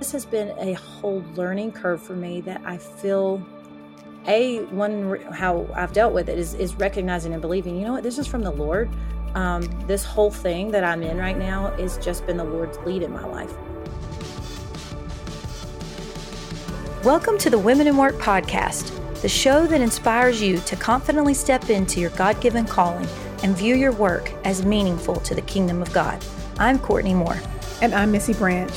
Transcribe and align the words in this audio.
This 0.00 0.12
has 0.12 0.24
been 0.24 0.54
a 0.58 0.72
whole 0.72 1.22
learning 1.34 1.72
curve 1.72 2.00
for 2.02 2.16
me 2.16 2.40
that 2.40 2.62
I 2.64 2.78
feel 2.78 3.46
a 4.26 4.64
one 4.70 5.20
how 5.30 5.66
I've 5.74 5.92
dealt 5.92 6.14
with 6.14 6.30
it 6.30 6.38
is 6.38 6.54
is 6.54 6.74
recognizing 6.76 7.34
and 7.34 7.42
believing. 7.42 7.76
You 7.76 7.84
know 7.84 7.92
what? 7.92 8.02
This 8.02 8.16
is 8.16 8.26
from 8.26 8.40
the 8.40 8.50
Lord. 8.50 8.88
Um, 9.34 9.60
this 9.86 10.02
whole 10.02 10.30
thing 10.30 10.70
that 10.70 10.84
I'm 10.84 11.02
in 11.02 11.18
right 11.18 11.36
now 11.36 11.76
has 11.76 11.98
just 11.98 12.26
been 12.26 12.38
the 12.38 12.44
Lord's 12.44 12.78
lead 12.78 13.02
in 13.02 13.12
my 13.12 13.26
life. 13.26 13.52
Welcome 17.04 17.36
to 17.36 17.50
the 17.50 17.58
Women 17.58 17.86
in 17.86 17.98
Work 17.98 18.14
podcast, 18.14 19.20
the 19.20 19.28
show 19.28 19.66
that 19.66 19.82
inspires 19.82 20.40
you 20.40 20.60
to 20.60 20.76
confidently 20.76 21.34
step 21.34 21.68
into 21.68 22.00
your 22.00 22.10
God 22.10 22.40
given 22.40 22.64
calling 22.64 23.06
and 23.42 23.54
view 23.54 23.76
your 23.76 23.92
work 23.92 24.32
as 24.44 24.64
meaningful 24.64 25.16
to 25.16 25.34
the 25.34 25.42
kingdom 25.42 25.82
of 25.82 25.92
God. 25.92 26.24
I'm 26.58 26.78
Courtney 26.78 27.12
Moore. 27.12 27.38
And 27.82 27.94
I'm 27.94 28.12
Missy 28.12 28.32
Branch. 28.32 28.72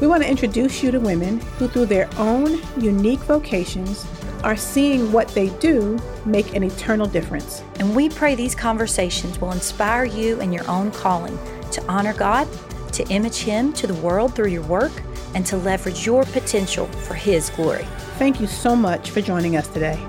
We 0.00 0.06
want 0.06 0.22
to 0.22 0.28
introduce 0.30 0.82
you 0.82 0.90
to 0.92 0.98
women 0.98 1.40
who, 1.58 1.68
through 1.68 1.86
their 1.86 2.08
own 2.16 2.58
unique 2.80 3.20
vocations, 3.20 4.06
are 4.42 4.56
seeing 4.56 5.12
what 5.12 5.28
they 5.28 5.50
do 5.58 5.98
make 6.24 6.54
an 6.54 6.62
eternal 6.62 7.06
difference. 7.06 7.62
And 7.78 7.94
we 7.94 8.08
pray 8.08 8.34
these 8.34 8.54
conversations 8.54 9.38
will 9.38 9.52
inspire 9.52 10.06
you 10.06 10.40
in 10.40 10.52
your 10.54 10.66
own 10.70 10.90
calling 10.90 11.38
to 11.72 11.84
honor 11.86 12.14
God, 12.14 12.48
to 12.92 13.06
image 13.08 13.40
Him 13.40 13.74
to 13.74 13.86
the 13.86 13.94
world 13.94 14.34
through 14.34 14.48
your 14.48 14.62
work, 14.62 14.92
and 15.34 15.44
to 15.44 15.58
leverage 15.58 16.06
your 16.06 16.24
potential 16.24 16.86
for 16.86 17.12
His 17.12 17.50
glory. 17.50 17.84
Thank 18.16 18.40
you 18.40 18.46
so 18.46 18.74
much 18.74 19.10
for 19.10 19.20
joining 19.20 19.56
us 19.56 19.68
today. 19.68 20.02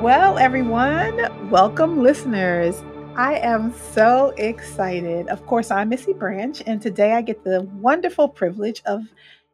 Well, 0.00 0.38
everyone, 0.38 1.50
welcome, 1.50 2.02
listeners. 2.02 2.82
I 3.20 3.34
am 3.34 3.74
so 3.92 4.32
excited. 4.38 5.28
Of 5.28 5.44
course, 5.44 5.70
I'm 5.70 5.90
Missy 5.90 6.14
Branch, 6.14 6.62
and 6.64 6.80
today 6.80 7.12
I 7.12 7.20
get 7.20 7.44
the 7.44 7.60
wonderful 7.60 8.28
privilege 8.28 8.80
of 8.86 9.02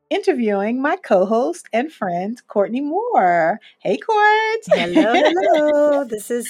interviewing 0.09 0.81
my 0.81 0.95
co-host 0.95 1.67
and 1.73 1.93
friend 1.93 2.41
Courtney 2.47 2.81
Moore. 2.81 3.59
Hey, 3.81 3.97
Court. 3.97 4.61
Hello, 4.69 5.15
hello. 5.15 6.05
this 6.09 6.31
is 6.31 6.49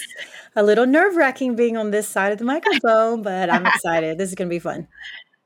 a 0.56 0.62
little 0.62 0.84
nerve-wracking 0.84 1.56
being 1.56 1.78
on 1.78 1.90
this 1.90 2.06
side 2.06 2.32
of 2.32 2.38
the 2.38 2.44
microphone, 2.44 3.22
but 3.22 3.48
I'm 3.48 3.64
excited. 3.64 4.18
This 4.18 4.28
is 4.28 4.34
going 4.34 4.50
to 4.50 4.54
be 4.54 4.58
fun. 4.58 4.86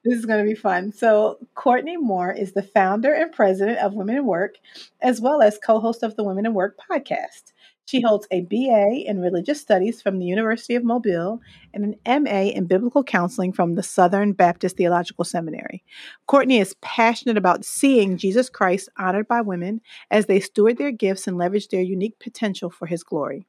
This 0.05 0.19
is 0.19 0.27
going 0.27 0.45
to 0.45 0.51
be 0.51 0.57
fun. 0.57 0.91
So, 0.91 1.39
Courtney 1.55 1.97
Moore 1.97 2.33
is 2.33 2.51
the 2.53 2.65
founder 2.65 3.12
and 3.15 3.31
president 3.31 3.79
of 3.79 3.95
Women 3.95 4.17
in 4.17 4.27
Work, 4.27 4.57
as 5.01 5.21
well 5.21 5.41
as 5.41 5.57
co-host 5.65 6.03
of 6.03 6.17
the 6.17 6.25
Women 6.25 6.47
in 6.47 6.53
Work 6.53 6.81
podcast. 6.91 7.50
She 7.91 8.01
holds 8.01 8.29
a 8.31 8.43
BA 8.43 9.03
in 9.05 9.21
Religious 9.21 9.61
Studies 9.61 10.01
from 10.01 10.21
the 10.21 10.25
University 10.25 10.77
of 10.77 10.85
Mobile 10.85 11.41
and 11.75 11.97
an 12.07 12.23
MA 12.23 12.43
in 12.43 12.67
Biblical 12.67 13.03
Counseling 13.03 13.53
from 13.53 13.75
the 13.75 13.83
Southern 13.83 14.33
Baptist 14.33 14.77
Theological 14.77 15.25
Seminary. 15.25 15.83
Courtney 16.29 16.61
is 16.61 16.77
passionate 16.83 17.37
about 17.37 17.65
seeing 17.65 18.17
Jesus 18.17 18.49
Christ 18.49 18.91
honored 18.97 19.27
by 19.27 19.41
women 19.41 19.81
as 20.09 20.27
they 20.27 20.39
steward 20.39 20.79
their 20.79 20.93
gifts 20.93 21.27
and 21.27 21.37
leverage 21.37 21.67
their 21.67 21.83
unique 21.83 22.17
potential 22.21 22.71
for 22.71 22.87
his 22.87 23.03
glory. 23.03 23.45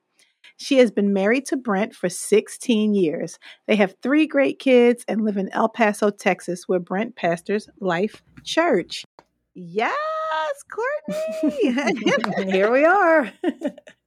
She 0.57 0.79
has 0.79 0.89
been 0.89 1.13
married 1.13 1.45
to 1.45 1.55
Brent 1.55 1.93
for 1.93 2.09
16 2.09 2.95
years. 2.95 3.37
They 3.67 3.75
have 3.75 3.93
three 4.01 4.25
great 4.25 4.57
kids 4.57 5.05
and 5.07 5.23
live 5.23 5.37
in 5.37 5.49
El 5.49 5.69
Paso, 5.69 6.09
Texas, 6.09 6.67
where 6.67 6.79
Brent 6.79 7.15
pastors 7.15 7.69
Life 7.79 8.23
Church. 8.43 9.05
Yes, 9.53 9.93
Courtney. 11.05 11.75
Here 12.51 12.71
we 12.71 12.85
are. 12.85 13.31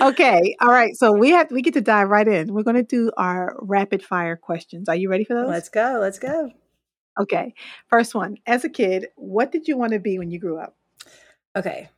okay. 0.00 0.56
All 0.60 0.70
right. 0.70 0.94
So 0.96 1.12
we 1.12 1.30
have 1.30 1.50
we 1.50 1.62
get 1.62 1.74
to 1.74 1.80
dive 1.80 2.08
right 2.08 2.26
in. 2.26 2.52
We're 2.52 2.62
going 2.62 2.76
to 2.76 2.82
do 2.82 3.10
our 3.16 3.56
rapid 3.60 4.02
fire 4.02 4.36
questions. 4.36 4.88
Are 4.88 4.96
you 4.96 5.10
ready 5.10 5.24
for 5.24 5.34
those? 5.34 5.48
Let's 5.48 5.68
go. 5.68 5.98
Let's 6.00 6.18
go. 6.18 6.50
Okay. 7.20 7.54
First 7.88 8.14
one. 8.14 8.36
As 8.46 8.64
a 8.64 8.68
kid, 8.68 9.08
what 9.16 9.52
did 9.52 9.68
you 9.68 9.76
want 9.76 9.92
to 9.92 9.98
be 9.98 10.18
when 10.18 10.30
you 10.30 10.38
grew 10.38 10.58
up? 10.58 10.76
Okay. 11.56 11.88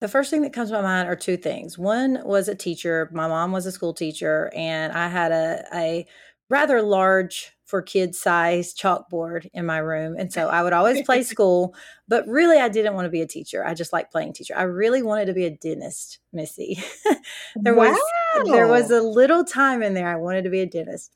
The 0.00 0.08
first 0.08 0.30
thing 0.30 0.42
that 0.42 0.52
comes 0.52 0.70
to 0.70 0.76
my 0.76 0.82
mind 0.82 1.08
are 1.08 1.16
two 1.16 1.36
things. 1.36 1.78
One 1.78 2.20
was 2.24 2.48
a 2.48 2.54
teacher. 2.54 3.08
My 3.12 3.26
mom 3.26 3.52
was 3.52 3.64
a 3.64 3.72
school 3.72 3.94
teacher, 3.94 4.50
and 4.54 4.92
I 4.92 5.08
had 5.08 5.32
a, 5.32 5.64
a 5.72 6.06
rather 6.48 6.82
large 6.82 7.52
for 7.64 7.80
kid 7.80 8.14
size 8.14 8.74
chalkboard 8.74 9.48
in 9.54 9.64
my 9.64 9.78
room. 9.78 10.16
And 10.18 10.32
so 10.32 10.48
I 10.48 10.62
would 10.62 10.72
always 10.72 11.02
play 11.02 11.22
school, 11.24 11.74
but 12.06 12.26
really 12.28 12.58
I 12.58 12.68
didn't 12.68 12.94
want 12.94 13.06
to 13.06 13.10
be 13.10 13.22
a 13.22 13.26
teacher. 13.26 13.66
I 13.66 13.74
just 13.74 13.92
like 13.92 14.10
playing 14.10 14.34
teacher. 14.34 14.54
I 14.56 14.62
really 14.62 15.02
wanted 15.02 15.26
to 15.26 15.32
be 15.32 15.46
a 15.46 15.50
dentist, 15.50 16.18
Missy. 16.32 16.82
there 17.56 17.74
wow. 17.74 17.90
was 17.90 18.50
there 18.50 18.68
was 18.68 18.90
a 18.90 19.00
little 19.00 19.44
time 19.44 19.82
in 19.82 19.94
there 19.94 20.08
I 20.08 20.16
wanted 20.16 20.44
to 20.44 20.50
be 20.50 20.60
a 20.60 20.66
dentist. 20.66 21.12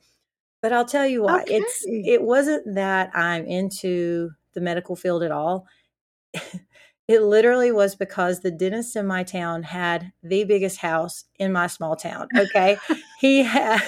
But 0.60 0.72
I'll 0.72 0.86
tell 0.86 1.06
you 1.06 1.22
what, 1.22 1.42
okay. 1.42 1.56
it's 1.56 1.84
it 1.86 2.22
wasn't 2.22 2.74
that 2.74 3.14
I'm 3.14 3.46
into 3.46 4.30
the 4.54 4.60
medical 4.60 4.96
field 4.96 5.22
at 5.22 5.30
all. 5.30 5.66
It 7.08 7.22
literally 7.22 7.72
was 7.72 7.94
because 7.94 8.40
the 8.40 8.50
dentist 8.50 8.94
in 8.94 9.06
my 9.06 9.22
town 9.22 9.62
had 9.62 10.12
the 10.22 10.44
biggest 10.44 10.76
house 10.76 11.24
in 11.38 11.54
my 11.54 11.66
small 11.66 11.96
town. 11.96 12.28
Okay. 12.38 12.76
he 13.18 13.42
had 13.42 13.80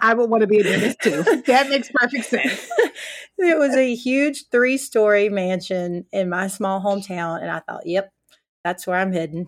I 0.00 0.14
would 0.14 0.30
want 0.30 0.42
to 0.42 0.46
be 0.46 0.58
a 0.58 0.62
dentist 0.62 0.98
too. 1.02 1.22
That 1.46 1.68
makes 1.68 1.90
perfect 1.92 2.26
sense. 2.26 2.68
it 3.38 3.58
was 3.58 3.74
a 3.76 3.94
huge 3.94 4.48
three 4.50 4.76
story 4.78 5.28
mansion 5.28 6.06
in 6.12 6.28
my 6.28 6.48
small 6.48 6.80
hometown. 6.80 7.40
And 7.40 7.50
I 7.50 7.60
thought, 7.60 7.86
yep, 7.86 8.12
that's 8.66 8.84
where 8.84 8.98
I'm 8.98 9.12
heading. 9.12 9.46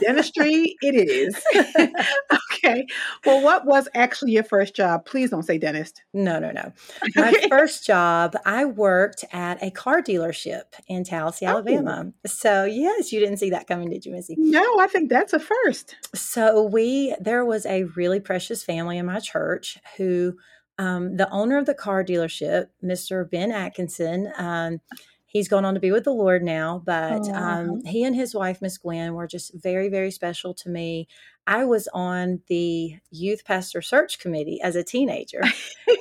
Dentistry, 0.00 0.74
it 0.80 0.94
is. 0.94 1.36
okay. 2.54 2.86
Well, 3.26 3.42
what 3.42 3.66
was 3.66 3.88
actually 3.94 4.32
your 4.32 4.42
first 4.42 4.74
job? 4.74 5.04
Please 5.04 5.28
don't 5.28 5.42
say 5.42 5.58
dentist. 5.58 6.00
No, 6.14 6.38
no, 6.38 6.50
no. 6.50 6.72
My 7.14 7.34
first 7.50 7.84
job, 7.86 8.34
I 8.46 8.64
worked 8.64 9.22
at 9.32 9.62
a 9.62 9.70
car 9.70 10.00
dealership 10.00 10.62
in 10.86 11.04
Tallassee, 11.04 11.44
oh. 11.44 11.50
Alabama. 11.50 12.10
So, 12.26 12.64
yes, 12.64 13.12
you 13.12 13.20
didn't 13.20 13.36
see 13.36 13.50
that 13.50 13.66
coming, 13.66 13.90
did 13.90 14.06
you, 14.06 14.12
Missy? 14.12 14.34
No, 14.38 14.78
I 14.80 14.86
think 14.86 15.10
that's 15.10 15.34
a 15.34 15.40
first. 15.40 15.94
So, 16.14 16.62
we, 16.62 17.14
there 17.20 17.44
was 17.44 17.66
a 17.66 17.84
really 17.96 18.18
precious 18.18 18.64
family 18.64 18.96
in 18.96 19.04
my 19.04 19.20
church 19.20 19.76
who, 19.98 20.38
um, 20.78 21.18
the 21.18 21.28
owner 21.30 21.58
of 21.58 21.66
the 21.66 21.74
car 21.74 22.02
dealership, 22.02 22.68
Mr. 22.82 23.30
Ben 23.30 23.52
Atkinson, 23.52 24.32
um, 24.38 24.80
he's 25.28 25.46
gone 25.46 25.64
on 25.64 25.74
to 25.74 25.80
be 25.80 25.92
with 25.92 26.04
the 26.04 26.12
Lord 26.12 26.42
now, 26.42 26.82
but 26.84 27.28
oh, 27.28 27.34
um, 27.34 27.84
he 27.84 28.02
and 28.02 28.16
his 28.16 28.34
wife, 28.34 28.60
Miss 28.60 28.78
Gwen, 28.78 29.14
were 29.14 29.26
just 29.26 29.52
very, 29.54 29.88
very 29.88 30.10
special 30.10 30.54
to 30.54 30.68
me. 30.68 31.06
I 31.46 31.64
was 31.64 31.88
on 31.94 32.40
the 32.48 32.96
youth 33.10 33.44
pastor 33.44 33.80
search 33.80 34.18
committee 34.18 34.60
as 34.62 34.74
a 34.74 34.82
teenager. 34.82 35.42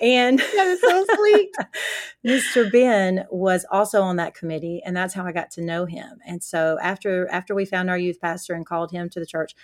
And 0.02 0.40
that 0.56 0.68
is 0.68 0.82
so 0.82 1.06
sweet. 1.16 1.56
Mr. 2.26 2.72
Ben 2.72 3.26
was 3.30 3.66
also 3.70 4.02
on 4.02 4.16
that 4.16 4.34
committee, 4.34 4.82
and 4.86 4.96
that's 4.96 5.14
how 5.14 5.26
I 5.26 5.32
got 5.32 5.52
to 5.52 5.62
know 5.62 5.86
him. 5.86 6.20
And 6.26 6.44
so 6.44 6.78
after 6.82 7.30
after 7.30 7.54
we 7.54 7.66
found 7.66 7.90
our 7.90 7.98
youth 7.98 8.20
pastor 8.22 8.54
and 8.54 8.66
called 8.66 8.92
him 8.92 9.10
to 9.10 9.20
the 9.20 9.26
church, 9.26 9.56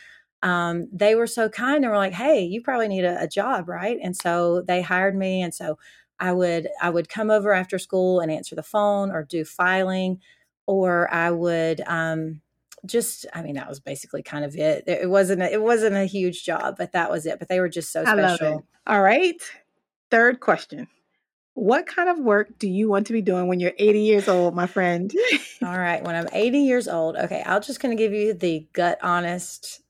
um, 0.41 0.89
they 0.91 1.15
were 1.15 1.27
so 1.27 1.49
kind 1.49 1.83
and 1.83 1.91
were 1.91 1.97
like, 1.97 2.13
"Hey, 2.13 2.43
you 2.43 2.61
probably 2.61 2.87
need 2.87 3.05
a, 3.05 3.21
a 3.21 3.27
job, 3.27 3.67
right?" 3.67 3.97
And 4.01 4.15
so 4.15 4.61
they 4.61 4.81
hired 4.81 5.15
me, 5.15 5.41
and 5.41 5.53
so 5.53 5.77
I 6.23 6.31
would 6.31 6.69
I 6.81 6.89
would 6.89 7.09
come 7.09 7.29
over 7.29 7.51
after 7.51 7.77
school 7.77 8.21
and 8.21 8.31
answer 8.31 8.55
the 8.55 8.63
phone 8.63 9.11
or 9.11 9.25
do 9.25 9.43
filing, 9.43 10.21
or 10.65 11.13
I 11.13 11.31
would 11.31 11.81
um, 11.85 12.39
just 12.85 13.25
I 13.33 13.41
mean 13.41 13.55
that 13.55 13.67
was 13.67 13.81
basically 13.81 14.23
kind 14.23 14.45
of 14.45 14.55
it. 14.55 14.85
It 14.87 15.09
wasn't 15.09 15.41
a, 15.41 15.51
it 15.51 15.61
wasn't 15.61 15.97
a 15.97 16.05
huge 16.05 16.45
job, 16.45 16.75
but 16.77 16.93
that 16.93 17.11
was 17.11 17.25
it. 17.25 17.39
But 17.39 17.49
they 17.49 17.59
were 17.59 17.67
just 17.67 17.91
so 17.91 18.05
special. 18.05 18.65
All 18.87 19.01
right, 19.01 19.35
third 20.11 20.39
question. 20.39 20.87
What 21.55 21.87
kind 21.87 22.07
of 22.07 22.17
work 22.19 22.57
do 22.57 22.69
you 22.69 22.87
want 22.87 23.07
to 23.07 23.13
be 23.13 23.21
doing 23.21 23.47
when 23.47 23.59
you're 23.59 23.73
80 23.77 23.99
years 23.99 24.27
old, 24.29 24.55
my 24.55 24.65
friend? 24.65 25.13
All 25.61 25.77
right, 25.77 26.01
when 26.03 26.15
I'm 26.15 26.29
80 26.31 26.59
years 26.59 26.87
old, 26.87 27.17
okay, 27.17 27.43
I'll 27.45 27.59
just 27.59 27.81
kind 27.81 27.93
of 27.93 27.97
give 27.97 28.13
you 28.13 28.33
the 28.33 28.65
gut 28.71 28.97
honest. 29.03 29.81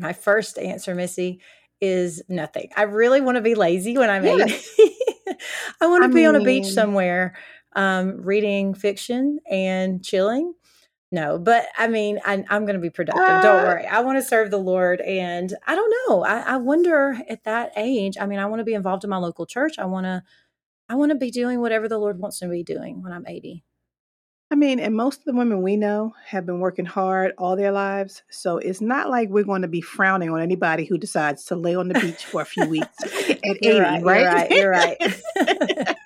My 0.00 0.14
first 0.14 0.58
answer, 0.58 0.94
Missy, 0.94 1.40
is 1.80 2.22
nothing. 2.28 2.70
I 2.74 2.82
really 2.84 3.20
want 3.20 3.36
to 3.36 3.42
be 3.42 3.54
lazy 3.54 3.96
when 3.96 4.10
I'm 4.10 4.24
yes. 4.24 4.74
80. 4.80 4.93
I 5.80 5.86
want 5.86 6.04
to 6.04 6.08
be 6.08 6.14
mean, 6.16 6.26
on 6.28 6.36
a 6.36 6.44
beach 6.44 6.66
somewhere, 6.66 7.36
um, 7.74 8.20
reading 8.22 8.74
fiction 8.74 9.38
and 9.50 10.04
chilling. 10.04 10.54
No, 11.14 11.38
but 11.38 11.66
I 11.78 11.86
mean, 11.86 12.18
I, 12.24 12.44
am 12.50 12.64
going 12.64 12.74
to 12.74 12.80
be 12.80 12.90
productive. 12.90 13.22
Uh, 13.22 13.40
don't 13.40 13.62
worry. 13.62 13.86
I 13.86 14.00
want 14.00 14.18
to 14.18 14.22
serve 14.22 14.50
the 14.50 14.58
Lord. 14.58 15.00
And 15.00 15.54
I 15.64 15.76
don't 15.76 15.94
know. 16.08 16.24
I, 16.24 16.40
I 16.40 16.56
wonder 16.56 17.16
at 17.28 17.44
that 17.44 17.70
age, 17.76 18.16
I 18.20 18.26
mean, 18.26 18.40
I 18.40 18.46
want 18.46 18.58
to 18.58 18.64
be 18.64 18.74
involved 18.74 19.04
in 19.04 19.10
my 19.10 19.18
local 19.18 19.46
church. 19.46 19.78
I 19.78 19.84
want 19.84 20.06
to, 20.06 20.24
I 20.88 20.96
want 20.96 21.12
to 21.12 21.18
be 21.18 21.30
doing 21.30 21.60
whatever 21.60 21.88
the 21.88 21.98
Lord 21.98 22.18
wants 22.18 22.42
me 22.42 22.48
to 22.48 22.52
be 22.52 22.64
doing 22.64 23.00
when 23.00 23.12
I'm 23.12 23.26
80. 23.28 23.62
I 24.54 24.56
mean, 24.56 24.78
and 24.78 24.94
most 24.94 25.18
of 25.18 25.24
the 25.24 25.32
women 25.32 25.62
we 25.62 25.76
know 25.76 26.14
have 26.26 26.46
been 26.46 26.60
working 26.60 26.84
hard 26.84 27.32
all 27.38 27.56
their 27.56 27.72
lives. 27.72 28.22
So 28.30 28.58
it's 28.58 28.80
not 28.80 29.10
like 29.10 29.28
we're 29.28 29.42
going 29.42 29.62
to 29.62 29.68
be 29.68 29.80
frowning 29.80 30.30
on 30.30 30.40
anybody 30.40 30.84
who 30.84 30.96
decides 30.96 31.46
to 31.46 31.56
lay 31.56 31.74
on 31.74 31.88
the 31.88 31.98
beach 31.98 32.24
for 32.24 32.42
a 32.42 32.44
few 32.44 32.64
weeks 32.68 32.86
at 33.02 33.40
80, 33.44 33.80
right, 33.80 34.04
right? 34.04 34.50
You're 34.52 34.70
right. 34.70 34.96
You're 35.00 35.16
right. 35.50 35.96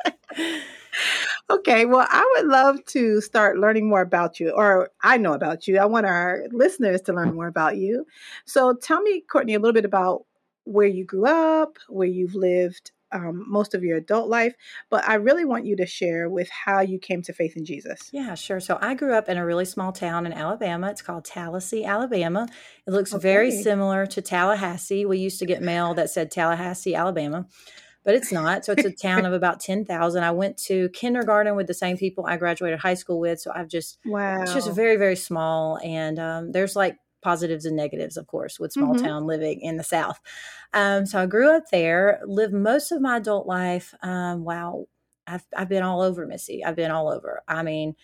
okay. 1.51 1.85
Well, 1.85 2.07
I 2.09 2.37
would 2.37 2.47
love 2.47 2.83
to 2.87 3.21
start 3.21 3.59
learning 3.59 3.87
more 3.87 4.01
about 4.01 4.41
you, 4.41 4.49
or 4.53 4.93
I 5.03 5.19
know 5.19 5.35
about 5.35 5.69
you. 5.69 5.77
I 5.77 5.85
want 5.85 6.07
our 6.07 6.45
listeners 6.51 7.03
to 7.03 7.13
learn 7.13 7.35
more 7.35 7.49
about 7.49 7.77
you. 7.77 8.07
So 8.47 8.73
tell 8.73 9.03
me, 9.03 9.25
Courtney, 9.31 9.57
a 9.57 9.59
little 9.59 9.75
bit 9.75 9.85
about 9.85 10.25
where 10.65 10.87
you 10.87 11.05
grew 11.05 11.27
up, 11.27 11.77
where 11.91 12.09
you've 12.09 12.35
lived 12.35 12.93
um, 13.13 13.45
most 13.49 13.75
of 13.75 13.83
your 13.83 13.97
adult 13.97 14.29
life, 14.29 14.55
but 14.91 15.09
I 15.09 15.15
really 15.15 15.45
want 15.45 15.67
you 15.67 15.77
to 15.77 15.87
share 15.87 16.29
with 16.29 16.49
how 16.51 16.81
you 16.81 16.99
came 16.99 17.23
to 17.23 17.33
faith 17.33 17.57
in 17.57 17.65
Jesus. 17.65 18.11
Yeah, 18.13 18.35
sure. 18.35 18.61
So 18.61 18.79
I 18.81 18.95
grew 18.95 19.15
up 19.15 19.29
in 19.29 19.37
a 19.37 19.45
really 19.45 19.65
small 19.65 19.93
town 19.93 20.27
in 20.27 20.33
Alabama. 20.33 20.91
It's 20.91 21.03
called 21.03 21.25
Tallassee, 21.25 21.85
Alabama. 21.85 22.49
It 22.87 22.91
looks 22.91 23.15
okay. 23.15 23.23
very 23.23 23.51
similar 23.51 24.07
to 24.07 24.23
Tallahassee. 24.23 25.05
We 25.05 25.19
used 25.19 25.39
to 25.39 25.47
get 25.47 25.63
mail 25.63 25.95
that 25.95 26.11
said 26.11 26.31
Tallahassee, 26.31 26.95
Alabama 26.95 27.47
but 28.09 28.15
it's 28.15 28.33
not. 28.33 28.65
So 28.65 28.73
it's 28.73 28.87
a 28.87 28.91
town 28.91 29.27
of 29.27 29.35
about 29.35 29.61
10,000. 29.61 30.25
I 30.25 30.31
went 30.31 30.57
to 30.65 30.89
kindergarten 30.95 31.57
with 31.57 31.67
the 31.67 31.75
same 31.75 31.99
people 31.99 32.25
I 32.27 32.39
graduated 32.39 32.79
high 32.79 32.95
school 32.95 33.21
with. 33.21 33.39
So 33.39 33.53
I've 33.55 33.69
just, 33.69 33.99
wow. 34.07 34.41
It's 34.41 34.55
just 34.55 34.71
very, 34.73 34.97
very 34.97 35.15
small. 35.15 35.79
And 35.85 36.19
um, 36.19 36.53
there's 36.53 36.75
like 36.75 36.97
positives 37.23 37.65
and 37.65 37.77
negatives, 37.77 38.17
of 38.17 38.27
course, 38.27 38.59
with 38.59 38.73
small 38.73 38.95
mm-hmm. 38.95 39.05
town 39.05 39.27
living 39.27 39.61
in 39.61 39.77
the 39.77 39.85
South. 39.85 40.21
Um, 40.73 41.07
so 41.07 41.21
I 41.23 41.27
grew 41.27 41.51
up 41.51 41.65
there, 41.71 42.21
lived 42.27 42.55
most 42.55 42.93
of 42.93 43.01
my 43.01 43.17
adult 43.17 43.47
life. 43.47 43.95
Um, 44.03 44.45
wow. 44.45 44.87
I've, 45.27 45.45
I've 45.57 45.69
been 45.69 45.83
all 45.83 46.01
over, 46.01 46.27
Missy. 46.27 46.65
I've 46.65 46.77
been 46.77 46.91
all 46.91 47.09
over. 47.09 47.43
I 47.47 47.63
mean, 47.63 47.95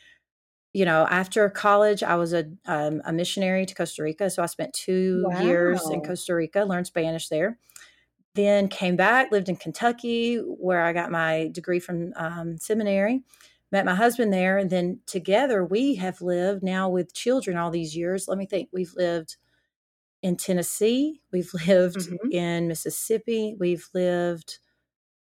you 0.73 0.85
know, 0.85 1.07
after 1.09 1.49
college, 1.49 2.03
I 2.03 2.17
was 2.17 2.33
a, 2.33 2.45
um, 2.67 3.01
a 3.05 3.13
missionary 3.13 3.65
to 3.65 3.75
Costa 3.75 4.03
Rica. 4.03 4.29
So 4.29 4.43
I 4.43 4.47
spent 4.47 4.75
two 4.75 5.25
wow. 5.29 5.41
years 5.41 5.89
in 5.89 6.03
Costa 6.03 6.35
Rica, 6.35 6.65
learned 6.65 6.87
Spanish 6.87 7.29
there 7.29 7.59
then 8.35 8.69
came 8.69 8.97
back, 8.97 9.31
lived 9.31 9.49
in 9.49 9.57
Kentucky, 9.57 10.39
where 10.39 10.83
I 10.83 10.93
got 10.93 11.11
my 11.11 11.51
degree 11.53 11.79
from 11.79 12.13
um, 12.17 12.59
seminary. 12.59 13.23
Met 13.75 13.85
my 13.85 13.97
husband 13.97 14.33
there, 14.33 14.57
and 14.57 14.71
then 14.71 15.01
together 15.05 15.65
we 15.65 15.97
have 15.97 16.23
lived 16.23 16.63
now 16.63 16.89
with 16.89 17.13
children 17.13 17.57
all 17.57 17.73
these 17.73 17.97
years. 17.97 18.29
Let 18.29 18.39
me 18.39 18.47
think. 18.47 18.69
We've 18.73 18.95
lived 18.95 19.37
in 20.23 20.37
Tennessee, 20.37 21.23
we've 21.33 21.51
lived 21.67 21.97
mm-hmm. 21.97 22.31
in 22.31 22.69
Mississippi, 22.69 23.57
we've 23.59 23.89
lived 23.93 24.61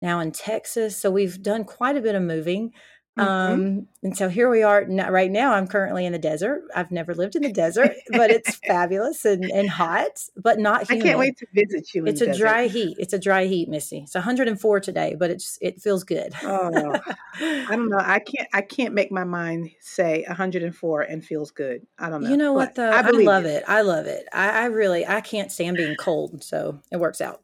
now 0.03 0.19
in 0.19 0.33
Texas. 0.33 0.97
So 0.97 1.13
we've 1.13 1.41
done 1.41 1.63
quite 1.63 1.97
a 1.97 2.01
bit 2.01 2.17
of 2.17 2.25
moving. 2.25 2.73
Mm-hmm. 3.19 3.53
Um, 3.53 3.89
and 4.03 4.17
so 4.17 4.29
here 4.29 4.49
we 4.49 4.63
are 4.63 4.85
right 4.85 5.31
now. 5.31 5.53
I'm 5.53 5.67
currently 5.67 6.07
in 6.07 6.13
the 6.13 6.19
desert. 6.19 6.63
I've 6.75 6.91
never 6.91 7.15
lived 7.15 7.35
in 7.35 7.43
the 7.43 7.53
desert, 7.53 7.93
but 8.11 8.31
it's 8.31 8.57
fabulous 8.67 9.25
and, 9.25 9.45
and 9.45 9.69
hot, 9.69 10.25
but 10.37 10.59
not 10.59 10.89
humid. 10.89 11.05
I 11.05 11.09
can't 11.09 11.19
wait 11.19 11.37
to 11.39 11.47
visit 11.53 11.93
you. 11.93 12.07
It's 12.07 12.21
a 12.21 12.27
desert. 12.27 12.41
dry 12.41 12.67
heat. 12.69 12.97
It's 13.01 13.13
a 13.13 13.19
dry 13.19 13.47
heat, 13.47 13.69
Missy. 13.69 14.03
It's 14.05 14.15
104 14.15 14.81
today, 14.81 15.17
but 15.19 15.31
it's 15.31 15.59
it 15.61 15.83
feels 15.83 16.05
good. 16.05 16.33
oh 16.43 16.95
I 17.41 17.67
don't 17.71 17.89
know. 17.91 17.99
I 17.99 18.21
can't. 18.21 18.49
I 18.53 18.63
can't 18.63 18.95
make 18.95 19.11
my 19.11 19.25
mind 19.25 19.71
say 19.81 20.25
104 20.27 21.03
and 21.03 21.25
feels 21.25 21.51
good. 21.51 21.87
I 21.99 22.11
don't 22.11 22.23
know. 22.23 22.31
You 22.31 22.37
know 22.37 22.53
what 22.53 22.77
though? 22.77 22.91
I, 22.91 23.01
I 23.01 23.11
love 23.11 23.45
you. 23.45 23.51
it. 23.51 23.65
I 23.67 23.83
love 23.83 24.07
it. 24.07 24.27
I, 24.33 24.51
I 24.51 24.65
really 24.67 25.07
I 25.07 25.21
can't 25.21 25.51
stand 25.51 25.77
being 25.77 25.97
cold, 25.97 26.45
so 26.45 26.81
it 26.93 26.99
works 26.99 27.21
out. 27.21 27.43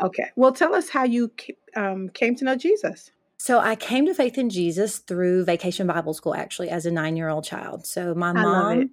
Okay. 0.00 0.30
Well, 0.36 0.52
tell 0.52 0.74
us 0.74 0.88
how 0.88 1.04
you 1.04 1.30
um, 1.76 2.08
came 2.08 2.34
to 2.36 2.44
know 2.44 2.56
Jesus. 2.56 3.10
So 3.42 3.58
I 3.58 3.74
came 3.74 4.06
to 4.06 4.14
faith 4.14 4.38
in 4.38 4.50
Jesus 4.50 4.98
through 4.98 5.46
Vacation 5.46 5.88
Bible 5.88 6.14
School 6.14 6.32
actually 6.32 6.70
as 6.70 6.86
a 6.86 6.92
9-year-old 6.92 7.42
child. 7.42 7.84
So 7.88 8.14
my 8.14 8.32
mom 8.32 8.90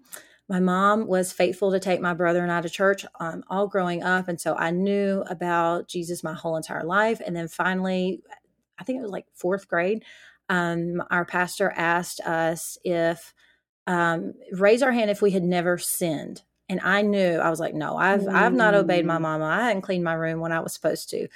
my 0.49 0.59
mom 0.59 1.05
was 1.05 1.31
faithful 1.31 1.71
to 1.71 1.79
take 1.79 2.01
my 2.01 2.15
brother 2.15 2.41
and 2.41 2.51
I 2.51 2.59
to 2.59 2.67
church 2.67 3.05
um, 3.19 3.43
all 3.47 3.67
growing 3.67 4.01
up 4.01 4.27
and 4.27 4.41
so 4.41 4.55
I 4.55 4.71
knew 4.71 5.23
about 5.29 5.87
Jesus 5.87 6.23
my 6.23 6.33
whole 6.33 6.57
entire 6.57 6.83
life 6.83 7.21
and 7.23 7.35
then 7.35 7.47
finally 7.47 8.23
I 8.79 8.83
think 8.85 8.97
it 8.97 9.03
was 9.03 9.11
like 9.11 9.27
4th 9.39 9.67
grade 9.67 10.03
um, 10.49 11.03
our 11.11 11.25
pastor 11.25 11.71
asked 11.75 12.19
us 12.21 12.79
if 12.83 13.35
um, 13.85 14.33
raise 14.51 14.81
our 14.81 14.91
hand 14.91 15.11
if 15.11 15.21
we 15.21 15.29
had 15.29 15.43
never 15.43 15.77
sinned 15.77 16.41
and 16.69 16.79
I 16.83 17.01
knew 17.01 17.37
I 17.39 17.49
was 17.49 17.59
like, 17.59 17.73
no, 17.73 17.97
I've. 17.97 18.27
I've 18.27 18.53
not 18.53 18.75
obeyed 18.75 19.05
my 19.05 19.17
mm. 19.17 19.21
mama. 19.21 19.45
I 19.45 19.65
hadn't 19.65 19.81
cleaned 19.81 20.03
my 20.03 20.13
room 20.13 20.39
when 20.39 20.51
I 20.51 20.59
was 20.59 20.71
supposed 20.71 21.09
to. 21.09 21.27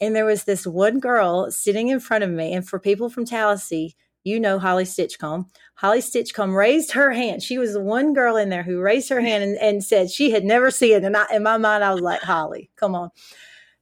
And 0.00 0.16
there 0.16 0.24
was 0.24 0.44
this 0.44 0.66
one 0.66 0.98
girl 0.98 1.50
sitting 1.50 1.88
in 1.88 2.00
front 2.00 2.24
of 2.24 2.30
me. 2.30 2.52
And 2.52 2.66
for 2.66 2.78
people 2.78 3.10
from 3.10 3.24
Tallassee, 3.24 3.96
you 4.24 4.38
know 4.38 4.58
Holly 4.58 4.84
Stitchcomb. 4.84 5.46
Holly 5.74 6.00
Stitchcomb 6.00 6.54
raised 6.54 6.92
her 6.92 7.12
hand. 7.12 7.42
She 7.42 7.58
was 7.58 7.72
the 7.72 7.82
one 7.82 8.12
girl 8.12 8.36
in 8.36 8.50
there 8.50 8.62
who 8.62 8.80
raised 8.80 9.08
her 9.08 9.20
hand 9.20 9.42
and, 9.42 9.56
and 9.58 9.84
said 9.84 10.10
she 10.10 10.30
had 10.30 10.44
never 10.44 10.70
seen 10.70 10.94
it. 10.94 11.04
And 11.04 11.16
I, 11.16 11.26
in 11.32 11.42
my 11.42 11.56
mind, 11.56 11.84
I 11.84 11.92
was 11.92 12.02
like, 12.02 12.20
Holly, 12.20 12.70
come 12.76 12.94
on. 12.94 13.10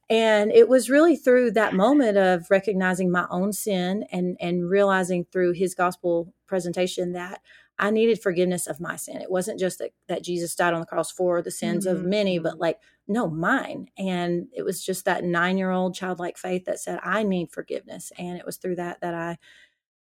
And 0.09 0.51
it 0.51 0.67
was 0.67 0.89
really 0.89 1.15
through 1.15 1.51
that 1.51 1.73
moment 1.73 2.17
of 2.17 2.47
recognizing 2.49 3.11
my 3.11 3.27
own 3.29 3.53
sin 3.53 4.05
and 4.11 4.37
and 4.39 4.67
realizing 4.67 5.25
through 5.31 5.51
his 5.51 5.75
gospel 5.75 6.33
presentation 6.47 7.11
that 7.13 7.41
I 7.79 7.91
needed 7.91 8.21
forgiveness 8.21 8.67
of 8.67 8.81
my 8.81 8.97
sin. 8.97 9.21
It 9.21 9.31
wasn't 9.31 9.59
just 9.59 9.79
that, 9.79 9.91
that 10.07 10.23
Jesus 10.23 10.53
died 10.53 10.73
on 10.73 10.81
the 10.81 10.85
cross 10.85 11.11
for 11.11 11.41
the 11.41 11.51
sins 11.51 11.87
mm-hmm. 11.87 11.97
of 11.97 12.03
many, 12.03 12.37
but 12.37 12.53
mm-hmm. 12.53 12.61
like, 12.61 12.79
no, 13.07 13.29
mine. 13.29 13.87
And 13.97 14.47
it 14.53 14.63
was 14.63 14.85
just 14.85 15.05
that 15.05 15.23
nine 15.23 15.57
year 15.57 15.71
old 15.71 15.95
childlike 15.95 16.37
faith 16.37 16.65
that 16.65 16.79
said, 16.79 16.99
I 17.03 17.23
need 17.23 17.51
forgiveness. 17.51 18.11
And 18.17 18.37
it 18.37 18.45
was 18.45 18.57
through 18.57 18.75
that 18.75 19.01
that 19.01 19.13
I 19.15 19.37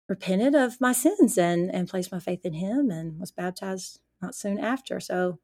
repented 0.07 0.55
of 0.55 0.79
my 0.79 0.93
sins 0.93 1.37
and, 1.37 1.73
and 1.73 1.89
placed 1.89 2.11
my 2.11 2.19
faith 2.19 2.45
in 2.45 2.53
him 2.53 2.89
and 2.89 3.19
was 3.19 3.31
baptized 3.31 3.99
not 4.21 4.35
soon 4.35 4.57
after. 4.57 4.99
So 4.99 5.39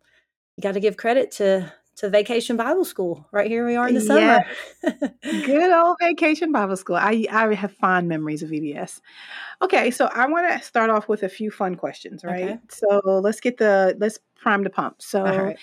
you 0.55 0.61
got 0.61 0.73
to 0.73 0.79
give 0.79 0.97
credit 0.97 1.31
to 1.33 1.73
to 2.01 2.09
Vacation 2.09 2.57
Bible 2.57 2.83
School. 2.83 3.27
Right 3.31 3.47
here 3.47 3.65
we 3.65 3.75
are 3.75 3.87
in 3.87 3.93
the 3.93 4.01
summer. 4.01 4.43
Good 5.43 5.71
old 5.71 5.97
Vacation 6.01 6.51
Bible 6.51 6.75
School. 6.75 6.95
I 6.95 7.27
I 7.31 7.53
have 7.53 7.73
fond 7.73 8.07
memories 8.07 8.41
of 8.41 8.49
VBS. 8.49 9.01
Okay, 9.61 9.91
so 9.91 10.07
I 10.07 10.25
want 10.25 10.51
to 10.51 10.65
start 10.65 10.89
off 10.89 11.07
with 11.07 11.21
a 11.21 11.29
few 11.29 11.51
fun 11.51 11.75
questions, 11.75 12.23
right? 12.23 12.43
Okay. 12.43 12.59
So 12.69 13.19
let's 13.19 13.39
get 13.39 13.57
the 13.57 13.95
let's 13.99 14.17
prime 14.35 14.63
the 14.63 14.71
pump. 14.71 14.99
So 14.99 15.23
right. 15.23 15.57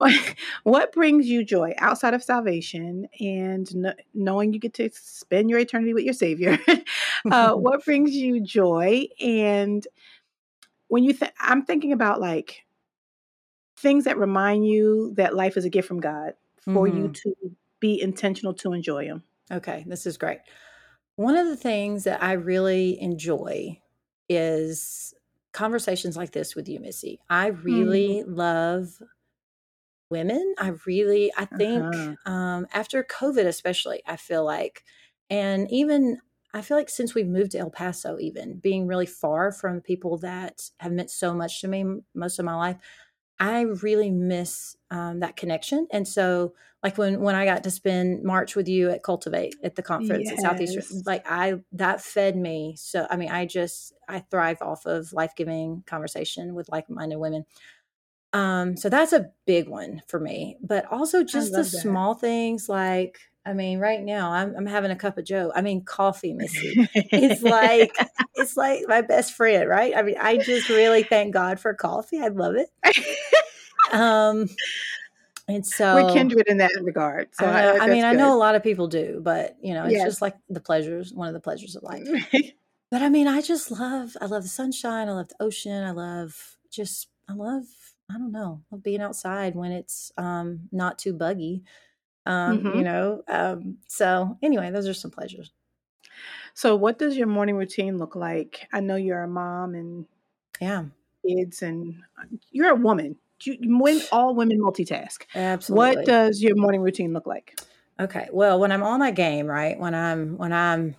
what 0.62 0.92
brings 0.92 1.26
you 1.26 1.44
joy 1.44 1.74
outside 1.78 2.14
of 2.14 2.22
salvation 2.22 3.08
and 3.18 3.68
kn- 3.68 3.94
knowing 4.14 4.52
you 4.52 4.60
get 4.60 4.74
to 4.74 4.88
spend 4.92 5.50
your 5.50 5.58
eternity 5.58 5.94
with 5.94 6.04
your 6.04 6.14
savior 6.14 6.58
uh, 7.30 7.54
what 7.54 7.84
brings 7.84 8.10
you 8.10 8.40
joy 8.40 9.06
and 9.20 9.86
when 10.88 11.04
you 11.04 11.12
think 11.12 11.30
i'm 11.38 11.64
thinking 11.64 11.92
about 11.92 12.20
like 12.20 12.64
things 13.82 14.04
that 14.04 14.16
remind 14.16 14.66
you 14.66 15.12
that 15.16 15.34
life 15.34 15.56
is 15.56 15.64
a 15.64 15.70
gift 15.70 15.88
from 15.88 16.00
God 16.00 16.34
for 16.60 16.86
mm-hmm. 16.86 16.98
you 16.98 17.08
to 17.08 17.34
be 17.80 18.00
intentional 18.00 18.54
to 18.54 18.72
enjoy 18.72 19.06
them. 19.06 19.24
Okay, 19.50 19.84
this 19.86 20.06
is 20.06 20.16
great. 20.16 20.38
One 21.16 21.36
of 21.36 21.48
the 21.48 21.56
things 21.56 22.04
that 22.04 22.22
I 22.22 22.32
really 22.32 22.98
enjoy 23.00 23.80
is 24.28 25.12
conversations 25.52 26.16
like 26.16 26.30
this 26.32 26.54
with 26.54 26.68
you, 26.68 26.80
Missy. 26.80 27.20
I 27.28 27.48
really 27.48 28.22
mm-hmm. 28.22 28.34
love 28.34 29.02
women. 30.08 30.54
I 30.58 30.72
really, 30.86 31.32
I 31.36 31.44
think 31.44 31.82
uh-huh. 31.82 32.32
um, 32.32 32.66
after 32.72 33.02
COVID, 33.02 33.46
especially, 33.46 34.02
I 34.06 34.16
feel 34.16 34.44
like, 34.44 34.84
and 35.28 35.70
even 35.70 36.18
I 36.54 36.60
feel 36.60 36.76
like 36.76 36.90
since 36.90 37.14
we've 37.14 37.26
moved 37.26 37.52
to 37.52 37.58
El 37.58 37.70
Paso, 37.70 38.18
even 38.20 38.58
being 38.58 38.86
really 38.86 39.06
far 39.06 39.52
from 39.52 39.80
people 39.80 40.18
that 40.18 40.70
have 40.78 40.92
meant 40.92 41.10
so 41.10 41.34
much 41.34 41.60
to 41.62 41.68
me 41.68 41.84
most 42.14 42.38
of 42.38 42.44
my 42.44 42.54
life, 42.54 42.76
I 43.42 43.62
really 43.62 44.08
miss 44.08 44.76
um, 44.92 45.18
that 45.18 45.36
connection. 45.36 45.88
And 45.90 46.06
so, 46.06 46.54
like 46.80 46.96
when 46.96 47.20
when 47.20 47.34
I 47.34 47.44
got 47.44 47.64
to 47.64 47.72
spend 47.72 48.22
March 48.22 48.54
with 48.54 48.68
you 48.68 48.88
at 48.90 49.02
Cultivate 49.02 49.56
at 49.64 49.74
the 49.74 49.82
conference 49.82 50.30
yes. 50.30 50.38
at 50.38 50.50
Southeastern, 50.50 51.02
like 51.04 51.24
I 51.28 51.54
that 51.72 52.00
fed 52.00 52.36
me. 52.36 52.76
So 52.78 53.04
I 53.10 53.16
mean, 53.16 53.30
I 53.30 53.46
just 53.46 53.94
I 54.08 54.20
thrive 54.20 54.62
off 54.62 54.86
of 54.86 55.12
life 55.12 55.32
giving 55.36 55.82
conversation 55.86 56.54
with 56.54 56.68
like 56.68 56.88
minded 56.88 57.18
women. 57.18 57.44
Um, 58.32 58.76
so 58.76 58.88
that's 58.88 59.12
a 59.12 59.30
big 59.44 59.68
one 59.68 60.02
for 60.06 60.20
me. 60.20 60.56
But 60.62 60.86
also 60.92 61.24
just 61.24 61.50
the 61.50 61.58
that. 61.58 61.64
small 61.64 62.14
things 62.14 62.68
like 62.68 63.18
I 63.44 63.54
mean, 63.54 63.80
right 63.80 64.00
now 64.00 64.30
I'm, 64.32 64.54
I'm 64.56 64.66
having 64.66 64.90
a 64.90 64.96
cup 64.96 65.18
of 65.18 65.24
Joe. 65.24 65.52
I 65.54 65.62
mean, 65.62 65.82
coffee, 65.82 66.32
Missy. 66.32 66.88
it's 66.94 67.42
like 67.42 67.96
it's 68.36 68.56
like 68.56 68.84
my 68.86 69.02
best 69.02 69.34
friend, 69.34 69.68
right? 69.68 69.96
I 69.96 70.02
mean, 70.02 70.16
I 70.20 70.36
just 70.36 70.68
really 70.68 71.02
thank 71.02 71.34
God 71.34 71.58
for 71.58 71.74
coffee. 71.74 72.20
I 72.20 72.28
love 72.28 72.54
it. 72.54 72.70
um, 73.92 74.48
and 75.48 75.66
so 75.66 75.96
we're 75.96 76.12
kindred 76.12 76.46
in 76.46 76.58
that 76.58 76.70
regard. 76.80 77.34
So 77.34 77.44
I, 77.44 77.62
I, 77.62 77.78
I 77.78 77.86
mean, 77.88 78.02
good. 78.02 78.04
I 78.04 78.12
know 78.12 78.34
a 78.34 78.38
lot 78.38 78.54
of 78.54 78.62
people 78.62 78.86
do, 78.86 79.20
but 79.22 79.56
you 79.60 79.74
know, 79.74 79.84
it's 79.84 79.94
yes. 79.94 80.04
just 80.04 80.22
like 80.22 80.36
the 80.48 80.60
pleasures, 80.60 81.12
one 81.12 81.26
of 81.26 81.34
the 81.34 81.40
pleasures 81.40 81.74
of 81.74 81.82
life. 81.82 82.06
but 82.90 83.02
I 83.02 83.08
mean, 83.08 83.26
I 83.26 83.42
just 83.42 83.72
love, 83.72 84.16
I 84.20 84.26
love 84.26 84.44
the 84.44 84.48
sunshine. 84.48 85.08
I 85.08 85.12
love 85.12 85.28
the 85.28 85.42
ocean. 85.42 85.82
I 85.82 85.90
love 85.90 86.58
just, 86.70 87.08
I 87.28 87.32
love, 87.32 87.64
I 88.08 88.14
don't 88.14 88.30
know, 88.30 88.62
love 88.70 88.84
being 88.84 89.02
outside 89.02 89.56
when 89.56 89.72
it's 89.72 90.12
um, 90.16 90.68
not 90.70 90.98
too 90.98 91.12
buggy 91.12 91.64
um, 92.26 92.58
mm-hmm. 92.58 92.78
you 92.78 92.84
know. 92.84 93.22
Um, 93.28 93.78
so 93.88 94.36
anyway, 94.42 94.70
those 94.70 94.88
are 94.88 94.94
some 94.94 95.10
pleasures. 95.10 95.50
So, 96.54 96.76
what 96.76 96.98
does 96.98 97.16
your 97.16 97.26
morning 97.26 97.56
routine 97.56 97.98
look 97.98 98.14
like? 98.14 98.68
I 98.72 98.80
know 98.80 98.96
you're 98.96 99.22
a 99.22 99.28
mom 99.28 99.74
and 99.74 100.06
yeah, 100.60 100.84
kids, 101.26 101.62
and 101.62 101.96
uh, 102.18 102.24
you're 102.50 102.70
a 102.70 102.74
woman. 102.74 103.16
You, 103.42 103.58
when 103.78 104.00
all 104.12 104.34
women 104.34 104.60
multitask, 104.60 105.24
absolutely. 105.34 105.96
What 105.96 106.06
does 106.06 106.42
your 106.42 106.56
morning 106.56 106.82
routine 106.82 107.12
look 107.12 107.26
like? 107.26 107.58
Okay, 108.00 108.28
well, 108.32 108.58
when 108.58 108.72
I'm 108.72 108.82
on 108.82 108.98
my 108.98 109.10
game, 109.10 109.46
right, 109.46 109.78
when 109.78 109.94
I'm 109.94 110.36
when 110.36 110.52
I'm 110.52 110.96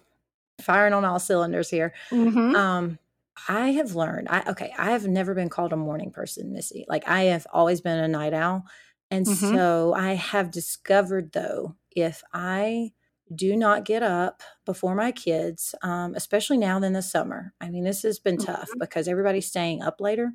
firing 0.62 0.94
on 0.94 1.06
all 1.06 1.20
cylinders 1.20 1.70
here, 1.70 1.94
mm-hmm. 2.10 2.56
um, 2.56 3.00
I 3.48 3.72
have 3.72 3.96
learned. 3.96 4.28
I 4.30 4.44
okay, 4.50 4.74
I 4.78 4.92
have 4.92 5.08
never 5.08 5.34
been 5.34 5.50
called 5.50 5.74
a 5.74 5.78
morning 5.78 6.12
person, 6.12 6.54
Missy. 6.54 6.86
Like 6.88 7.08
I 7.08 7.24
have 7.24 7.46
always 7.52 7.82
been 7.82 8.00
a 8.00 8.08
night 8.08 8.34
owl. 8.34 8.66
And 9.14 9.26
mm-hmm. 9.26 9.56
so 9.56 9.94
I 9.94 10.14
have 10.14 10.52
discovered 10.52 11.32
though, 11.34 11.76
if 11.92 12.24
I 12.34 12.94
do 13.34 13.56
not 13.56 13.86
get 13.86 14.04
up 14.04 14.44
before 14.66 14.96
my 14.96 15.12
kids, 15.12 15.76
um, 15.82 16.14
especially 16.16 16.58
now 16.58 16.78
in 16.82 16.94
the 16.94 17.02
summer. 17.02 17.54
I 17.62 17.70
mean, 17.70 17.84
this 17.84 18.04
has 18.04 18.20
been 18.20 18.38
tough 18.38 18.72
Mhm. 18.72 18.80
because 18.80 19.08
everybody's 19.08 19.48
staying 19.48 19.82
up 19.82 20.02
later, 20.02 20.34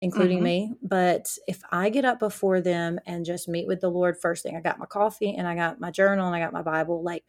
including 0.00 0.38
Mhm. 0.38 0.42
me. 0.42 0.74
But 0.82 1.38
if 1.48 1.62
I 1.70 1.90
get 1.90 2.04
up 2.04 2.18
before 2.20 2.60
them 2.60 2.98
and 3.06 3.24
just 3.24 3.48
meet 3.48 3.66
with 3.66 3.80
the 3.80 3.90
Lord 3.90 4.16
first 4.20 4.42
thing, 4.42 4.56
I 4.56 4.60
got 4.60 4.78
my 4.78 4.86
coffee 4.86 5.34
and 5.34 5.46
I 5.48 5.54
got 5.54 5.80
my 5.80 5.90
journal 5.90 6.26
and 6.26 6.36
I 6.36 6.40
got 6.40 6.52
my 6.52 6.62
Bible, 6.62 7.02
like 7.02 7.24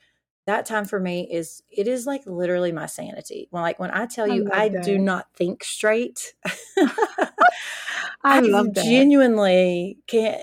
that 0.48 0.66
time 0.66 0.86
for 0.86 1.00
me 1.00 1.28
is 1.32 1.64
it 1.70 1.88
is 1.88 2.06
like 2.06 2.24
literally 2.28 2.72
my 2.72 2.86
sanity. 2.86 3.48
When 3.52 3.64
like 3.64 3.80
when 3.80 3.92
I 3.92 4.06
tell 4.06 4.28
I 4.30 4.36
you 4.36 4.50
I 4.54 4.70
do 4.70 4.98
not 5.00 5.28
think 5.36 5.64
straight, 5.64 6.36
I 8.24 8.40
love 8.42 8.74
that. 8.76 8.86
genuinely 8.86 10.00
can't 10.08 10.42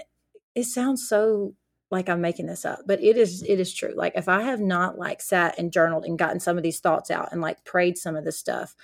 it 0.55 0.65
sounds 0.65 1.09
so 1.09 1.55
like 1.91 2.09
I'm 2.09 2.23
making 2.23 2.47
this 2.47 2.65
up, 2.65 2.81
but 2.87 3.03
it 3.03 3.17
is 3.17 3.43
it 3.43 3.61
is 3.61 3.73
true. 3.73 3.93
Like 3.95 4.15
if 4.17 4.29
I 4.29 4.43
have 4.43 4.61
not 4.61 4.99
like 4.99 5.21
sat 5.21 5.59
and 5.59 5.73
journaled 5.73 6.05
and 6.05 6.19
gotten 6.19 6.41
some 6.41 6.57
of 6.57 6.63
these 6.63 6.81
thoughts 6.81 7.11
out 7.11 7.31
and 7.33 7.41
like 7.41 7.65
prayed 7.65 7.99
some 7.99 8.17
of 8.17 8.25
this 8.25 8.39
stuff, 8.39 8.75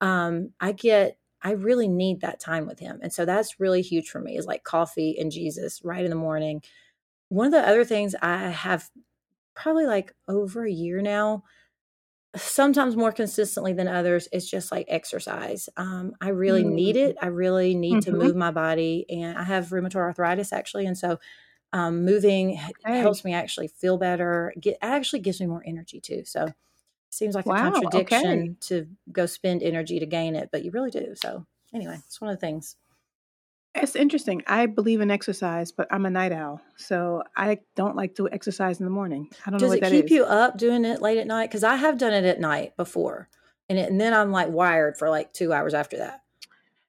um, 0.00 0.50
I 0.60 0.72
get 0.72 1.18
I 1.42 1.52
really 1.52 1.88
need 1.88 2.20
that 2.20 2.40
time 2.40 2.66
with 2.66 2.78
him. 2.78 3.00
And 3.02 3.12
so 3.12 3.24
that's 3.24 3.58
really 3.58 3.82
huge 3.82 4.08
for 4.08 4.20
me 4.20 4.36
is 4.36 4.46
like 4.46 4.62
coffee 4.62 5.16
and 5.18 5.32
Jesus 5.32 5.80
right 5.82 6.04
in 6.04 6.10
the 6.10 6.16
morning. 6.16 6.62
One 7.30 7.46
of 7.46 7.52
the 7.52 7.68
other 7.68 7.84
things 7.84 8.14
I 8.22 8.36
have 8.48 8.88
probably 9.54 9.86
like 9.86 10.14
over 10.28 10.64
a 10.64 10.70
year 10.70 11.02
now, 11.02 11.42
sometimes 12.36 12.96
more 12.96 13.12
consistently 13.12 13.72
than 13.74 13.88
others, 13.88 14.28
is 14.32 14.48
just 14.50 14.72
like 14.72 14.86
exercise. 14.88 15.68
Um, 15.76 16.14
I 16.20 16.30
really 16.30 16.64
need 16.64 16.96
Mm. 16.96 16.98
it. 16.98 17.16
I 17.22 17.26
really 17.26 17.74
need 17.74 18.00
to 18.02 18.12
Mhm. 18.12 18.12
move 18.12 18.36
my 18.36 18.50
body. 18.50 19.06
And 19.10 19.38
I 19.38 19.42
have 19.44 19.68
rheumatoid 19.68 19.96
arthritis 19.96 20.52
actually. 20.52 20.86
And 20.86 20.96
so 20.98 21.18
um, 21.72 22.04
moving 22.04 22.58
Okay. 22.68 23.02
helps 23.02 23.24
me 23.24 23.34
actually 23.34 23.68
feel 23.68 23.98
better. 23.98 24.54
Get 24.60 24.78
actually 24.82 25.20
gives 25.20 25.40
me 25.40 25.46
more 25.48 25.64
energy 25.66 26.00
too. 26.00 26.24
So 26.26 26.54
seems 27.10 27.34
like 27.34 27.46
a 27.46 27.52
Wow. 27.54 27.88
Okay. 27.94 28.24
contradiction 28.32 28.56
to 28.62 28.88
go 29.12 29.26
spend 29.26 29.62
energy 29.62 30.00
to 30.00 30.06
gain 30.06 30.36
it, 30.36 30.50
but 30.52 30.64
you 30.64 30.70
really 30.72 30.90
do. 30.92 31.14
So 31.16 31.46
anyway, 31.74 31.96
it's 32.06 32.20
one 32.20 32.30
of 32.30 32.36
the 32.36 32.40
things. 32.46 32.76
It's 33.74 33.96
interesting. 33.96 34.42
I 34.46 34.66
believe 34.66 35.00
in 35.00 35.10
exercise, 35.10 35.72
but 35.72 35.88
I'm 35.90 36.04
a 36.04 36.10
night 36.10 36.32
owl, 36.32 36.60
so 36.76 37.22
I 37.36 37.60
don't 37.74 37.96
like 37.96 38.14
to 38.16 38.28
exercise 38.30 38.80
in 38.80 38.84
the 38.84 38.90
morning. 38.90 39.30
I 39.46 39.50
don't 39.50 39.60
know 39.60 39.66
Does 39.68 39.74
it 39.74 39.84
keep 39.84 40.10
you 40.10 40.24
up 40.24 40.58
doing 40.58 40.84
it 40.84 41.00
late 41.00 41.18
at 41.18 41.26
night? 41.26 41.48
Because 41.48 41.64
I 41.64 41.76
have 41.76 41.96
done 41.96 42.12
it 42.12 42.24
at 42.24 42.38
night 42.38 42.76
before, 42.76 43.28
and, 43.70 43.78
it, 43.78 43.90
and 43.90 43.98
then 44.00 44.12
I'm 44.12 44.30
like 44.30 44.48
wired 44.48 44.98
for 44.98 45.08
like 45.08 45.32
two 45.32 45.52
hours 45.54 45.72
after 45.72 45.96
that. 45.98 46.22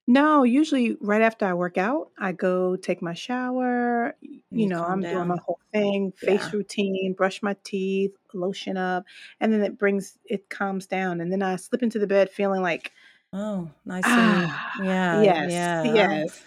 No, 0.06 0.44
usually 0.44 0.98
right 1.00 1.22
after 1.22 1.46
I 1.46 1.54
work 1.54 1.78
out, 1.78 2.12
I 2.20 2.34
go 2.34 2.76
take 2.76 3.02
my 3.02 3.14
shower. 3.14 4.16
You 4.22 4.42
you 4.52 4.68
know, 4.68 4.84
I'm 4.84 5.06
doing 5.06 5.28
my 5.28 5.38
whole 5.46 5.60
thing, 5.72 6.12
face 6.12 6.42
Yeah. 6.42 6.52
routine, 6.52 7.14
brush 7.14 7.42
my 7.42 7.56
teeth, 7.64 8.12
lotion 8.34 8.76
up, 8.76 9.06
and 9.40 9.54
then 9.54 9.62
it 9.64 9.78
brings 9.78 10.18
it 10.26 10.50
calms 10.50 10.88
down, 10.88 11.22
and 11.22 11.32
then 11.32 11.42
I 11.42 11.56
slip 11.56 11.82
into 11.84 12.00
the 12.00 12.08
bed 12.08 12.30
feeling 12.30 12.62
like 12.62 12.92
Oh, 13.34 13.72
nice 13.86 14.06
ah, 14.06 14.72
yeah, 14.76 15.24
yes, 15.24 15.70
yeah. 15.84 15.84
yes. 15.84 16.44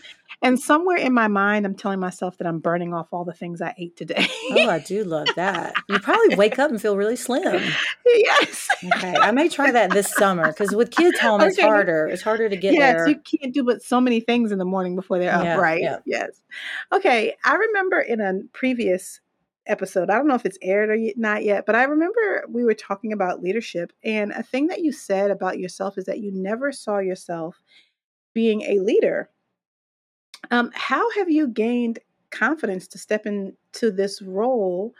And 0.47 0.61
somewhere 0.61 0.97
in 0.97 1.13
my 1.13 1.27
mind, 1.27 1.67
I'm 1.67 1.75
telling 1.75 1.99
myself 1.99 2.39
that 2.39 2.47
I'm 2.47 2.61
burning 2.61 2.95
off 2.95 3.09
all 3.11 3.25
the 3.25 3.33
things 3.33 3.61
I 3.61 3.75
ate 3.79 3.97
today. 3.97 4.29
Oh, 4.53 4.71
I 4.71 4.79
do 4.79 5.03
love 5.03 5.27
that. 5.35 5.75
You 5.89 5.99
probably 5.99 6.37
wake 6.37 6.59
up 6.61 6.71
and 6.71 6.81
feel 6.81 6.97
really 6.97 7.17
slim. 7.17 7.43
yes. 8.07 8.69
Okay, 8.95 9.17
I 9.17 9.33
may 9.33 9.49
try 9.49 9.73
that 9.73 9.91
this 9.91 10.13
summer 10.15 10.47
because 10.47 10.73
with 10.73 10.93
kids 10.93 11.19
home, 11.19 11.41
it's 11.41 11.59
harder. 11.59 12.07
It's 12.07 12.23
harder 12.23 12.49
to 12.49 12.57
get 12.57 12.73
there. 12.73 12.81
Yes, 12.81 12.97
there. 12.99 13.09
you 13.09 13.17
can't 13.17 13.53
do 13.53 13.65
but 13.65 13.83
so 13.83 14.01
many 14.01 14.21
things 14.21 14.53
in 14.53 14.59
the 14.59 14.65
morning 14.65 14.95
before 14.95 15.19
they're 15.19 15.35
up, 15.35 15.59
right? 15.59 15.83
yeah. 15.83 15.99
Yes. 16.07 16.41
Okay. 16.93 17.35
I 17.45 17.55
remember 17.57 17.99
in 17.99 18.21
a 18.21 18.35
previous 18.53 19.21
episode, 19.67 20.11
I 20.11 20.15
don't 20.15 20.29
know 20.29 20.37
if 20.37 20.47
it's 20.47 20.59
aired 20.63 20.91
or 20.91 20.99
not 21.17 21.43
yet, 21.43 21.67
but 21.67 21.75
I 21.75 21.83
remember 21.85 22.45
we 22.49 22.65
were 22.65 22.75
talking 22.75 23.13
about 23.13 23.43
leadership. 23.43 23.93
And 24.05 24.31
a 24.31 24.45
thing 24.45 24.69
that 24.69 24.81
you 24.81 24.93
said 24.93 25.33
about 25.33 25.59
yourself 25.59 25.99
is 25.99 26.05
that 26.05 26.21
you 26.21 26.31
never 26.33 26.71
saw 26.71 26.99
yourself 26.99 27.61
being 28.33 28.63
a 28.63 28.79
leader. 28.79 29.29
Um, 30.51 30.71
how 30.75 31.11
have 31.13 31.31
you 31.31 31.49
gained 31.49 31.99
confidence 32.31 32.87
to 32.89 32.99
step 32.99 33.27
into 33.27 33.91
this 33.91 34.23
role? 34.23 34.95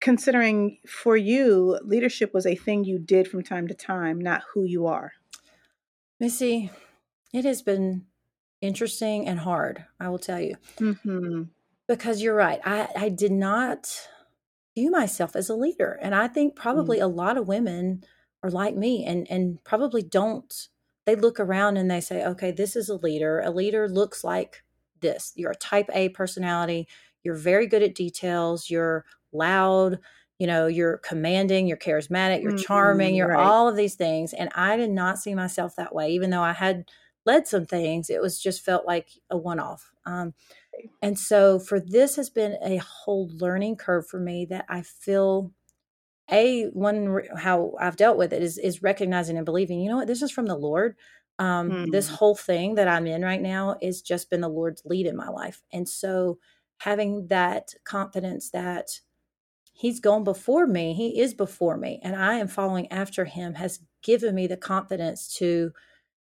Considering 0.00 0.78
for 0.86 1.16
you, 1.16 1.78
leadership 1.82 2.34
was 2.34 2.46
a 2.46 2.56
thing 2.56 2.84
you 2.84 2.98
did 2.98 3.26
from 3.26 3.42
time 3.42 3.66
to 3.68 3.74
time, 3.74 4.20
not 4.20 4.42
who 4.52 4.64
you 4.64 4.86
are. 4.86 5.12
Missy, 6.20 6.70
it 7.32 7.44
has 7.44 7.62
been 7.62 8.06
interesting 8.60 9.26
and 9.26 9.40
hard. 9.40 9.84
I 10.00 10.08
will 10.08 10.18
tell 10.18 10.40
you 10.40 10.56
hmm 10.78 11.44
because 11.86 12.22
you're 12.22 12.34
right. 12.34 12.60
I 12.64 12.88
I 12.96 13.08
did 13.10 13.32
not 13.32 14.08
view 14.74 14.90
myself 14.90 15.36
as 15.36 15.48
a 15.48 15.54
leader, 15.54 15.98
and 16.02 16.14
I 16.14 16.28
think 16.28 16.56
probably 16.56 16.98
a 16.98 17.08
lot 17.08 17.36
of 17.36 17.48
women 17.48 18.04
are 18.42 18.50
like 18.50 18.76
me, 18.76 19.04
and 19.04 19.30
and 19.30 19.62
probably 19.64 20.02
don't. 20.02 20.68
They 21.06 21.16
look 21.16 21.38
around 21.40 21.76
and 21.76 21.90
they 21.90 22.00
say, 22.00 22.24
"Okay, 22.24 22.50
this 22.50 22.76
is 22.76 22.88
a 22.88 22.96
leader. 22.96 23.40
A 23.40 23.50
leader 23.50 23.88
looks 23.88 24.24
like 24.24 24.64
this. 25.00 25.32
You're 25.36 25.52
a 25.52 25.56
Type 25.56 25.90
A 25.92 26.08
personality. 26.10 26.88
You're 27.22 27.34
very 27.36 27.66
good 27.66 27.82
at 27.82 27.94
details. 27.94 28.70
You're 28.70 29.04
loud." 29.32 29.98
You 30.40 30.48
know, 30.48 30.66
you're 30.66 30.98
commanding, 30.98 31.68
you're 31.68 31.76
charismatic, 31.76 32.42
you're 32.42 32.50
charming, 32.50 33.14
Mm, 33.14 33.16
you're 33.18 33.28
right. 33.28 33.38
all 33.46 33.68
of 33.68 33.76
these 33.76 33.94
things. 33.94 34.32
And 34.32 34.50
I 34.56 34.76
did 34.76 34.90
not 34.90 35.18
see 35.20 35.32
myself 35.32 35.76
that 35.76 35.94
way, 35.94 36.10
even 36.10 36.30
though 36.30 36.42
I 36.42 36.52
had 36.52 36.90
led 37.24 37.46
some 37.46 37.64
things. 37.66 38.10
It 38.10 38.20
was 38.20 38.40
just 38.40 38.64
felt 38.64 38.84
like 38.84 39.10
a 39.30 39.36
one 39.36 39.60
off. 39.60 39.92
Um, 40.04 40.34
and 41.00 41.16
so 41.18 41.60
for 41.60 41.78
this 41.80 42.16
has 42.16 42.30
been 42.30 42.58
a 42.62 42.78
whole 42.78 43.28
learning 43.34 43.76
curve 43.76 44.08
for 44.08 44.18
me 44.18 44.44
that 44.46 44.64
I 44.68 44.82
feel 44.82 45.52
a 46.30 46.66
one 46.70 47.22
how 47.36 47.74
I've 47.80 47.96
dealt 47.96 48.16
with 48.18 48.32
it 48.32 48.42
is 48.42 48.58
is 48.58 48.82
recognizing 48.82 49.36
and 49.36 49.44
believing, 49.46 49.80
you 49.80 49.90
know 49.90 49.96
what, 49.96 50.06
this 50.08 50.22
is 50.22 50.30
from 50.30 50.46
the 50.46 50.56
Lord. 50.56 50.96
Um, 51.38 51.78
this 51.84 52.08
Mm. 52.08 52.10
whole 52.10 52.36
thing 52.36 52.76
that 52.76 52.88
I'm 52.88 53.06
in 53.06 53.22
right 53.22 53.42
now 53.42 53.76
is 53.82 54.02
just 54.02 54.30
been 54.30 54.40
the 54.40 54.48
Lord's 54.48 54.84
lead 54.84 55.06
in 55.06 55.16
my 55.16 55.28
life. 55.28 55.62
And 55.72 55.88
so 55.88 56.38
having 56.78 57.26
that 57.28 57.74
confidence 57.84 58.50
that 58.50 59.00
he's 59.72 60.00
gone 60.00 60.24
before 60.24 60.66
me, 60.66 60.94
he 60.94 61.20
is 61.20 61.34
before 61.34 61.76
me, 61.76 62.00
and 62.02 62.16
I 62.16 62.34
am 62.34 62.48
following 62.48 62.90
after 62.92 63.24
him 63.24 63.54
has 63.54 63.80
given 64.02 64.34
me 64.34 64.46
the 64.46 64.56
confidence 64.56 65.34
to 65.36 65.72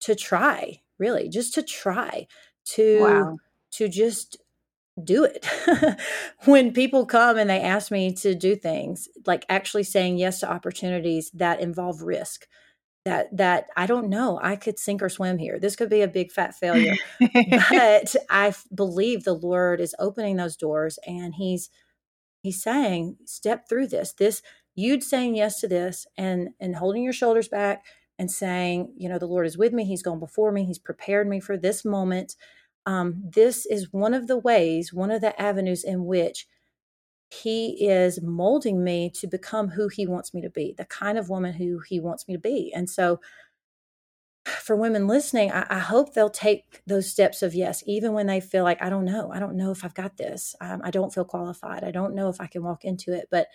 to 0.01 0.15
try, 0.15 0.83
really, 0.99 1.29
just 1.29 1.55
to 1.55 1.63
try 1.63 2.27
to 2.67 2.93
Wow. 2.93 3.39
to 3.73 3.89
just 3.89 4.39
do 5.03 5.25
it. 5.25 5.47
when 6.45 6.73
people 6.73 7.07
come 7.07 7.37
and 7.37 7.51
they 7.51 7.61
ask 7.61 7.91
me 7.91 8.13
to 8.15 8.35
do 8.35 8.57
things, 8.57 9.09
like 9.27 9.45
actually 9.49 9.83
saying 9.83 10.19
yes 10.19 10.41
to 10.41 10.51
opportunities 10.51 11.31
that 11.33 11.61
involve 11.61 12.03
risk, 12.03 12.47
that 13.05 13.35
that 13.37 13.69
I 13.77 13.87
don't 13.87 14.09
know, 14.09 14.41
I 14.43 14.57
could 14.57 14.79
sink 14.79 15.03
or 15.03 15.09
swim 15.09 15.39
here. 15.39 15.59
This 15.61 15.77
could 15.77 15.91
be 15.91 16.03
a 16.03 16.09
big 16.09 16.33
fat 16.33 16.55
failure, 16.55 16.97
but 17.21 18.17
I 18.31 18.53
believe 18.75 19.25
the 19.25 19.35
Lord 19.35 19.81
is 19.81 19.95
opening 19.99 20.37
those 20.37 20.57
doors 20.57 20.99
and 21.07 21.35
he's 21.35 21.71
he's 22.43 22.63
saying 22.63 23.17
step 23.25 23.69
through 23.69 23.89
this. 23.89 24.13
This 24.13 24.43
you'd 24.75 25.05
saying 25.05 25.37
yes 25.37 25.61
to 25.61 25.69
this 25.69 26.07
and 26.17 26.51
and 26.59 26.77
holding 26.77 27.05
your 27.05 27.13
shoulders 27.13 27.49
back 27.49 27.85
and 28.19 28.31
saying, 28.31 28.93
you 28.97 29.09
know, 29.09 29.19
the 29.19 29.27
Lord 29.27 29.47
is 29.47 29.59
with 29.59 29.73
me. 29.73 29.85
He's 29.85 30.03
gone 30.03 30.19
before 30.19 30.51
me. 30.51 30.65
He's 30.65 30.79
prepared 30.79 31.29
me 31.29 31.39
for 31.39 31.57
this 31.57 31.85
moment. 31.85 32.35
Um, 32.87 33.23
this 33.25 33.67
is 33.67 33.93
one 33.93 34.15
of 34.15 34.29
the 34.29 34.39
ways, 34.39 34.93
one 34.93 35.11
of 35.11 35.21
the 35.21 35.39
avenues 35.41 35.85
in 35.85 36.07
which 36.07 36.47
he 37.31 37.89
is 37.89 38.23
molding 38.23 38.85
me 38.85 39.11
to 39.11 39.27
become 39.27 39.69
who 39.71 39.89
he 39.89 40.07
wants 40.07 40.35
me 40.35 40.43
to 40.43 40.51
be, 40.51 40.75
the 40.79 40.85
kind 40.87 41.19
of 41.19 41.29
woman 41.31 41.55
who 41.55 41.81
he 41.81 42.01
wants 42.01 42.29
me 42.29 42.35
to 42.35 42.41
be. 42.41 42.73
And 42.75 42.89
so, 42.89 43.21
for 44.45 44.77
women 44.77 45.09
listening, 45.09 45.51
I, 45.51 45.67
I 45.69 45.79
hope 45.79 46.15
they'll 46.15 46.31
take 46.31 46.83
those 46.87 47.11
steps 47.11 47.43
of 47.43 47.55
yes, 47.55 47.83
even 47.87 48.13
when 48.13 48.27
they 48.27 48.41
feel 48.41 48.63
like, 48.65 48.81
I 48.81 48.89
don't 48.91 49.05
know, 49.05 49.31
I 49.33 49.41
don't 49.41 49.57
know 49.57 49.71
if 49.73 49.85
I've 49.85 49.95
got 49.95 50.17
this. 50.17 50.55
Um, 50.61 50.81
I 50.85 50.91
don't 50.91 51.13
feel 51.13 51.25
qualified. 51.25 51.83
I 51.85 51.91
don't 51.91 52.15
know 52.15 52.29
if 52.29 52.41
I 52.41 52.47
can 52.47 52.63
walk 52.63 52.85
into 52.85 53.13
it. 53.13 53.29
But 53.31 53.49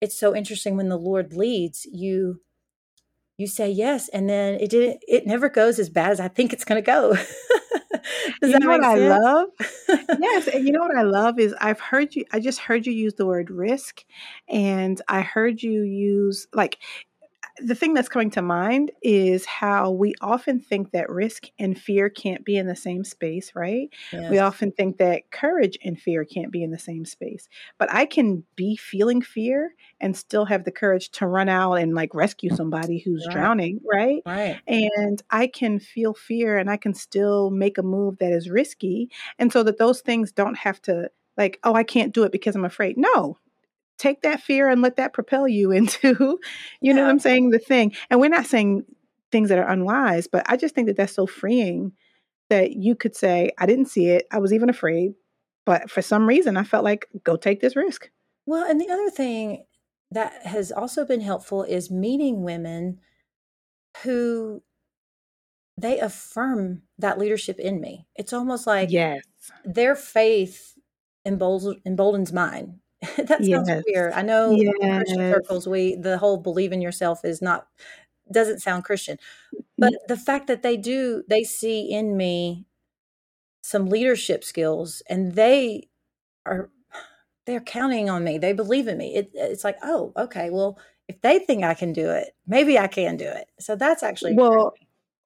it's 0.00 0.18
so 0.18 0.34
interesting 0.36 0.76
when 0.76 0.88
the 0.88 0.98
Lord 0.98 1.34
leads 1.34 1.86
you 1.86 2.40
you 3.38 3.46
say 3.46 3.70
yes 3.70 4.08
and 4.08 4.28
then 4.28 4.54
it 4.54 4.70
didn't 4.70 5.02
it 5.06 5.26
never 5.26 5.48
goes 5.48 5.78
as 5.78 5.88
bad 5.88 6.10
as 6.10 6.20
i 6.20 6.28
think 6.28 6.52
it's 6.52 6.64
going 6.64 6.82
to 6.82 6.86
go 6.86 7.14
does 8.40 8.50
you 8.50 8.52
that 8.52 8.60
know 8.60 8.68
what 8.68 8.80
make 8.80 8.90
I 8.90 8.94
sense 8.94 9.22
love? 9.22 9.48
Yes, 10.20 10.48
and 10.48 10.66
you 10.66 10.72
know 10.72 10.80
what 10.80 10.96
I 10.96 11.02
love 11.02 11.38
is 11.38 11.54
I've 11.60 11.80
heard 11.80 12.14
you 12.14 12.24
I 12.32 12.40
just 12.40 12.58
heard 12.58 12.86
you 12.86 12.92
use 12.92 13.14
the 13.14 13.26
word 13.26 13.50
risk 13.50 14.04
and 14.48 15.00
I 15.08 15.20
heard 15.20 15.62
you 15.62 15.82
use 15.82 16.46
like 16.52 16.78
the 17.58 17.74
thing 17.74 17.94
that's 17.94 18.08
coming 18.08 18.30
to 18.30 18.42
mind 18.42 18.90
is 19.02 19.46
how 19.46 19.90
we 19.90 20.14
often 20.20 20.60
think 20.60 20.90
that 20.92 21.08
risk 21.10 21.46
and 21.58 21.78
fear 21.78 22.08
can't 22.10 22.44
be 22.44 22.56
in 22.56 22.66
the 22.66 22.76
same 22.76 23.04
space, 23.04 23.52
right? 23.54 23.88
yes 24.12 24.24
We 24.28 24.38
often 24.38 24.72
think 24.72 24.98
that 24.98 25.30
courage 25.30 25.78
and 25.84 25.98
fear 26.00 26.24
can't 26.24 26.52
be 26.52 26.62
in 26.62 26.70
the 26.70 26.78
same 26.78 27.04
space. 27.04 27.48
But 27.78 27.92
I 27.92 28.06
can 28.06 28.44
be 28.56 28.76
feeling 28.76 29.22
fear 29.22 29.74
and 30.00 30.16
still 30.16 30.44
have 30.44 30.64
the 30.64 30.72
courage 30.72 31.10
to 31.12 31.26
run 31.26 31.48
out 31.48 31.74
and 31.74 31.94
like 31.94 32.14
rescue 32.14 32.50
somebody 32.50 32.98
who's 32.98 33.26
right 33.26 33.28
drowning, 33.28 33.80
right? 33.90 34.24
right 34.26 34.62
And 34.66 35.22
I 35.30 35.46
can 35.46 35.78
feel 35.78 36.14
fear 36.14 36.58
and 36.58 36.70
I 36.70 36.76
can 36.76 36.94
still 36.94 37.50
make 37.50 37.78
a 37.78 37.82
move 37.82 38.18
that 38.18 38.32
is 38.32 38.50
risky. 38.50 39.10
And 39.38 39.52
so 39.52 39.62
that 39.62 39.78
those 39.78 40.00
things 40.00 40.32
don't 40.32 40.58
have 40.58 40.80
to, 40.82 41.10
like, 41.36 41.58
oh, 41.64 41.74
I 41.74 41.84
can't 41.84 42.14
do 42.14 42.24
it 42.24 42.32
because 42.32 42.56
I'm 42.56 42.64
afraid. 42.64 42.96
No, 42.96 43.38
take 43.98 44.22
that 44.22 44.40
fear 44.40 44.68
and 44.68 44.82
let 44.82 44.96
that 44.96 45.12
propel 45.12 45.48
you 45.48 45.70
into, 45.72 46.08
you 46.18 46.38
yeah. 46.80 46.92
know 46.94 47.02
what 47.02 47.10
I'm 47.10 47.18
saying, 47.18 47.50
the 47.50 47.58
thing. 47.58 47.94
And 48.10 48.20
we're 48.20 48.28
not 48.28 48.46
saying 48.46 48.84
things 49.32 49.48
that 49.48 49.58
are 49.58 49.68
unwise, 49.68 50.26
but 50.26 50.44
I 50.48 50.56
just 50.56 50.74
think 50.74 50.86
that 50.86 50.96
that's 50.96 51.14
so 51.14 51.26
freeing 51.26 51.92
that 52.48 52.72
you 52.72 52.94
could 52.94 53.16
say, 53.16 53.50
I 53.58 53.66
didn't 53.66 53.86
see 53.86 54.08
it. 54.08 54.26
I 54.30 54.38
was 54.38 54.52
even 54.52 54.70
afraid, 54.70 55.14
but 55.64 55.90
for 55.90 56.02
some 56.02 56.26
reason 56.26 56.56
I 56.56 56.62
felt 56.62 56.84
like 56.84 57.06
go 57.24 57.36
take 57.36 57.60
this 57.60 57.76
risk. 57.76 58.10
Well, 58.46 58.64
and 58.68 58.80
the 58.80 58.88
other 58.88 59.10
thing 59.10 59.64
that 60.12 60.46
has 60.46 60.70
also 60.70 61.04
been 61.04 61.20
helpful 61.20 61.64
is 61.64 61.90
meeting 61.90 62.44
women 62.44 63.00
who 64.04 64.62
they 65.76 65.98
affirm 65.98 66.82
that 66.98 67.18
leadership 67.18 67.58
in 67.58 67.80
me. 67.80 68.06
It's 68.14 68.32
almost 68.32 68.66
like 68.66 68.90
yes. 68.90 69.22
their 69.64 69.94
faith 69.94 70.74
emboldens, 71.24 71.80
emboldens 71.84 72.32
mine. 72.32 72.80
that 73.16 73.44
sounds 73.44 73.68
yes. 73.68 73.82
weird. 73.86 74.12
I 74.12 74.22
know 74.22 74.50
yes. 74.52 74.74
in 74.80 74.96
Christian 74.96 75.32
circles, 75.32 75.66
we 75.66 75.96
the 75.96 76.18
whole 76.18 76.36
believe 76.36 76.72
in 76.72 76.80
yourself 76.80 77.24
is 77.24 77.42
not 77.42 77.66
doesn't 78.30 78.60
sound 78.60 78.84
Christian, 78.84 79.18
but 79.78 79.92
mm-hmm. 79.92 80.06
the 80.08 80.16
fact 80.16 80.48
that 80.48 80.62
they 80.62 80.76
do, 80.76 81.22
they 81.28 81.44
see 81.44 81.90
in 81.90 82.16
me 82.16 82.66
some 83.62 83.86
leadership 83.86 84.44
skills, 84.44 85.02
and 85.08 85.34
they 85.34 85.88
are 86.44 86.70
they're 87.46 87.60
counting 87.60 88.10
on 88.10 88.24
me. 88.24 88.38
They 88.38 88.52
believe 88.52 88.88
in 88.88 88.98
me. 88.98 89.14
It, 89.14 89.30
it's 89.34 89.64
like, 89.64 89.78
oh, 89.82 90.12
okay, 90.16 90.50
well, 90.50 90.78
if 91.08 91.20
they 91.20 91.38
think 91.38 91.62
I 91.62 91.74
can 91.74 91.92
do 91.92 92.10
it, 92.10 92.34
maybe 92.46 92.78
I 92.78 92.88
can 92.88 93.16
do 93.16 93.26
it. 93.26 93.48
So 93.60 93.76
that's 93.76 94.02
actually 94.02 94.34
well 94.34 94.74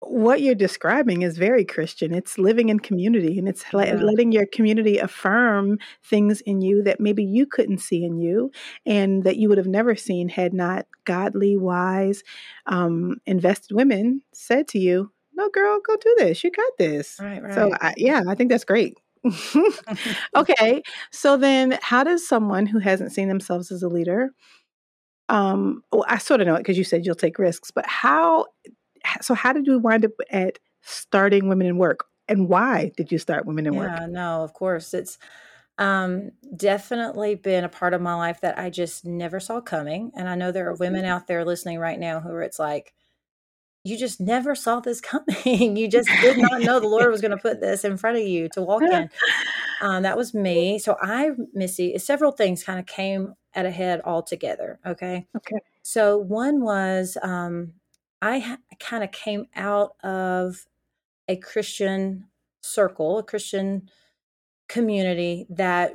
what 0.00 0.40
you're 0.40 0.54
describing 0.54 1.23
is 1.23 1.37
very 1.37 1.64
Christian. 1.64 2.14
It's 2.14 2.38
living 2.38 2.71
in 2.71 2.80
community 2.80 3.38
and 3.38 3.47
it's 3.47 3.64
yeah. 3.73 3.95
letting 3.95 4.33
your 4.33 4.47
community 4.47 4.99
affirm 4.99 5.78
things 6.02 6.40
in 6.40 6.62
you 6.62 6.83
that 6.85 7.00
maybe 7.00 7.23
you 7.23 7.47
couldn't 7.47 7.78
see 7.78 8.04
in 8.04 8.19
you 8.19 8.50
and 8.87 9.25
that 9.25 9.37
you 9.37 9.49
would 9.49 9.59
have 9.59 9.66
never 9.66 9.95
seen 9.95 10.28
had 10.28 10.54
not 10.54 10.87
godly, 11.04 11.57
wise, 11.57 12.23
um, 12.66 13.16
invested 13.26 13.75
women 13.75 14.23
said 14.33 14.66
to 14.69 14.78
you, 14.78 15.12
No, 15.35 15.50
girl, 15.50 15.80
go 15.87 15.97
do 15.97 16.14
this. 16.19 16.42
You 16.42 16.50
got 16.50 16.73
this. 16.78 17.19
Right, 17.21 17.42
right. 17.42 17.54
So, 17.54 17.71
I, 17.80 17.92
yeah, 17.99 18.23
I 18.26 18.35
think 18.35 18.50
that's 18.50 18.64
great. 18.64 18.97
okay. 20.37 20.83
So 21.11 21.37
then, 21.37 21.78
how 21.83 22.04
does 22.04 22.26
someone 22.26 22.64
who 22.64 22.78
hasn't 22.78 23.12
seen 23.12 23.28
themselves 23.28 23.71
as 23.71 23.83
a 23.83 23.88
leader, 23.88 24.30
um, 25.28 25.85
well, 25.92 26.04
I 26.09 26.19
sort 26.19 26.40
of 26.40 26.47
know 26.47 26.57
it 26.57 26.61
because 26.61 26.76
you 26.76 26.85
said 26.85 27.07
you'll 27.07 27.14
take 27.14 27.38
risks, 27.38 27.71
but 27.71 27.87
how 27.87 28.47
so 29.20 29.34
how 29.34 29.52
did 29.52 29.66
you 29.66 29.78
wind 29.78 30.04
up 30.04 30.12
at 30.30 30.58
starting 30.82 31.48
Women 31.48 31.66
in 31.66 31.78
Work? 31.78 32.04
And 32.28 32.48
why 32.48 32.92
did 32.96 33.10
you 33.10 33.18
start 33.18 33.46
Women 33.46 33.66
in 33.66 33.74
yeah, 33.74 33.80
Work? 33.80 34.00
Yeah, 34.00 34.06
no, 34.06 34.42
of 34.42 34.52
course. 34.52 34.94
It's 34.94 35.18
um, 35.78 36.30
definitely 36.56 37.34
been 37.34 37.64
a 37.64 37.68
part 37.68 37.94
of 37.94 38.00
my 38.00 38.14
life 38.14 38.40
that 38.42 38.58
I 38.58 38.70
just 38.70 39.04
never 39.04 39.40
saw 39.40 39.60
coming. 39.60 40.12
And 40.14 40.28
I 40.28 40.34
know 40.34 40.52
there 40.52 40.68
are 40.68 40.74
women 40.74 41.04
out 41.04 41.26
there 41.26 41.44
listening 41.44 41.78
right 41.78 41.98
now 41.98 42.20
who 42.20 42.30
are 42.30 42.42
it's 42.42 42.58
like, 42.58 42.92
you 43.82 43.96
just 43.96 44.20
never 44.20 44.54
saw 44.54 44.80
this 44.80 45.00
coming. 45.00 45.76
you 45.76 45.88
just 45.88 46.08
did 46.20 46.36
not 46.36 46.60
know 46.60 46.80
the 46.80 46.86
Lord 46.86 47.10
was 47.10 47.22
going 47.22 47.30
to 47.30 47.38
put 47.38 47.60
this 47.62 47.84
in 47.84 47.96
front 47.96 48.18
of 48.18 48.24
you 48.24 48.48
to 48.50 48.62
walk 48.62 48.82
in. 48.82 49.08
Um, 49.80 50.02
that 50.02 50.18
was 50.18 50.34
me. 50.34 50.78
So 50.78 50.96
I, 51.00 51.30
Missy, 51.54 51.96
several 51.98 52.32
things 52.32 52.62
kind 52.62 52.78
of 52.78 52.84
came 52.84 53.34
at 53.54 53.64
a 53.64 53.70
head 53.70 54.02
all 54.04 54.22
together. 54.22 54.78
Okay. 54.86 55.26
Okay. 55.34 55.60
So 55.82 56.18
one 56.18 56.62
was 56.62 57.16
um, 57.22 57.72
I 58.22 58.38
ha- 58.38 58.58
kind 58.78 59.02
of 59.02 59.12
came 59.12 59.46
out 59.54 59.96
of 60.02 60.66
a 61.28 61.36
Christian 61.36 62.26
circle, 62.60 63.18
a 63.18 63.22
Christian 63.22 63.88
community 64.68 65.46
that 65.50 65.92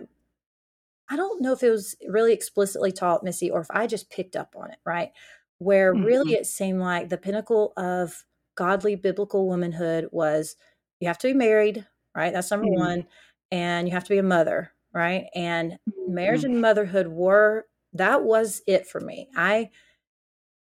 I 1.10 1.15
don't 1.15 1.41
know 1.41 1.54
if 1.54 1.62
it 1.62 1.69
was 1.69 1.95
really 2.08 2.34
explicitly 2.34 2.91
taught, 2.91 3.23
Missy, 3.23 3.52
or 3.52 3.62
if 3.62 3.67
I 3.69 3.88
just 3.88 4.10
picked 4.10 4.36
up 4.36 4.56
on 4.56 4.71
it, 4.71 4.78
right? 4.86 5.12
Where 5.60 5.93
mm-hmm. 5.93 6.04
really 6.04 6.34
it 6.34 6.47
seemed 6.47 6.80
like 6.80 7.10
the 7.10 7.17
pinnacle 7.17 7.73
of 7.78 8.26
godly 8.56 8.95
biblical 8.95 9.47
womanhood 9.47 10.10
was 10.12 10.56
you 11.00 11.08
have 11.08 11.19
to 11.19 11.28
be 11.28 11.34
married, 11.34 11.86
right? 12.15 12.34
That's 12.34 12.50
number 12.50 12.67
mm-hmm. 12.67 12.80
one. 12.80 13.08
And 13.52 13.88
you 13.88 13.93
have 13.93 14.04
to 14.06 14.10
be 14.10 14.17
a 14.17 14.23
mother, 14.23 14.71
right? 14.93 15.26
And 15.36 15.73
mm-hmm. 15.73 16.13
marriage 16.13 16.43
and 16.43 16.60
motherhood 16.60 17.08
were, 17.08 17.67
that 17.93 18.23
was 18.23 18.62
it 18.65 18.88
for 18.88 19.00
me. 19.00 19.30
I, 19.36 19.69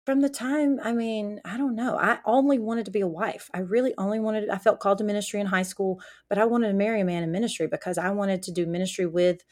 from 0.06 0.20
the 0.20 0.28
time 0.28 0.78
i 0.82 0.92
mean 0.92 1.40
i 1.44 1.56
don't 1.58 1.74
know 1.74 1.98
i 1.98 2.18
only 2.24 2.58
wanted 2.58 2.86
to 2.86 2.90
be 2.90 3.00
a 3.00 3.08
wife. 3.08 3.50
I 3.52 3.58
really 3.58 3.92
only 3.98 4.20
wanted 4.20 4.48
i 4.48 4.56
felt 4.56 4.80
called 4.80 4.98
to 4.98 5.04
ministry 5.04 5.40
in 5.40 5.46
high 5.46 5.62
school 5.62 6.00
but 6.28 6.38
i 6.38 6.44
wanted 6.44 6.68
to 6.68 6.74
marry 6.74 7.00
a 7.00 7.04
man 7.04 7.22
in 7.22 7.32
ministry 7.32 7.66
because 7.66 7.98
i 7.98 8.10
wanted 8.10 8.42
to 8.44 8.52
do 8.52 8.66
ministry 8.66 9.06
with 9.06 9.42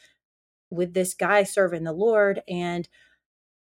with 0.71 0.93
this 0.93 1.13
guy 1.13 1.43
serving 1.43 1.83
the 1.83 1.93
lord 1.93 2.41
and 2.49 2.87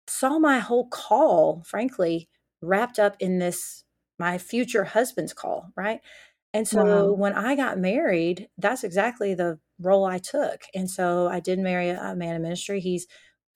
saw 0.07 0.39
my 0.39 0.59
whole 0.59 0.87
call 0.87 1.63
frankly 1.65 2.29
wrapped 2.61 2.99
up 2.99 3.15
in 3.19 3.39
this 3.39 3.83
my 4.19 4.37
future 4.37 4.83
husband's 4.83 5.33
call 5.33 5.71
right? 5.75 5.99
And 6.53 6.67
so 6.67 6.83
wow. 6.83 7.11
when 7.11 7.33
i 7.33 7.55
got 7.55 7.77
married 7.77 8.47
that's 8.57 8.83
exactly 8.83 9.33
the 9.33 9.59
role 9.79 10.05
i 10.05 10.17
took. 10.17 10.63
And 10.73 10.89
so 10.89 11.27
i 11.27 11.39
did 11.39 11.59
marry 11.59 11.89
a 11.89 12.15
man 12.15 12.35
in 12.35 12.41
ministry. 12.41 12.79
He's 12.79 13.05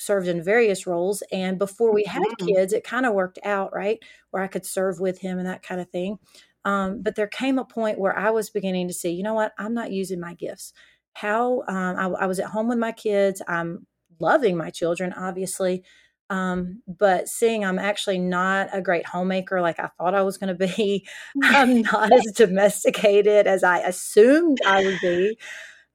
served 0.02 0.28
in 0.28 0.44
various 0.44 0.88
roles. 0.88 1.24
And 1.32 1.60
before 1.60 1.94
we 1.94 2.04
had 2.04 2.24
mm-hmm. 2.24 2.48
kids, 2.48 2.74
it 2.74 2.84
kind 2.84 3.06
of 3.06 3.14
worked 3.14 3.40
out, 3.44 3.74
right? 3.74 4.00
Where 4.32 4.44
I 4.44 4.48
could 4.48 4.66
serve 4.66 5.00
with 5.00 5.20
him 5.20 5.38
and 5.38 5.48
that 5.48 5.64
kind 5.64 5.80
of 5.80 5.90
thing. 5.90 6.18
Um, 6.66 7.02
but 7.02 7.16
there 7.16 7.28
came 7.28 7.58
a 7.58 7.66
point 7.66 8.00
where 8.00 8.18
I 8.18 8.30
was 8.30 8.50
beginning 8.50 8.88
to 8.88 8.94
see, 8.94 9.12
you 9.12 9.24
know 9.24 9.34
what, 9.34 9.54
I'm 9.58 9.74
not 9.74 9.92
using 9.92 10.20
my 10.20 10.34
gifts. 10.34 10.74
How 11.14 11.64
um, 11.68 11.98
I, 11.98 12.24
I, 12.24 12.26
was 12.26 12.40
at 12.40 12.48
home 12.48 12.70
with 12.70 12.78
my 12.78 12.92
kids. 12.92 13.42
I'm 13.48 13.88
loving 14.20 14.56
my 14.56 14.70
children, 14.70 15.12
obviously. 15.14 15.84
Um, 16.30 16.82
but 16.88 17.28
seeing 17.28 17.66
I'm 17.66 17.80
actually 17.80 18.20
not 18.20 18.70
a 18.72 18.82
great 18.82 19.06
homemaker 19.06 19.60
like 19.60 19.80
I 19.80 19.90
thought 19.98 20.16
I 20.16 20.22
was 20.22 20.38
going 20.38 20.56
to 20.56 20.68
be, 20.68 21.06
I'm 21.44 21.82
not 21.82 22.14
as 22.14 22.32
domesticated 22.36 23.48
as 23.48 23.64
I 23.64 23.80
assumed 23.80 24.60
I 24.66 24.86
would 24.86 25.00
be. 25.02 25.38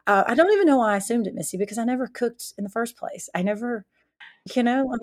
Uh, 0.07 0.25
I 0.27 0.35
don't 0.35 0.53
even 0.53 0.66
know 0.66 0.77
why 0.79 0.95
I 0.95 0.99
assumed 0.99 1.27
it, 1.27 1.35
Missy, 1.35 1.57
because 1.57 1.79
I 1.79 1.85
never 1.85 2.07
cooked 2.07 2.53
in 2.59 2.64
the 2.64 2.71
first 2.71 2.97
place. 2.97 3.29
I 3.35 3.42
never 3.42 3.87
you 4.55 4.63
know, 4.63 4.97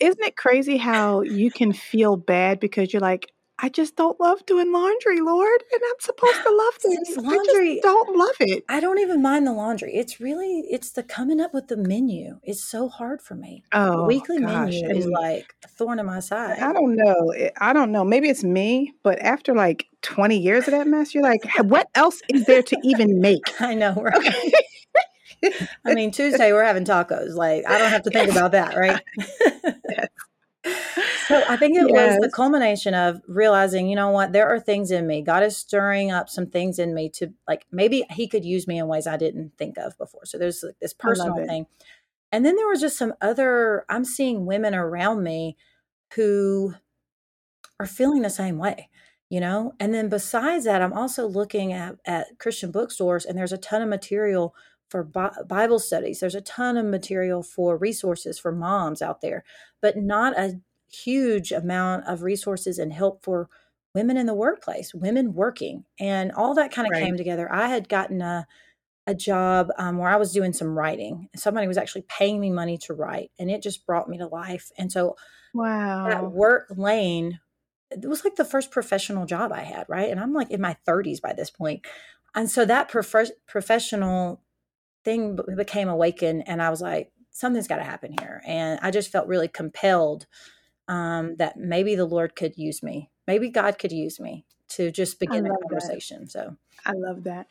isn't 0.00 0.24
it 0.24 0.36
crazy 0.36 0.76
how 0.76 1.22
you 1.22 1.50
can 1.50 1.72
feel 1.72 2.16
bad 2.16 2.60
because 2.60 2.92
you're 2.92 3.00
like, 3.00 3.30
I 3.62 3.68
just 3.68 3.94
don't 3.94 4.18
love 4.18 4.44
doing 4.46 4.72
laundry, 4.72 5.20
Lord, 5.20 5.62
and 5.72 5.82
I'm 5.84 6.00
supposed 6.00 6.42
to 6.42 6.50
love 6.50 6.74
this. 6.82 7.16
laundry, 7.18 7.78
I 7.78 7.80
don't 7.82 8.16
love 8.16 8.36
it. 8.40 8.64
I 8.68 8.80
don't 8.80 8.98
even 8.98 9.20
mind 9.20 9.46
the 9.46 9.52
laundry. 9.52 9.94
It's 9.94 10.18
really 10.18 10.64
it's 10.70 10.92
the 10.92 11.02
coming 11.02 11.40
up 11.40 11.52
with 11.52 11.68
the 11.68 11.76
menu. 11.76 12.38
It's 12.42 12.64
so 12.64 12.88
hard 12.88 13.20
for 13.20 13.34
me. 13.34 13.62
Oh, 13.72 13.98
the 13.98 14.02
weekly 14.04 14.38
gosh. 14.38 14.80
menu 14.80 14.88
is 14.88 15.06
like 15.06 15.54
a 15.62 15.68
thorn 15.68 15.98
in 15.98 16.06
my 16.06 16.20
side. 16.20 16.58
I 16.58 16.72
don't 16.72 16.96
know. 16.96 17.30
Eh, 17.36 17.50
I 17.58 17.74
don't 17.74 17.92
know. 17.92 18.04
Maybe 18.04 18.30
it's 18.30 18.44
me, 18.44 18.94
but 19.02 19.20
after 19.20 19.54
like 19.54 19.86
20 20.02 20.38
years 20.38 20.66
of 20.66 20.72
that 20.72 20.86
mess, 20.86 21.14
you're 21.14 21.22
like, 21.22 21.44
what 21.62 21.88
else 21.94 22.22
is 22.30 22.46
there 22.46 22.62
to 22.62 22.76
even 22.82 23.20
make? 23.20 23.42
I 23.60 23.74
know, 23.74 23.94
right? 24.02 24.16
Okay. 24.16 24.52
I 25.84 25.94
mean, 25.94 26.10
Tuesday 26.10 26.52
we're 26.52 26.64
having 26.64 26.84
tacos. 26.84 27.34
Like, 27.34 27.64
I 27.66 27.78
don't 27.78 27.90
have 27.90 28.02
to 28.02 28.10
think 28.10 28.30
about 28.30 28.52
that, 28.52 28.76
right? 28.76 29.00
so 31.26 31.42
I 31.48 31.56
think 31.56 31.76
it 31.76 31.88
yes. 31.88 32.18
was 32.18 32.20
the 32.20 32.30
culmination 32.34 32.94
of 32.94 33.20
realizing, 33.26 33.88
you 33.88 33.96
know 33.96 34.10
what, 34.10 34.32
there 34.32 34.48
are 34.48 34.60
things 34.60 34.90
in 34.90 35.06
me. 35.06 35.22
God 35.22 35.42
is 35.42 35.56
stirring 35.56 36.10
up 36.10 36.28
some 36.28 36.46
things 36.46 36.78
in 36.78 36.94
me 36.94 37.08
to 37.10 37.32
like 37.48 37.66
maybe 37.72 38.04
He 38.10 38.28
could 38.28 38.44
use 38.44 38.66
me 38.66 38.78
in 38.78 38.88
ways 38.88 39.06
I 39.06 39.16
didn't 39.16 39.52
think 39.56 39.78
of 39.78 39.96
before. 39.98 40.26
So 40.26 40.38
there's 40.38 40.62
like 40.62 40.78
this 40.80 40.92
personal 40.92 41.36
thing. 41.46 41.66
And 42.32 42.44
then 42.44 42.56
there 42.56 42.68
was 42.68 42.80
just 42.80 42.96
some 42.96 43.14
other, 43.20 43.84
I'm 43.88 44.04
seeing 44.04 44.46
women 44.46 44.74
around 44.74 45.24
me 45.24 45.56
who 46.14 46.74
are 47.80 47.86
feeling 47.86 48.22
the 48.22 48.30
same 48.30 48.58
way 48.58 48.90
you 49.30 49.40
know 49.40 49.72
and 49.80 49.94
then 49.94 50.08
besides 50.08 50.64
that 50.64 50.82
i'm 50.82 50.92
also 50.92 51.26
looking 51.26 51.72
at 51.72 51.96
at 52.04 52.38
christian 52.38 52.70
bookstores 52.70 53.24
and 53.24 53.38
there's 53.38 53.52
a 53.52 53.58
ton 53.58 53.80
of 53.80 53.88
material 53.88 54.54
for 54.90 55.04
Bible 55.04 55.78
studies. 55.78 56.20
There's 56.20 56.34
a 56.34 56.40
ton 56.40 56.76
of 56.76 56.84
material 56.84 57.42
for 57.42 57.76
resources 57.76 58.38
for 58.38 58.52
moms 58.52 59.00
out 59.00 59.20
there, 59.20 59.44
but 59.80 59.96
not 59.96 60.38
a 60.38 60.60
huge 60.92 61.52
amount 61.52 62.06
of 62.06 62.22
resources 62.22 62.78
and 62.78 62.92
help 62.92 63.22
for 63.22 63.48
women 63.94 64.16
in 64.16 64.26
the 64.26 64.34
workplace, 64.34 64.92
women 64.92 65.32
working. 65.32 65.84
And 65.98 66.32
all 66.32 66.54
that 66.54 66.72
kind 66.72 66.86
of 66.86 66.92
right. 66.92 67.04
came 67.04 67.16
together. 67.16 67.50
I 67.52 67.68
had 67.68 67.88
gotten 67.88 68.20
a 68.20 68.46
a 69.06 69.14
job 69.14 69.70
um, 69.78 69.98
where 69.98 70.10
I 70.10 70.16
was 70.16 70.32
doing 70.32 70.52
some 70.52 70.78
writing. 70.78 71.28
Somebody 71.34 71.66
was 71.66 71.78
actually 71.78 72.04
paying 72.08 72.38
me 72.38 72.50
money 72.50 72.78
to 72.78 72.94
write, 72.94 73.30
and 73.38 73.50
it 73.50 73.62
just 73.62 73.86
brought 73.86 74.08
me 74.08 74.18
to 74.18 74.26
life. 74.26 74.70
And 74.78 74.92
so, 74.92 75.16
wow, 75.54 76.06
that 76.08 76.30
work 76.30 76.66
lane, 76.76 77.40
it 77.90 78.06
was 78.06 78.24
like 78.24 78.36
the 78.36 78.44
first 78.44 78.70
professional 78.70 79.26
job 79.26 79.52
I 79.52 79.62
had, 79.62 79.86
right? 79.88 80.10
And 80.10 80.20
I'm 80.20 80.32
like 80.32 80.50
in 80.50 80.60
my 80.60 80.76
30s 80.86 81.20
by 81.20 81.32
this 81.32 81.50
point. 81.50 81.84
And 82.34 82.48
so 82.48 82.64
that 82.64 82.88
prof- 82.88 83.32
professional 83.48 84.42
thing 85.04 85.38
became 85.56 85.88
awakened 85.88 86.44
and 86.46 86.62
I 86.62 86.70
was 86.70 86.80
like, 86.80 87.12
something's 87.30 87.68
got 87.68 87.76
to 87.76 87.84
happen 87.84 88.14
here. 88.18 88.42
And 88.46 88.78
I 88.82 88.90
just 88.90 89.10
felt 89.10 89.26
really 89.26 89.48
compelled 89.48 90.26
um, 90.88 91.36
that 91.36 91.56
maybe 91.56 91.94
the 91.94 92.04
Lord 92.04 92.34
could 92.34 92.56
use 92.56 92.82
me. 92.82 93.10
Maybe 93.26 93.48
God 93.48 93.78
could 93.78 93.92
use 93.92 94.18
me 94.18 94.44
to 94.70 94.90
just 94.90 95.20
begin 95.20 95.46
a 95.46 95.50
conversation. 95.50 96.22
That. 96.22 96.30
So 96.30 96.56
I 96.86 96.92
love 96.92 97.24
that. 97.24 97.46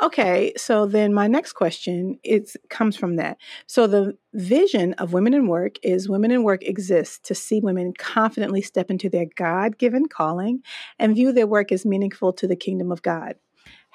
Okay, 0.00 0.52
so 0.56 0.86
then 0.86 1.12
my 1.12 1.26
next 1.26 1.52
question 1.54 2.18
it 2.22 2.54
comes 2.68 2.96
from 2.96 3.16
that. 3.16 3.38
So 3.66 3.86
the 3.86 4.16
vision 4.32 4.94
of 4.94 5.12
women 5.12 5.34
in 5.34 5.48
work 5.48 5.76
is 5.82 6.08
women 6.08 6.30
in 6.30 6.42
work 6.42 6.62
exists 6.62 7.18
to 7.24 7.34
see 7.34 7.60
women 7.60 7.92
confidently 7.98 8.62
step 8.62 8.90
into 8.90 9.08
their 9.08 9.26
God-given 9.36 10.06
calling 10.06 10.62
and 10.98 11.14
view 11.14 11.32
their 11.32 11.46
work 11.46 11.72
as 11.72 11.84
meaningful 11.84 12.32
to 12.34 12.46
the 12.46 12.56
kingdom 12.56 12.92
of 12.92 13.02
God. 13.02 13.34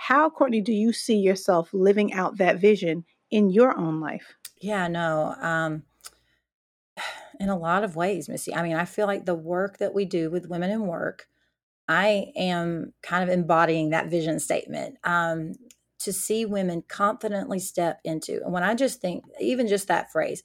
How, 0.08 0.30
Courtney, 0.30 0.62
do 0.62 0.74
you 0.74 0.94
see 0.94 1.18
yourself 1.18 1.74
living 1.74 2.14
out 2.14 2.38
that 2.38 2.60
vision 2.60 3.06
in 3.32 3.50
your 3.50 3.78
own 3.78 4.00
life? 4.00 4.36
Yeah, 4.62 4.88
no. 4.88 5.36
Um, 5.40 5.84
in 7.40 7.50
a 7.50 7.58
lot 7.58 7.84
of 7.84 7.96
ways, 7.96 8.30
Missy. 8.30 8.54
I 8.54 8.64
mean, 8.64 8.76
I 8.76 8.86
feel 8.86 9.08
like 9.08 9.26
the 9.26 9.36
work 9.36 9.78
that 9.78 9.94
we 9.94 10.06
do 10.06 10.30
with 10.30 10.50
women 10.50 10.72
in 10.72 10.88
work 10.88 11.28
I 11.88 12.32
am 12.36 12.94
kind 13.02 13.24
of 13.24 13.30
embodying 13.30 13.90
that 13.90 14.08
vision 14.08 14.40
statement 14.40 14.98
um, 15.04 15.54
to 16.00 16.14
see 16.14 16.46
women 16.46 16.84
confidently 16.88 17.60
step 17.60 18.00
into. 18.04 18.42
And 18.44 18.54
when 18.54 18.64
I 18.64 18.74
just 18.74 19.02
think, 19.02 19.26
even 19.40 19.68
just 19.68 19.88
that 19.90 20.12
phrase, 20.12 20.44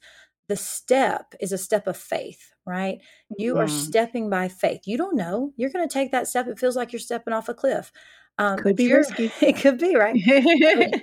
the 0.49 0.55
step 0.55 1.33
is 1.39 1.51
a 1.51 1.57
step 1.57 1.87
of 1.87 1.95
faith, 1.95 2.53
right? 2.65 2.99
You 3.37 3.57
are 3.57 3.67
stepping 3.67 4.29
by 4.29 4.47
faith. 4.47 4.81
You 4.85 4.97
don't 4.97 5.15
know. 5.15 5.53
You're 5.55 5.69
going 5.69 5.87
to 5.87 5.93
take 5.93 6.11
that 6.11 6.27
step. 6.27 6.47
It 6.47 6.59
feels 6.59 6.75
like 6.75 6.91
you're 6.91 6.99
stepping 6.99 7.33
off 7.33 7.49
a 7.49 7.53
cliff. 7.53 7.91
Um, 8.39 8.57
could 8.57 8.77
be 8.77 8.91
risky. 8.91 9.29
It 9.41 9.57
could 9.57 9.77
be 9.77 9.95
right. 9.97 10.15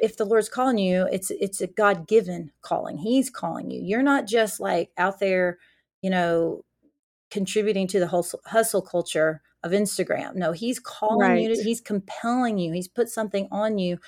if 0.03 0.17
the 0.17 0.25
Lord's 0.25 0.49
calling 0.49 0.79
you, 0.79 1.07
it's 1.13 1.31
it's 1.31 1.61
a 1.61 1.67
God 1.67 2.09
given 2.09 2.51
calling. 2.63 2.97
He's 2.97 3.29
calling 3.29 3.71
you. 3.71 3.83
You're 3.83 4.03
not 4.03 4.27
just 4.27 4.59
like 4.59 4.91
out 4.97 5.21
there, 5.21 5.59
you 6.01 6.09
know, 6.09 6.65
contributing 7.31 7.87
to 7.89 8.01
the 8.01 8.07
hustle, 8.07 8.41
hustle 8.47 8.81
culture 8.81 9.43
of 9.63 9.73
Instagram. 9.73 10.35
No, 10.35 10.53
he's 10.53 10.81
calling 10.81 11.29
right. 11.29 11.43
you. 11.43 11.55
To, 11.55 11.63
he's 11.63 11.83
compelling 11.83 12.57
you. 12.57 12.73
He's 12.73 12.89
put 12.89 13.11
something 13.11 13.49
on 13.53 13.77
you. 13.77 13.99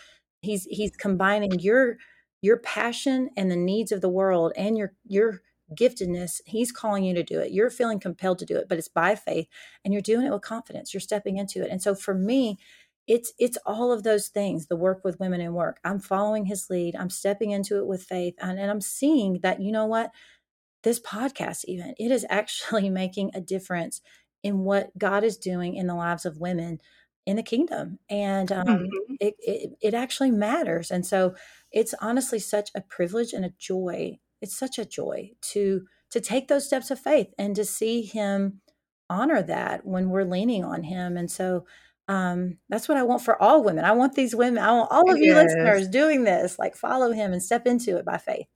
He's 0.41 0.65
he's 0.65 0.97
combining 0.97 1.59
your 1.59 1.99
your 2.41 2.57
passion 2.57 3.29
and 3.37 3.51
the 3.51 3.57
needs 3.57 3.93
of 3.93 4.01
the 4.01 4.09
world 4.09 4.55
and 4.57 4.79
your 4.79 4.95
your 5.07 5.43
giftedness. 5.79 6.41
He's 6.47 6.73
calling 6.73 7.05
you 7.05 7.13
to 7.15 7.23
do 7.23 7.41
it. 7.41 7.53
You're 7.53 7.69
feeling 7.69 8.01
compelled 8.01 8.39
to 8.39 8.47
do 8.47 8.57
it, 8.57 8.71
but 8.71 8.79
it's 8.79 8.89
by 8.89 9.15
faith 9.15 9.49
and 9.85 9.93
you're 9.93 10.01
doing 10.01 10.27
it 10.27 10.33
with 10.33 10.41
confidence. 10.41 10.95
You're 10.95 11.03
stepping 11.03 11.37
into 11.37 11.63
it. 11.63 11.71
And 11.71 11.83
so 11.83 11.95
for 11.95 12.15
me, 12.15 12.57
it's 13.09 13.33
it's 13.39 13.59
all 13.67 13.91
of 13.91 14.05
those 14.05 14.29
things 14.29 14.67
the 14.67 14.77
work 14.77 15.01
with 15.05 15.19
women 15.19 15.41
in 15.41 15.55
work. 15.55 15.81
I'm 15.85 15.99
following 15.99 16.47
his 16.47 16.69
lead. 16.71 16.95
I'm 16.95 17.11
stepping 17.11 17.51
into 17.51 17.79
it 17.79 17.87
with 17.87 18.03
faith 18.05 18.35
and, 18.41 18.59
and 18.59 18.71
i'm 18.71 18.81
seeing 18.81 19.41
that 19.43 19.61
you 19.61 19.73
know 19.73 19.87
what? 19.87 20.11
This 20.85 21.01
podcast 21.01 21.65
even 21.65 21.95
it 21.99 22.13
is 22.13 22.27
actually 22.31 22.91
making 22.91 23.33
a 23.35 23.41
difference 23.41 24.01
in 24.45 24.61
what 24.61 24.97
God 24.97 25.25
is 25.25 25.37
doing 25.37 25.75
in 25.75 25.89
the 25.89 25.97
lives 25.97 26.25
of 26.25 26.39
women 26.39 26.79
in 27.27 27.37
the 27.37 27.43
kingdom 27.43 27.99
and 28.09 28.53
um, 28.53 28.67
mm-hmm. 28.67 29.15
it, 29.21 29.35
it, 29.41 29.71
it 29.83 29.95
actually 29.95 30.31
matters. 30.31 30.91
And 30.91 31.05
so 31.05 31.35
it's 31.73 31.95
honestly 32.01 32.39
such 32.39 32.71
a 32.75 32.81
privilege 32.81 33.33
and 33.33 33.45
a 33.45 33.53
joy 33.59 34.19
it's 34.41 34.57
such 34.57 34.79
a 34.79 34.85
joy 34.85 35.33
to 35.41 35.87
to 36.11 36.21
take 36.21 36.49
those 36.49 36.67
steps 36.67 36.91
of 36.91 36.99
faith 36.99 37.29
and 37.39 37.55
to 37.57 37.65
see 37.65 38.03
him 38.03 38.61
honor 39.11 39.43
that 39.43 39.87
when 39.87 40.09
we're 40.09 40.25
leaning 40.25 40.65
on 40.65 40.85
him. 40.85 41.17
And 41.17 41.31
so 41.31 41.67
um, 42.09 42.59
that's 42.69 42.89
what 42.89 42.99
i 42.99 43.03
want 43.03 43.23
for 43.23 43.41
all 43.41 43.63
women 43.63 43.85
i 43.85 43.93
want 43.93 44.15
these 44.15 44.35
women 44.35 44.63
i 44.63 44.73
want 44.73 44.91
all 44.91 45.11
of 45.11 45.19
you 45.19 45.35
yes. 45.35 45.47
listeners 45.47 45.89
doing 45.89 46.25
this 46.25 46.59
like 46.59 46.75
follow 46.75 47.13
him 47.13 47.33
and 47.33 47.43
step 47.43 47.67
into 47.67 47.97
it 47.97 48.05
by 48.05 48.17
faith 48.17 48.47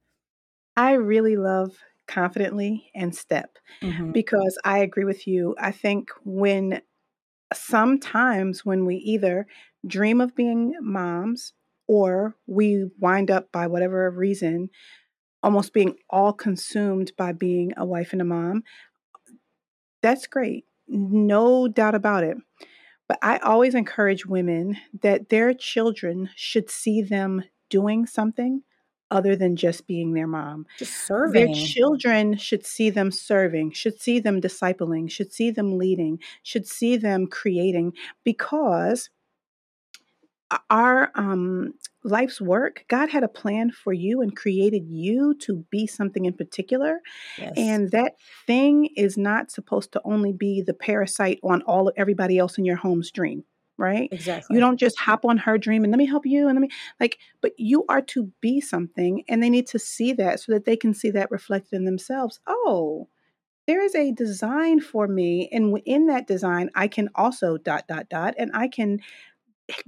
i 0.76 0.92
really 0.92 1.36
love 1.36 1.76
confidently 2.06 2.90
and 2.94 3.14
step 3.14 3.58
mm-hmm. 3.82 4.12
because 4.12 4.58
I 4.64 4.78
agree 4.78 5.04
with 5.04 5.26
you. 5.26 5.54
I 5.58 5.72
think 5.72 6.10
when 6.24 6.82
sometimes 7.54 8.64
when 8.64 8.84
we 8.84 8.96
either 8.96 9.46
dream 9.86 10.20
of 10.20 10.34
being 10.34 10.74
moms 10.80 11.52
or 11.88 12.36
we 12.46 12.88
wind 12.98 13.30
up 13.30 13.50
by 13.52 13.66
whatever 13.66 14.10
reason 14.10 14.70
almost 15.42 15.72
being 15.72 15.96
all 16.08 16.32
consumed 16.32 17.12
by 17.18 17.32
being 17.32 17.72
a 17.76 17.84
wife 17.84 18.12
and 18.12 18.22
a 18.22 18.24
mom, 18.24 18.62
that's 20.00 20.26
great. 20.26 20.64
No 20.86 21.66
doubt 21.66 21.94
about 21.94 22.24
it. 22.24 22.36
But 23.12 23.18
I 23.20 23.36
always 23.40 23.74
encourage 23.74 24.24
women 24.24 24.78
that 25.02 25.28
their 25.28 25.52
children 25.52 26.30
should 26.34 26.70
see 26.70 27.02
them 27.02 27.44
doing 27.68 28.06
something 28.06 28.62
other 29.10 29.36
than 29.36 29.54
just 29.54 29.86
being 29.86 30.14
their 30.14 30.26
mom. 30.26 30.64
Just 30.78 31.06
serving. 31.06 31.52
Their 31.52 31.54
children 31.54 32.38
should 32.38 32.64
see 32.64 32.88
them 32.88 33.10
serving, 33.10 33.72
should 33.72 34.00
see 34.00 34.18
them 34.18 34.40
discipling, 34.40 35.10
should 35.10 35.30
see 35.30 35.50
them 35.50 35.76
leading, 35.76 36.20
should 36.42 36.66
see 36.66 36.96
them 36.96 37.26
creating 37.26 37.92
because 38.24 39.10
our 40.70 41.10
um, 41.14 41.74
life's 42.04 42.40
work, 42.40 42.84
God 42.88 43.10
had 43.10 43.22
a 43.22 43.28
plan 43.28 43.70
for 43.70 43.92
you 43.92 44.22
and 44.22 44.34
created 44.36 44.86
you 44.88 45.34
to 45.40 45.64
be 45.70 45.86
something 45.86 46.24
in 46.24 46.32
particular. 46.32 47.00
Yes. 47.38 47.52
And 47.56 47.90
that 47.92 48.14
thing 48.46 48.90
is 48.96 49.16
not 49.16 49.50
supposed 49.50 49.92
to 49.92 50.00
only 50.04 50.32
be 50.32 50.62
the 50.62 50.74
parasite 50.74 51.38
on 51.42 51.62
all 51.62 51.88
of 51.88 51.94
everybody 51.96 52.38
else 52.38 52.58
in 52.58 52.64
your 52.64 52.76
home's 52.76 53.10
dream 53.10 53.44
right? 53.78 54.10
Exactly. 54.12 54.54
You 54.54 54.60
don't 54.60 54.76
just 54.76 54.98
hop 54.98 55.24
on 55.24 55.38
her 55.38 55.58
dream 55.58 55.82
and 55.82 55.90
let 55.90 55.98
me 55.98 56.06
help 56.06 56.24
you 56.24 56.46
and 56.46 56.54
let 56.54 56.60
me 56.60 56.68
like, 57.00 57.18
but 57.40 57.52
you 57.56 57.84
are 57.88 58.02
to 58.02 58.30
be 58.40 58.60
something 58.60 59.24
and 59.28 59.42
they 59.42 59.50
need 59.50 59.66
to 59.68 59.78
see 59.78 60.12
that 60.12 60.38
so 60.38 60.52
that 60.52 60.66
they 60.66 60.76
can 60.76 60.94
see 60.94 61.10
that 61.10 61.30
reflected 61.32 61.76
in 61.76 61.84
themselves. 61.84 62.38
Oh, 62.46 63.08
there 63.66 63.82
is 63.82 63.94
a 63.94 64.12
design 64.12 64.80
for 64.80 65.06
me. 65.06 65.48
And 65.52 65.80
in 65.84 66.06
that 66.06 66.26
design, 66.26 66.70
I 66.74 66.88
can 66.88 67.08
also 67.14 67.56
dot, 67.56 67.86
dot, 67.88 68.08
dot, 68.08 68.34
and 68.38 68.50
I 68.54 68.68
can 68.68 69.00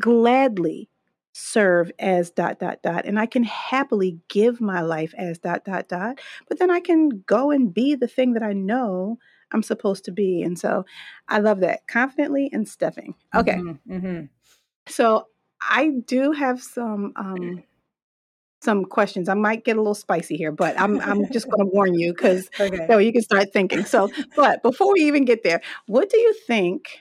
gladly 0.01 0.89
serve 1.33 1.91
as 1.99 2.31
dot 2.31 2.61
dot 2.61 2.81
dot 2.83 3.05
and 3.05 3.19
i 3.19 3.27
can 3.27 3.43
happily 3.43 4.19
give 4.29 4.61
my 4.61 4.81
life 4.81 5.13
as 5.19 5.39
dot 5.39 5.65
dot 5.65 5.89
dot 5.89 6.21
but 6.49 6.61
then 6.61 6.71
i 6.71 6.79
can 6.79 7.09
go 7.27 7.51
and 7.51 7.75
be 7.75 7.95
the 7.97 8.07
thing 8.07 8.35
that 8.35 8.43
i 8.43 8.53
know 8.53 9.19
I'm 9.55 9.63
supposed 9.63 10.05
to 10.07 10.13
be. 10.13 10.43
And 10.43 10.59
so 10.59 10.85
I 11.29 11.39
love 11.39 11.61
that 11.61 11.87
confidently 11.87 12.51
and 12.53 12.69
stepping. 12.69 13.15
Okay. 13.35 13.55
Mm-hmm, 13.55 13.93
mm-hmm. 13.93 14.25
So 14.89 15.29
I 15.63 15.91
do 16.07 16.33
have 16.33 16.63
some 16.63 17.13
um, 17.17 17.63
some 18.63 18.85
questions. 18.85 19.29
I 19.29 19.35
might 19.35 19.65
get 19.65 19.77
a 19.77 19.81
little 19.81 19.95
spicy 19.95 20.37
here, 20.37 20.53
but 20.53 20.79
I'm 20.79 21.01
I'm 21.01 21.31
just 21.31 21.49
going 21.49 21.65
to 21.65 21.73
warn 21.73 21.95
you 21.95 22.13
because 22.13 22.51
okay. 22.61 22.87
so 22.89 22.99
you 22.99 23.13
can 23.13 23.23
start 23.23 23.53
thinking. 23.53 23.85
So, 23.85 24.11
but 24.35 24.63
before 24.63 24.93
we 24.93 25.03
even 25.03 25.25
get 25.25 25.45
there, 25.45 25.63
what 25.87 26.11
do 26.11 26.19
you 26.19 26.35
think? 26.47 27.01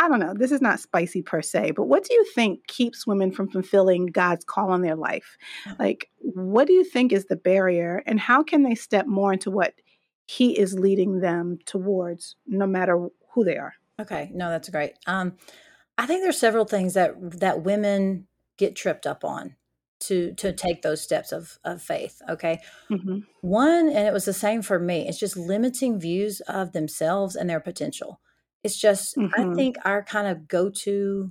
I 0.00 0.08
don't 0.08 0.18
know. 0.18 0.34
This 0.34 0.50
is 0.50 0.62
not 0.62 0.80
spicy 0.80 1.22
per 1.22 1.42
se, 1.42 1.72
but 1.72 1.84
what 1.84 2.04
do 2.04 2.14
you 2.14 2.24
think 2.34 2.66
keeps 2.66 3.06
women 3.06 3.30
from 3.30 3.48
fulfilling 3.48 4.06
God's 4.06 4.44
call 4.44 4.70
on 4.70 4.80
their 4.80 4.96
life? 4.96 5.36
Like, 5.78 6.08
what 6.18 6.66
do 6.66 6.72
you 6.72 6.84
think 6.84 7.12
is 7.12 7.26
the 7.26 7.36
barrier, 7.36 8.02
and 8.06 8.18
how 8.18 8.42
can 8.42 8.62
they 8.62 8.74
step 8.74 9.06
more 9.06 9.32
into 9.32 9.50
what 9.50 9.74
he 10.30 10.56
is 10.56 10.78
leading 10.78 11.18
them 11.18 11.58
towards 11.66 12.36
no 12.46 12.64
matter 12.64 13.08
who 13.32 13.42
they 13.42 13.56
are 13.56 13.74
okay 14.00 14.30
no 14.32 14.48
that's 14.48 14.68
great 14.68 14.92
um 15.08 15.32
i 15.98 16.06
think 16.06 16.22
there's 16.22 16.38
several 16.38 16.64
things 16.64 16.94
that 16.94 17.14
that 17.40 17.64
women 17.64 18.28
get 18.56 18.76
tripped 18.76 19.08
up 19.08 19.24
on 19.24 19.56
to 19.98 20.32
to 20.34 20.52
take 20.52 20.82
those 20.82 21.00
steps 21.00 21.32
of 21.32 21.58
of 21.64 21.82
faith 21.82 22.22
okay 22.28 22.60
mm-hmm. 22.88 23.18
one 23.40 23.88
and 23.88 24.06
it 24.06 24.12
was 24.12 24.24
the 24.24 24.32
same 24.32 24.62
for 24.62 24.78
me 24.78 25.08
it's 25.08 25.18
just 25.18 25.36
limiting 25.36 25.98
views 25.98 26.40
of 26.42 26.70
themselves 26.72 27.34
and 27.34 27.50
their 27.50 27.58
potential 27.58 28.20
it's 28.62 28.78
just 28.78 29.16
mm-hmm. 29.16 29.40
i 29.40 29.54
think 29.54 29.76
our 29.84 30.02
kind 30.02 30.26
of 30.26 30.48
go-to 30.48 31.30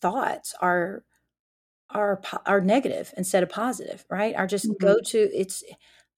thoughts 0.00 0.54
are 0.60 1.04
are 1.90 2.20
are 2.44 2.60
negative 2.60 3.12
instead 3.16 3.42
of 3.42 3.48
positive 3.48 4.04
right 4.10 4.34
Are 4.34 4.46
just 4.46 4.66
mm-hmm. 4.66 4.84
go-to 4.84 5.30
it's 5.32 5.62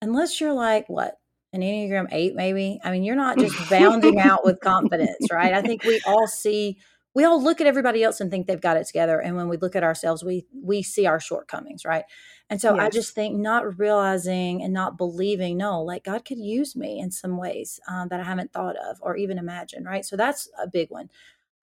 unless 0.01 0.40
you're 0.40 0.53
like 0.53 0.88
what 0.88 1.18
an 1.53 1.61
enneagram 1.61 2.09
8 2.11 2.35
maybe 2.35 2.81
i 2.85 2.90
mean 2.90 3.05
you're 3.05 3.16
not 3.16 3.38
just 3.38 3.70
bounding 3.70 4.18
out 4.18 4.44
with 4.44 4.61
confidence 4.61 5.31
right 5.31 5.55
i 5.55 5.62
think 5.62 5.85
we 5.85 6.01
all 6.07 6.27
see 6.27 6.79
we 7.18 7.24
all 7.24 7.42
look 7.42 7.61
at 7.61 7.66
everybody 7.66 8.04
else 8.04 8.20
and 8.20 8.31
think 8.31 8.46
they've 8.46 8.61
got 8.61 8.76
it 8.76 8.87
together. 8.87 9.18
And 9.18 9.35
when 9.35 9.48
we 9.48 9.57
look 9.57 9.74
at 9.74 9.83
ourselves 9.83 10.22
we 10.22 10.46
we 10.52 10.85
see 10.85 11.04
our 11.04 11.18
shortcomings 11.18 11.85
right? 11.85 12.04
And 12.48 12.61
so 12.61 12.76
yes. 12.76 12.85
i 12.85 12.90
just 12.90 13.12
think 13.12 13.37
not 13.37 13.76
realizing 13.76 14.62
and 14.62 14.72
not 14.72 14.96
believing 14.96 15.57
no 15.57 15.83
like 15.83 16.04
god 16.04 16.24
could 16.24 16.38
use 16.38 16.76
me 16.76 17.00
in 17.00 17.11
some 17.11 17.37
ways 17.37 17.81
um, 17.88 18.07
that 18.09 18.20
i 18.20 18.22
haven't 18.22 18.52
thought 18.52 18.76
of 18.76 18.98
or 19.00 19.16
even 19.16 19.37
imagined 19.37 19.85
right? 19.85 20.04
So 20.04 20.16
that's 20.16 20.48
a 20.62 20.68
big 20.68 20.90
one. 20.90 21.11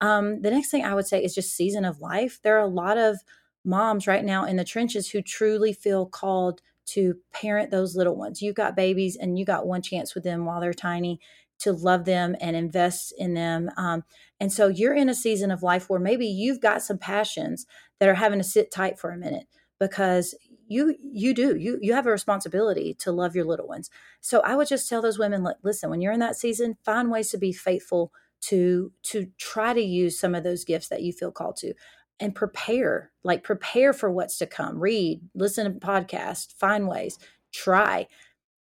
Um, 0.02 0.42
the 0.42 0.52
next 0.52 0.72
thing 0.72 0.84
i 0.84 0.94
would 0.94 1.08
say 1.08 1.24
is 1.24 1.34
just 1.34 1.56
season 1.56 1.86
of 1.86 2.02
life. 2.02 2.42
There 2.44 2.58
are 2.58 2.68
a 2.70 2.80
lot 2.84 2.98
of 2.98 3.20
moms 3.64 4.08
right 4.08 4.26
now 4.26 4.44
in 4.44 4.58
the 4.58 4.66
trenches 4.66 5.10
who 5.12 5.22
truly 5.22 5.72
feel 5.72 6.06
called 6.06 6.62
to 6.88 7.16
parent 7.32 7.72
those 7.72 7.96
little 7.96 8.16
ones. 8.16 8.42
You've 8.42 8.62
got 8.64 8.76
babies 8.76 9.16
and 9.16 9.40
you 9.40 9.46
got 9.46 9.66
one 9.66 9.82
chance 9.82 10.14
with 10.14 10.24
them 10.24 10.46
while 10.46 10.60
they're 10.60 10.74
tiny 10.74 11.20
to 11.60 11.72
love 11.72 12.06
them 12.06 12.36
and 12.42 12.56
invest 12.56 13.14
in 13.18 13.34
them. 13.34 13.70
Um, 13.78 14.04
and 14.40 14.52
so 14.52 14.68
you're 14.68 14.94
in 14.94 15.10
a 15.10 15.16
season 15.16 15.52
of 15.52 15.64
life 15.64 15.90
where 15.90 16.00
maybe 16.00 16.28
you've 16.28 16.62
got 16.62 16.82
some 16.82 16.98
passions 16.98 17.66
that 18.00 18.10
are 18.10 18.16
having 18.16 18.40
to 18.40 18.44
sit 18.44 18.72
tight 18.72 19.00
for 19.00 19.12
a 19.12 19.18
minute 19.18 19.48
because 19.80 20.36
you 20.68 20.96
you 21.04 21.34
do 21.34 21.56
you 21.56 21.78
you 21.82 21.94
have 21.94 22.08
a 22.08 22.12
responsibility 22.12 22.94
to 22.96 23.12
love 23.12 23.36
your 23.36 23.46
little 23.46 23.68
ones 23.68 23.90
so 24.22 24.40
i 24.42 24.56
would 24.56 24.68
just 24.68 24.90
tell 24.90 25.02
those 25.02 25.20
women 25.20 25.44
like, 25.44 25.58
listen 25.64 25.90
when 25.90 26.02
you're 26.02 26.12
in 26.12 26.20
that 26.20 26.36
season 26.36 26.76
find 26.84 27.12
ways 27.12 27.30
to 27.30 27.38
be 27.38 27.54
faithful 27.54 28.12
to 28.42 28.92
to 29.04 29.28
try 29.38 29.74
to 29.74 29.82
use 29.82 30.20
some 30.20 30.34
of 30.34 30.44
those 30.44 30.66
gifts 30.66 30.88
that 30.88 31.04
you 31.04 31.14
feel 31.14 31.32
called 31.32 31.56
to 31.56 31.74
and 32.20 32.34
prepare 32.36 33.12
like 33.24 33.44
prepare 33.44 33.94
for 33.94 34.12
what's 34.12 34.38
to 34.38 34.48
come 34.48 34.80
read 34.80 35.22
listen 35.36 35.72
to 35.72 35.80
podcasts 35.80 36.54
find 36.56 36.88
ways 36.88 37.20
try 37.54 38.08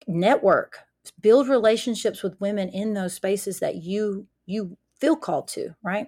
network 0.07 0.79
build 1.21 1.47
relationships 1.47 2.23
with 2.23 2.39
women 2.39 2.69
in 2.69 2.93
those 2.93 3.13
spaces 3.13 3.59
that 3.59 3.75
you 3.75 4.27
you 4.45 4.77
feel 4.99 5.15
called 5.15 5.47
to 5.47 5.69
right 5.83 6.07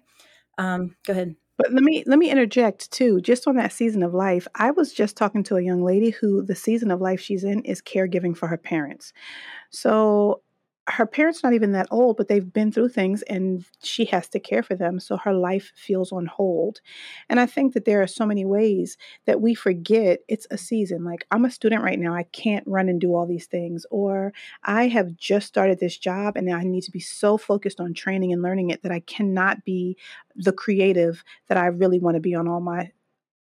um 0.58 0.96
go 1.06 1.14
ahead 1.14 1.36
but 1.60 1.74
let 1.74 1.84
me 1.84 2.06
let 2.08 2.18
me 2.18 2.32
interject 2.32 2.90
too, 2.90 3.20
just 3.20 3.46
on 3.46 3.58
that 3.58 3.74
season 3.74 4.02
of 4.02 4.14
life. 4.14 4.48
I 4.56 4.72
was 4.72 4.94
just 4.94 5.18
talking 5.18 5.44
to 5.44 5.58
a 5.58 5.62
young 5.62 5.84
lady 5.84 6.12
who 6.12 6.42
the 6.42 6.56
season 6.56 6.90
of 6.90 7.02
life 7.02 7.20
she's 7.20 7.44
in 7.44 7.64
is 7.66 7.82
caregiving 7.82 8.36
for 8.36 8.48
her 8.48 8.56
parents. 8.56 9.12
So 9.70 10.42
her 10.90 11.06
parents 11.06 11.44
not 11.44 11.54
even 11.54 11.72
that 11.74 11.88
old, 11.92 12.18
but 12.18 12.28
they've 12.28 12.52
been 12.52 12.72
through 12.72 12.90
things 12.90 13.22
and 13.24 13.66
she 13.82 14.06
has 14.06 14.28
to 14.30 14.40
care 14.40 14.64
for 14.64 14.76
them. 14.76 15.00
So 15.00 15.18
her 15.18 15.34
life 15.34 15.72
feels 15.76 16.12
on 16.12 16.26
hold. 16.26 16.82
And 17.30 17.40
I 17.40 17.46
think 17.46 17.74
that 17.74 17.86
there 17.86 18.02
are 18.02 18.08
so 18.08 18.26
many 18.26 18.46
ways 18.46 18.98
that 19.26 19.42
we 19.42 19.54
forget 19.54 20.20
it's 20.28 20.48
a 20.50 20.58
season. 20.58 21.04
Like 21.04 21.26
I'm 21.32 21.46
a 21.46 21.52
student 21.52 21.84
right 21.84 22.00
now, 22.00 22.14
I 22.14 22.24
can't 22.24 22.66
run 22.68 22.90
and 22.90 23.00
do 23.00 23.14
all 23.14 23.28
these 23.28 23.46
things. 23.46 23.86
Or 23.92 24.34
I 24.64 24.88
have 24.88 25.16
just 25.16 25.48
started 25.48 25.80
this 25.80 25.98
job 25.98 26.36
and 26.36 26.52
I 26.52 26.64
need 26.64 26.84
to 26.84 26.92
be 26.92 27.00
so 27.00 27.38
focused 27.38 27.80
on 27.80 27.94
training 27.94 28.34
and 28.34 28.42
learning 28.42 28.72
it 28.72 28.84
that 28.84 28.92
I 28.92 29.02
cannot 29.02 29.64
be 29.64 29.98
the 30.36 30.54
creative 30.54 31.24
that 31.48 31.58
I 31.58 31.68
really 31.68 32.00
want 32.00 32.16
to 32.16 32.22
be 32.22 32.36
on 32.36 32.48
all 32.48 32.62
my 32.62 32.92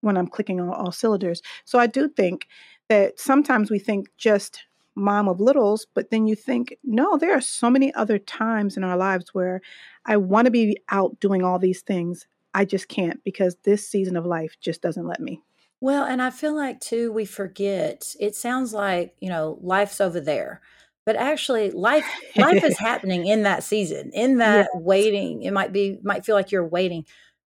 when 0.00 0.16
I'm 0.16 0.28
clicking 0.28 0.60
on 0.60 0.68
all 0.68 0.92
cylinders. 0.92 1.42
So 1.64 1.78
I 1.78 1.86
do 1.86 2.08
think 2.08 2.46
that 2.88 3.18
sometimes 3.18 3.70
we 3.70 3.78
think 3.78 4.08
just 4.18 4.62
mom 4.94 5.28
of 5.28 5.40
littles, 5.40 5.86
but 5.94 6.10
then 6.10 6.26
you 6.26 6.34
think, 6.34 6.76
no, 6.84 7.16
there 7.16 7.36
are 7.36 7.40
so 7.40 7.70
many 7.70 7.92
other 7.94 8.18
times 8.18 8.76
in 8.76 8.84
our 8.84 8.96
lives 8.96 9.34
where 9.34 9.60
I 10.06 10.16
want 10.16 10.46
to 10.46 10.50
be 10.50 10.78
out 10.90 11.18
doing 11.20 11.42
all 11.42 11.58
these 11.58 11.82
things. 11.82 12.26
I 12.54 12.64
just 12.64 12.88
can't 12.88 13.22
because 13.24 13.56
this 13.64 13.88
season 13.88 14.16
of 14.16 14.26
life 14.26 14.56
just 14.60 14.82
doesn't 14.82 15.06
let 15.06 15.20
me. 15.20 15.42
Well, 15.80 16.04
and 16.04 16.22
I 16.22 16.30
feel 16.30 16.54
like 16.54 16.80
too, 16.80 17.12
we 17.12 17.24
forget. 17.24 18.14
It 18.20 18.34
sounds 18.34 18.72
like, 18.72 19.14
you 19.20 19.28
know, 19.28 19.58
life's 19.60 20.00
over 20.00 20.20
there. 20.20 20.60
But 21.04 21.16
actually 21.16 21.70
life 21.70 22.06
life 22.36 22.64
is 22.64 22.78
happening 22.78 23.26
in 23.26 23.42
that 23.42 23.62
season, 23.62 24.10
in 24.14 24.38
that 24.38 24.68
yes. 24.72 24.82
waiting. 24.82 25.42
It 25.42 25.50
might 25.50 25.72
be 25.72 25.98
might 26.02 26.24
feel 26.24 26.34
like 26.34 26.50
you're 26.50 26.66
waiting. 26.66 27.04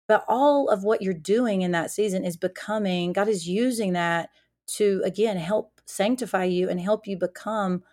But 0.08 0.24
all 0.28 0.70
of 0.70 0.84
what 0.84 1.02
you're 1.02 1.14
doing 1.14 1.64
in 1.64 1.72
that 1.72 1.90
season 1.90 2.24
is 2.24 2.38
becoming, 2.38 3.14
God 3.14 3.28
is 3.28 3.48
using 3.48 3.94
that 3.94 4.30
to 4.68 5.02
again 5.06 5.38
help 5.38 5.82
sanctify 5.86 6.44
you 6.44 6.70
and 6.70 6.80
help 6.80 7.08
you 7.08 7.18
become 7.18 7.84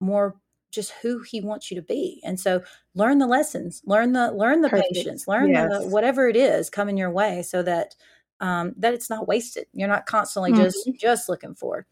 more 0.00 0.36
just 0.70 0.92
who 1.02 1.20
he 1.20 1.40
wants 1.40 1.70
you 1.70 1.76
to 1.76 1.82
be. 1.82 2.20
And 2.24 2.40
so 2.40 2.62
learn 2.94 3.18
the 3.18 3.26
lessons, 3.26 3.82
learn 3.84 4.12
the 4.12 4.32
learn 4.32 4.62
the 4.62 4.70
Perfect. 4.70 4.94
patience, 4.94 5.28
learn 5.28 5.50
yes. 5.50 5.70
the 5.70 5.88
whatever 5.88 6.28
it 6.28 6.36
is 6.36 6.70
coming 6.70 6.96
your 6.96 7.10
way 7.10 7.42
so 7.42 7.62
that 7.62 7.94
um 8.40 8.74
that 8.78 8.94
it's 8.94 9.10
not 9.10 9.28
wasted. 9.28 9.66
You're 9.72 9.88
not 9.88 10.06
constantly 10.06 10.52
mm-hmm. 10.52 10.62
just 10.62 10.88
just 10.98 11.28
looking 11.28 11.54
for. 11.54 11.86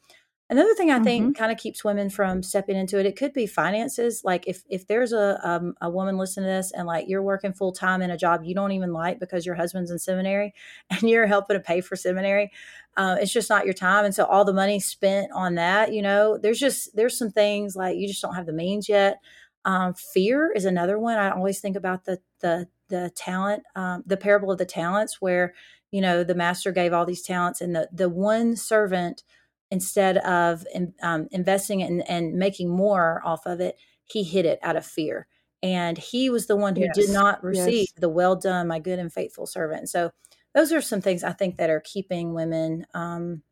Another 0.50 0.74
thing 0.74 0.90
I 0.90 0.98
think 0.98 1.22
mm-hmm. 1.22 1.32
kind 1.38 1.52
of 1.52 1.58
keeps 1.58 1.84
women 1.84 2.10
from 2.10 2.42
stepping 2.42 2.76
into 2.76 2.98
it, 2.98 3.06
it 3.06 3.16
could 3.16 3.32
be 3.32 3.46
finances. 3.46 4.22
Like 4.24 4.48
if 4.48 4.64
if 4.68 4.88
there's 4.88 5.12
a 5.12 5.38
um, 5.48 5.74
a 5.80 5.88
woman 5.88 6.18
listening 6.18 6.46
to 6.46 6.50
this 6.50 6.72
and 6.72 6.88
like 6.88 7.08
you're 7.08 7.22
working 7.22 7.52
full 7.52 7.70
time 7.70 8.02
in 8.02 8.10
a 8.10 8.16
job 8.16 8.42
you 8.42 8.52
don't 8.52 8.72
even 8.72 8.92
like 8.92 9.20
because 9.20 9.46
your 9.46 9.54
husband's 9.54 9.92
in 9.92 10.00
seminary 10.00 10.52
and 10.90 11.04
you're 11.04 11.28
helping 11.28 11.56
to 11.56 11.60
pay 11.60 11.80
for 11.80 11.94
seminary, 11.94 12.50
uh, 12.96 13.16
it's 13.20 13.32
just 13.32 13.48
not 13.48 13.64
your 13.64 13.74
time, 13.74 14.04
and 14.04 14.12
so 14.12 14.24
all 14.24 14.44
the 14.44 14.52
money 14.52 14.80
spent 14.80 15.30
on 15.32 15.54
that, 15.54 15.92
you 15.92 16.02
know, 16.02 16.36
there's 16.36 16.58
just 16.58 16.96
there's 16.96 17.16
some 17.16 17.30
things 17.30 17.76
like 17.76 17.96
you 17.96 18.08
just 18.08 18.20
don't 18.20 18.34
have 18.34 18.46
the 18.46 18.52
means 18.52 18.88
yet. 18.88 19.20
Um, 19.64 19.94
fear 19.94 20.50
is 20.52 20.64
another 20.64 20.98
one. 20.98 21.16
I 21.16 21.30
always 21.30 21.60
think 21.60 21.76
about 21.76 22.06
the 22.06 22.18
the 22.40 22.66
the 22.88 23.12
talent, 23.14 23.62
um, 23.76 24.02
the 24.04 24.16
parable 24.16 24.50
of 24.50 24.58
the 24.58 24.66
talents, 24.66 25.20
where 25.20 25.54
you 25.92 26.00
know 26.00 26.24
the 26.24 26.34
master 26.34 26.72
gave 26.72 26.92
all 26.92 27.06
these 27.06 27.22
talents, 27.22 27.60
and 27.60 27.76
the 27.76 27.88
the 27.92 28.08
one 28.08 28.56
servant 28.56 29.22
instead 29.70 30.18
of 30.18 30.64
um, 31.02 31.28
investing 31.30 31.82
and, 31.82 32.08
and 32.08 32.34
making 32.34 32.68
more 32.68 33.20
off 33.24 33.46
of 33.46 33.60
it, 33.60 33.76
he 34.04 34.22
hid 34.22 34.44
it 34.44 34.58
out 34.62 34.76
of 34.76 34.84
fear. 34.84 35.26
And 35.62 35.98
he 35.98 36.30
was 36.30 36.46
the 36.46 36.56
one 36.56 36.74
who 36.74 36.82
yes. 36.82 36.96
did 36.96 37.10
not 37.10 37.44
receive 37.44 37.88
yes. 37.88 37.92
the 37.96 38.08
well 38.08 38.34
done, 38.34 38.68
my 38.68 38.78
good 38.78 38.98
and 38.98 39.12
faithful 39.12 39.46
servant. 39.46 39.88
So 39.88 40.10
those 40.54 40.72
are 40.72 40.80
some 40.80 41.00
things 41.00 41.22
I 41.22 41.32
think 41.32 41.56
that 41.56 41.70
are 41.70 41.80
keeping 41.80 42.34
women, 42.34 42.86
um, 42.94 43.42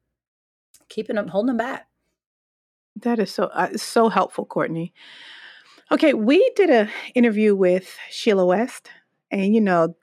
keeping 0.89 1.17
them, 1.17 1.29
holding 1.29 1.49
them 1.49 1.57
back. 1.59 1.87
That 2.97 3.19
is 3.19 3.33
so 3.33 3.45
uh, 3.45 3.77
so 3.77 4.09
helpful, 4.09 4.45
Courtney. 4.45 4.93
Okay, 5.93 6.15
we 6.15 6.51
did 6.57 6.71
a 6.71 6.89
interview 7.15 7.55
with 7.55 7.97
Sheila 8.11 8.45
West, 8.45 8.91
and 9.31 9.55
you 9.55 9.61
know, 9.61 9.95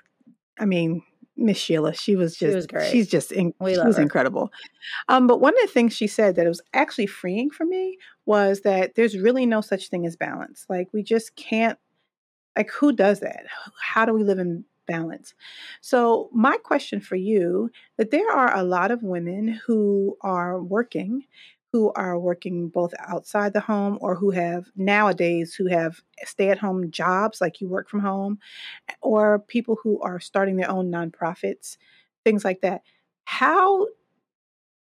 I 0.58 0.66
mean, 0.66 1.02
Miss 1.38 1.58
Sheila. 1.58 1.94
She 1.94 2.16
was 2.16 2.38
just, 2.38 2.52
she 2.52 2.56
was 2.56 2.68
great. 2.68 2.92
she's 2.92 3.08
just, 3.08 3.32
in, 3.32 3.54
she 3.60 3.78
was 3.78 3.98
her. 3.98 4.02
incredible. 4.02 4.52
Um, 5.10 5.28
but 5.28 5.42
one 5.42 5.54
of 5.54 5.62
the 5.68 5.74
things 5.74 5.94
she 5.94 6.08
said 6.08 6.36
that 6.36 6.46
it 6.46 6.50
was 6.50 6.62
actually 6.74 7.08
freeing 7.08 7.50
for 7.50 7.66
me 7.66 7.98
was 8.26 8.62
that 8.62 8.96
there's 8.96 9.18
really 9.18 9.46
no 9.46 9.62
such 9.62 9.90
thing 9.90 10.06
as 10.06 10.16
balance. 10.16 10.66
Like 10.70 10.90
we 10.94 11.04
just 11.04 11.36
can't, 11.36 11.78
like 12.58 12.72
who 12.72 12.94
does 12.94 13.20
that? 13.20 13.46
How 13.82 14.06
do 14.06 14.14
we 14.14 14.24
live 14.24 14.40
in 14.40 14.64
balance? 14.88 15.34
So 15.82 16.30
my 16.32 16.58
question 16.58 17.02
for 17.02 17.16
you, 17.16 17.70
that 17.98 18.12
there 18.12 18.32
are 18.32 18.56
a 18.56 18.64
lot 18.64 18.92
of 18.92 19.04
women 19.04 19.60
who 19.66 20.18
are 20.22 20.62
working 20.62 21.26
who 21.76 21.92
are 21.98 22.18
working 22.18 22.70
both 22.70 22.94
outside 23.06 23.52
the 23.52 23.60
home 23.60 23.98
or 24.00 24.16
who 24.16 24.32
have 24.32 24.68
nowadays 24.78 25.54
who 25.54 25.68
have 25.68 26.02
stay-at-home 26.24 26.90
jobs 26.90 27.42
like 27.42 27.60
you 27.60 27.68
work 27.68 27.90
from 27.90 28.00
home 28.00 28.40
or 29.02 29.40
people 29.40 29.78
who 29.84 30.00
are 30.02 30.18
starting 30.22 30.56
their 30.56 30.72
own 30.72 30.90
nonprofits 30.90 31.76
things 32.24 32.46
like 32.46 32.62
that. 32.62 32.82
How 33.26 33.88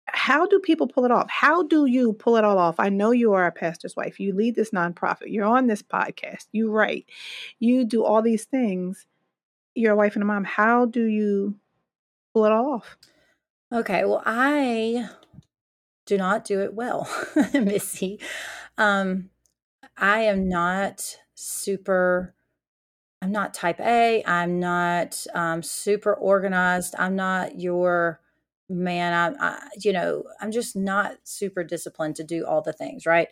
how 0.06 0.45
do 0.45 0.60
people 0.60 0.88
pull 0.88 1.03
it 1.06 1.12
off? 1.12 1.27
How 1.32 1.63
do 1.63 1.88
you 1.88 2.13
pull 2.13 2.38
it 2.38 2.43
all 2.43 2.60
off? 2.60 2.79
I 2.79 2.89
know 2.89 3.10
you 3.10 3.34
are 3.34 3.47
a 3.47 3.51
pastor's 3.51 3.95
wife. 3.95 4.19
You 4.19 4.36
lead 4.36 4.53
this 4.53 4.69
nonprofit. 4.69 5.32
You're 5.32 5.45
on 5.47 5.65
this 5.65 5.82
podcast. 5.82 6.45
You 6.51 6.69
write. 6.69 7.08
You 7.58 7.86
do 7.86 8.03
all 8.03 8.21
these 8.21 8.45
things. 8.45 9.08
You're 9.73 9.93
a 9.93 9.95
wife 9.95 10.15
and 10.15 10.21
a 10.21 10.25
mom. 10.27 10.43
How 10.43 10.86
do 10.86 11.06
you 11.06 11.56
pull 12.34 12.45
it 12.45 12.51
all 12.51 12.75
off? 12.75 12.97
Okay 13.71 14.06
well 14.06 14.21
i 14.23 15.10
do 16.06 16.18
not 16.18 16.46
do 16.46 16.62
it 16.62 16.74
well, 16.74 17.10
Missy. 17.54 18.20
Um, 18.78 19.30
I 19.98 20.22
am 20.22 20.48
not 20.50 21.18
super. 21.36 22.36
I'm 23.22 23.32
not 23.32 23.54
type 23.54 23.80
A. 23.80 24.24
I'm 24.26 24.60
not 24.60 25.26
um, 25.34 25.63
super 25.63 26.13
organized. 26.13 26.94
I'm 27.00 27.16
not 27.16 27.60
your 27.60 28.20
man. 28.70 29.13
I'm, 29.13 29.42
I, 29.42 29.68
you 29.82 29.94
know, 29.94 30.24
I'm 30.42 30.52
just 30.52 30.76
not 30.76 31.16
super 31.24 31.63
disciplined 31.63 32.18
to 32.18 32.24
do 32.24 32.46
all 32.46 32.62
the 32.62 32.74
things, 32.74 33.06
right? 33.06 33.30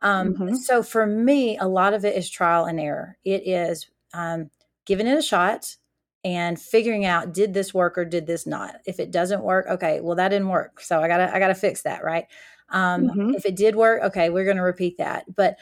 Um, 0.00 0.34
mm-hmm. 0.34 0.54
So 0.56 0.82
for 0.82 1.06
me, 1.06 1.58
a 1.58 1.68
lot 1.68 1.94
of 1.94 2.04
it 2.04 2.16
is 2.16 2.30
trial 2.30 2.64
and 2.64 2.80
error. 2.80 3.18
It 3.24 3.46
is 3.46 3.88
um, 4.14 4.50
giving 4.86 5.06
it 5.06 5.18
a 5.18 5.22
shot, 5.22 5.76
and 6.24 6.58
figuring 6.60 7.04
out 7.04 7.32
did 7.32 7.52
this 7.52 7.74
work 7.74 7.98
or 7.98 8.04
did 8.04 8.26
this 8.26 8.46
not 8.46 8.76
if 8.86 8.98
it 8.98 9.10
doesn't 9.10 9.42
work 9.42 9.66
okay 9.68 10.00
well 10.00 10.16
that 10.16 10.30
didn't 10.30 10.48
work 10.48 10.80
so 10.80 11.00
i 11.00 11.08
gotta 11.08 11.32
i 11.34 11.38
gotta 11.38 11.54
fix 11.54 11.82
that 11.82 12.02
right 12.02 12.26
um, 12.70 13.08
mm-hmm. 13.08 13.34
if 13.34 13.44
it 13.44 13.56
did 13.56 13.76
work 13.76 14.02
okay 14.02 14.30
we're 14.30 14.46
gonna 14.46 14.62
repeat 14.62 14.96
that 14.98 15.24
but 15.34 15.56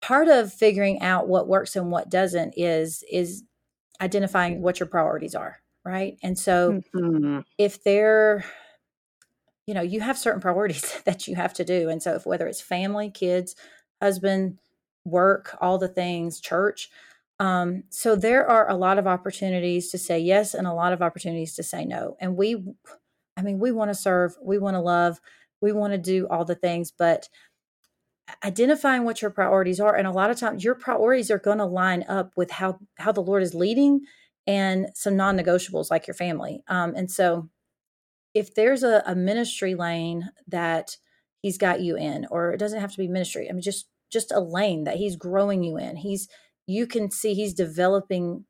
part 0.00 0.28
of 0.28 0.52
figuring 0.52 1.00
out 1.00 1.28
what 1.28 1.48
works 1.48 1.76
and 1.76 1.90
what 1.90 2.10
doesn't 2.10 2.54
is 2.56 3.02
is 3.10 3.42
identifying 4.00 4.60
what 4.60 4.78
your 4.78 4.86
priorities 4.86 5.34
are 5.34 5.58
right 5.84 6.18
and 6.22 6.38
so 6.38 6.82
mm-hmm. 6.94 7.40
if 7.56 7.82
they're 7.82 8.44
you 9.66 9.74
know 9.74 9.80
you 9.80 10.00
have 10.00 10.18
certain 10.18 10.40
priorities 10.40 11.00
that 11.04 11.26
you 11.26 11.34
have 11.34 11.54
to 11.54 11.64
do 11.64 11.88
and 11.88 12.02
so 12.02 12.14
if 12.14 12.26
whether 12.26 12.46
it's 12.46 12.60
family 12.60 13.10
kids 13.10 13.56
husband 14.00 14.58
work 15.04 15.56
all 15.60 15.78
the 15.78 15.88
things 15.88 16.40
church 16.40 16.90
um, 17.42 17.82
so 17.90 18.14
there 18.14 18.48
are 18.48 18.70
a 18.70 18.76
lot 18.76 18.98
of 18.98 19.08
opportunities 19.08 19.90
to 19.90 19.98
say 19.98 20.20
yes 20.20 20.54
and 20.54 20.64
a 20.64 20.72
lot 20.72 20.92
of 20.92 21.02
opportunities 21.02 21.56
to 21.56 21.64
say 21.64 21.84
no. 21.84 22.16
And 22.20 22.36
we, 22.36 22.62
I 23.36 23.42
mean, 23.42 23.58
we 23.58 23.72
want 23.72 23.90
to 23.90 23.96
serve, 23.96 24.36
we 24.40 24.58
want 24.58 24.76
to 24.76 24.80
love, 24.80 25.20
we 25.60 25.72
want 25.72 25.92
to 25.92 25.98
do 25.98 26.28
all 26.28 26.44
the 26.44 26.54
things, 26.54 26.92
but 26.96 27.28
identifying 28.44 29.02
what 29.02 29.20
your 29.20 29.32
priorities 29.32 29.80
are 29.80 29.96
and 29.96 30.06
a 30.06 30.12
lot 30.12 30.30
of 30.30 30.38
times 30.38 30.62
your 30.62 30.76
priorities 30.76 31.32
are 31.32 31.38
going 31.40 31.58
to 31.58 31.64
line 31.64 32.04
up 32.08 32.30
with 32.36 32.52
how 32.52 32.78
how 32.98 33.10
the 33.10 33.20
lord 33.20 33.42
is 33.42 33.52
leading 33.52 34.00
and 34.46 34.86
some 34.94 35.16
non-negotiables 35.16 35.90
like 35.90 36.06
your 36.06 36.14
family 36.14 36.62
um, 36.68 36.94
and 36.94 37.10
so 37.10 37.50
if 38.32 38.54
there's 38.54 38.84
a, 38.84 39.02
a 39.04 39.14
ministry 39.14 39.74
lane 39.74 40.30
that 40.46 40.96
he's 41.42 41.58
got 41.58 41.80
you 41.80 41.96
in 41.96 42.24
or 42.30 42.52
it 42.52 42.58
doesn't 42.58 42.80
have 42.80 42.92
to 42.92 42.96
be 42.96 43.08
ministry 43.08 43.48
i 43.50 43.52
mean 43.52 43.60
just 43.60 43.88
just 44.10 44.32
a 44.32 44.40
lane 44.40 44.84
that 44.84 44.96
he's 44.96 45.16
growing 45.16 45.62
you 45.62 45.76
in 45.76 45.96
he's 45.96 46.28
you 46.66 46.86
can 46.86 47.10
see 47.10 47.34
he's 47.34 47.54
developing 47.54 48.44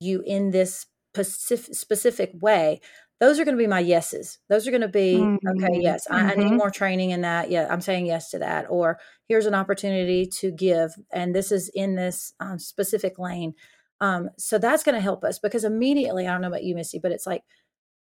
you 0.00 0.22
in 0.26 0.50
this 0.50 0.86
specific, 1.14 1.74
specific 1.74 2.30
way 2.34 2.80
those 3.18 3.40
are 3.40 3.46
going 3.46 3.56
to 3.56 3.62
be 3.62 3.66
my 3.66 3.80
yeses 3.80 4.38
those 4.50 4.68
are 4.68 4.70
going 4.70 4.82
to 4.82 4.88
be 4.88 5.14
mm-hmm. 5.14 5.64
okay 5.64 5.80
yes 5.80 6.06
I, 6.10 6.20
mm-hmm. 6.20 6.28
I, 6.28 6.34
need 6.34 6.46
mm-hmm. 6.48 6.56
more 6.56 6.70
training 6.70 7.10
in 7.10 7.22
that 7.22 7.50
yeah 7.50 7.66
i'm 7.70 7.80
saying 7.80 8.06
yes 8.06 8.30
to 8.30 8.38
that 8.40 8.66
or 8.68 8.98
here's 9.28 9.46
an 9.46 9.54
opportunity 9.54 10.26
to 10.26 10.50
give 10.50 10.94
and 11.10 11.34
this 11.34 11.50
is 11.50 11.70
in 11.74 11.94
this 11.94 12.34
um, 12.40 12.58
specific 12.58 13.18
lane 13.18 13.54
Um, 14.00 14.30
so 14.38 14.58
that's 14.58 14.82
going 14.82 14.94
to 14.94 15.00
help 15.00 15.24
us 15.24 15.38
because 15.38 15.64
immediately, 15.64 16.26
I 16.26 16.32
don't 16.32 16.42
know 16.42 16.48
about 16.48 16.64
you, 16.64 16.74
Missy, 16.74 16.98
but 16.98 17.12
it's 17.12 17.26
like 17.26 17.42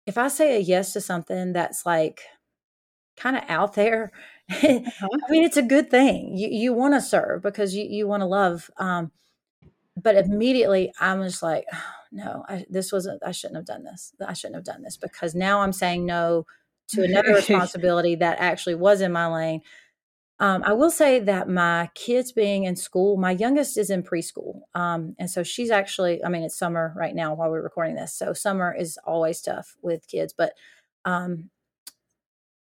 if 0.07 0.19
I 0.19 0.29
say 0.29 0.57
a 0.57 0.61
yes 0.61 0.93
to 0.95 1.01
something 1.01 1.53
that's 1.53 1.85
like 1.87 2.23
kind 3.17 3.37
of 3.37 3.43
out 3.49 3.75
there, 3.75 4.13
uh-huh. 4.51 5.09
I 5.29 5.31
mean, 5.31 5.45
it's 5.45 5.57
a 5.57 5.63
good 5.63 5.91
thing. 5.91 6.37
You 6.37 6.49
you 6.49 6.73
want 6.73 6.95
to 6.95 7.01
serve 7.01 7.43
because 7.43 7.75
you 7.75 7.85
you 7.89 8.07
want 8.07 8.23
to 8.23 8.27
love. 8.27 8.71
Um, 8.79 9.13
but 9.97 10.17
immediately, 10.17 10.93
I'm 11.01 11.23
just 11.23 11.43
like, 11.43 11.65
oh, 11.73 11.85
no, 12.13 12.45
I, 12.49 12.65
this 12.71 12.93
wasn't. 12.93 13.23
I 13.25 13.33
shouldn't 13.33 13.57
have 13.57 13.67
done 13.67 13.85
this. 13.85 14.13
I 14.27 14.35
shouldn't 14.35 14.57
have 14.57 14.65
done 14.65 14.83
this 14.83 14.97
because 14.97 15.35
now 15.35 15.61
I'm 15.61 15.73
saying 15.73 16.07
no 16.07 16.47
to 16.89 17.03
another 17.03 17.35
responsibility 17.35 18.15
that 18.17 18.39
actually 18.39 18.77
was 18.77 19.01
in 19.01 19.13
my 19.13 19.27
lane. 19.27 19.63
Um, 20.41 20.63
I 20.65 20.73
will 20.73 20.91
say 20.91 21.21
that 21.21 21.49
my 21.49 21.91
kids 21.95 22.33
being 22.33 22.65
in 22.65 22.75
school, 22.75 23.17
my 23.17 23.31
youngest 23.31 23.79
is 23.79 23.89
in 23.89 24.03
preschool. 24.03 24.63
Um, 24.75 25.15
and 25.19 25.31
so 25.31 25.45
she's 25.45 25.71
actually, 25.71 26.25
I 26.25 26.29
mean, 26.29 26.43
it's 26.43 26.59
summer 26.59 26.93
right 26.97 27.15
now 27.15 27.35
while 27.35 27.51
we're 27.51 27.63
recording 27.63 27.95
this. 27.95 28.13
So 28.15 28.33
summer 28.33 28.75
is 28.77 28.99
always 29.07 29.41
tough 29.41 29.77
with 29.81 30.09
kids, 30.09 30.35
but 30.37 30.55
um, 31.05 31.51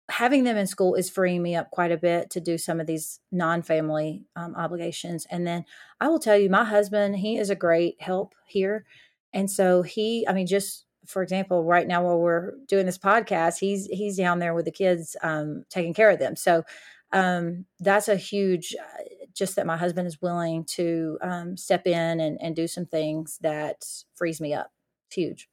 having 0.10 0.44
them 0.44 0.58
in 0.58 0.68
school 0.68 0.96
is 0.96 1.10
freeing 1.10 1.42
me 1.42 1.56
up 1.56 1.72
quite 1.72 1.92
a 1.92 1.98
bit 1.98 2.30
to 2.32 2.40
do 2.40 2.58
some 2.58 2.80
of 2.80 2.88
these 2.88 3.20
non-family 3.32 4.26
um, 4.36 4.56
obligations. 4.56 5.26
And 5.30 5.46
then 5.46 5.66
i 6.00 6.08
will 6.08 6.20
tell 6.20 6.38
you 6.38 6.50
my 6.50 6.64
husband 6.64 7.18
he 7.18 7.38
is 7.38 7.50
a 7.50 7.56
great 7.56 8.02
help 8.02 8.36
here. 8.46 8.86
And 9.34 9.50
so 9.50 9.82
he 9.82 10.26
i 10.28 10.34
mean 10.34 10.48
just 10.48 10.86
for 11.06 11.24
example 11.24 11.64
right 11.64 11.88
now 11.88 12.04
while 12.04 12.20
we're 12.20 12.54
doing 12.68 12.86
this 12.86 12.98
podcast 12.98 13.60
he's 13.60 13.86
he's 13.88 14.18
down 14.18 14.40
there 14.40 14.54
with 14.54 14.66
the 14.66 14.72
kids 14.72 15.16
um, 15.24 15.66
taking 15.70 15.94
care 15.94 16.10
of 16.10 16.20
them. 16.20 16.36
So 16.36 16.64
um, 17.12 17.66
that's 17.80 18.08
a 18.08 18.16
huge 18.16 18.76
uh, 18.80 19.04
just 19.34 19.56
that 19.56 19.66
my 19.66 19.78
husband 19.78 20.08
is 20.08 20.22
willing 20.22 20.66
to 20.66 21.18
um, 21.22 21.58
step 21.58 21.88
in 21.88 22.20
and, 22.20 22.38
and 22.42 22.56
do 22.56 22.68
some 22.68 22.86
things 22.86 23.40
that 23.42 23.86
frees 24.16 24.42
me 24.42 24.54
up. 24.54 24.72
It's 25.08 25.16
huge 25.16 25.50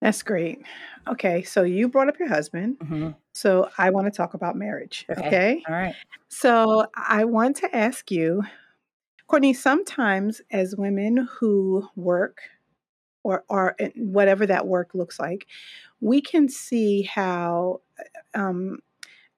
that's 0.00 0.22
great. 0.22 0.62
Okay, 1.08 1.42
so 1.42 1.62
you 1.62 1.88
brought 1.88 2.08
up 2.08 2.18
your 2.18 2.28
husband. 2.28 2.78
Mm-hmm. 2.78 3.10
So 3.32 3.68
I 3.78 3.90
want 3.90 4.06
to 4.06 4.10
talk 4.10 4.34
about 4.34 4.56
marriage. 4.56 5.06
Okay. 5.10 5.26
okay. 5.26 5.62
All 5.68 5.74
right. 5.74 5.94
So 6.28 6.86
I 6.94 7.24
want 7.24 7.56
to 7.56 7.74
ask 7.74 8.10
you, 8.10 8.42
Courtney, 9.26 9.54
sometimes 9.54 10.40
as 10.50 10.76
women 10.76 11.28
who 11.38 11.88
work 11.96 12.38
or 13.22 13.44
are 13.48 13.76
whatever 13.96 14.46
that 14.46 14.66
work 14.66 14.94
looks 14.94 15.18
like, 15.18 15.46
we 16.00 16.20
can 16.20 16.48
see 16.48 17.02
how 17.02 17.80
um, 18.34 18.78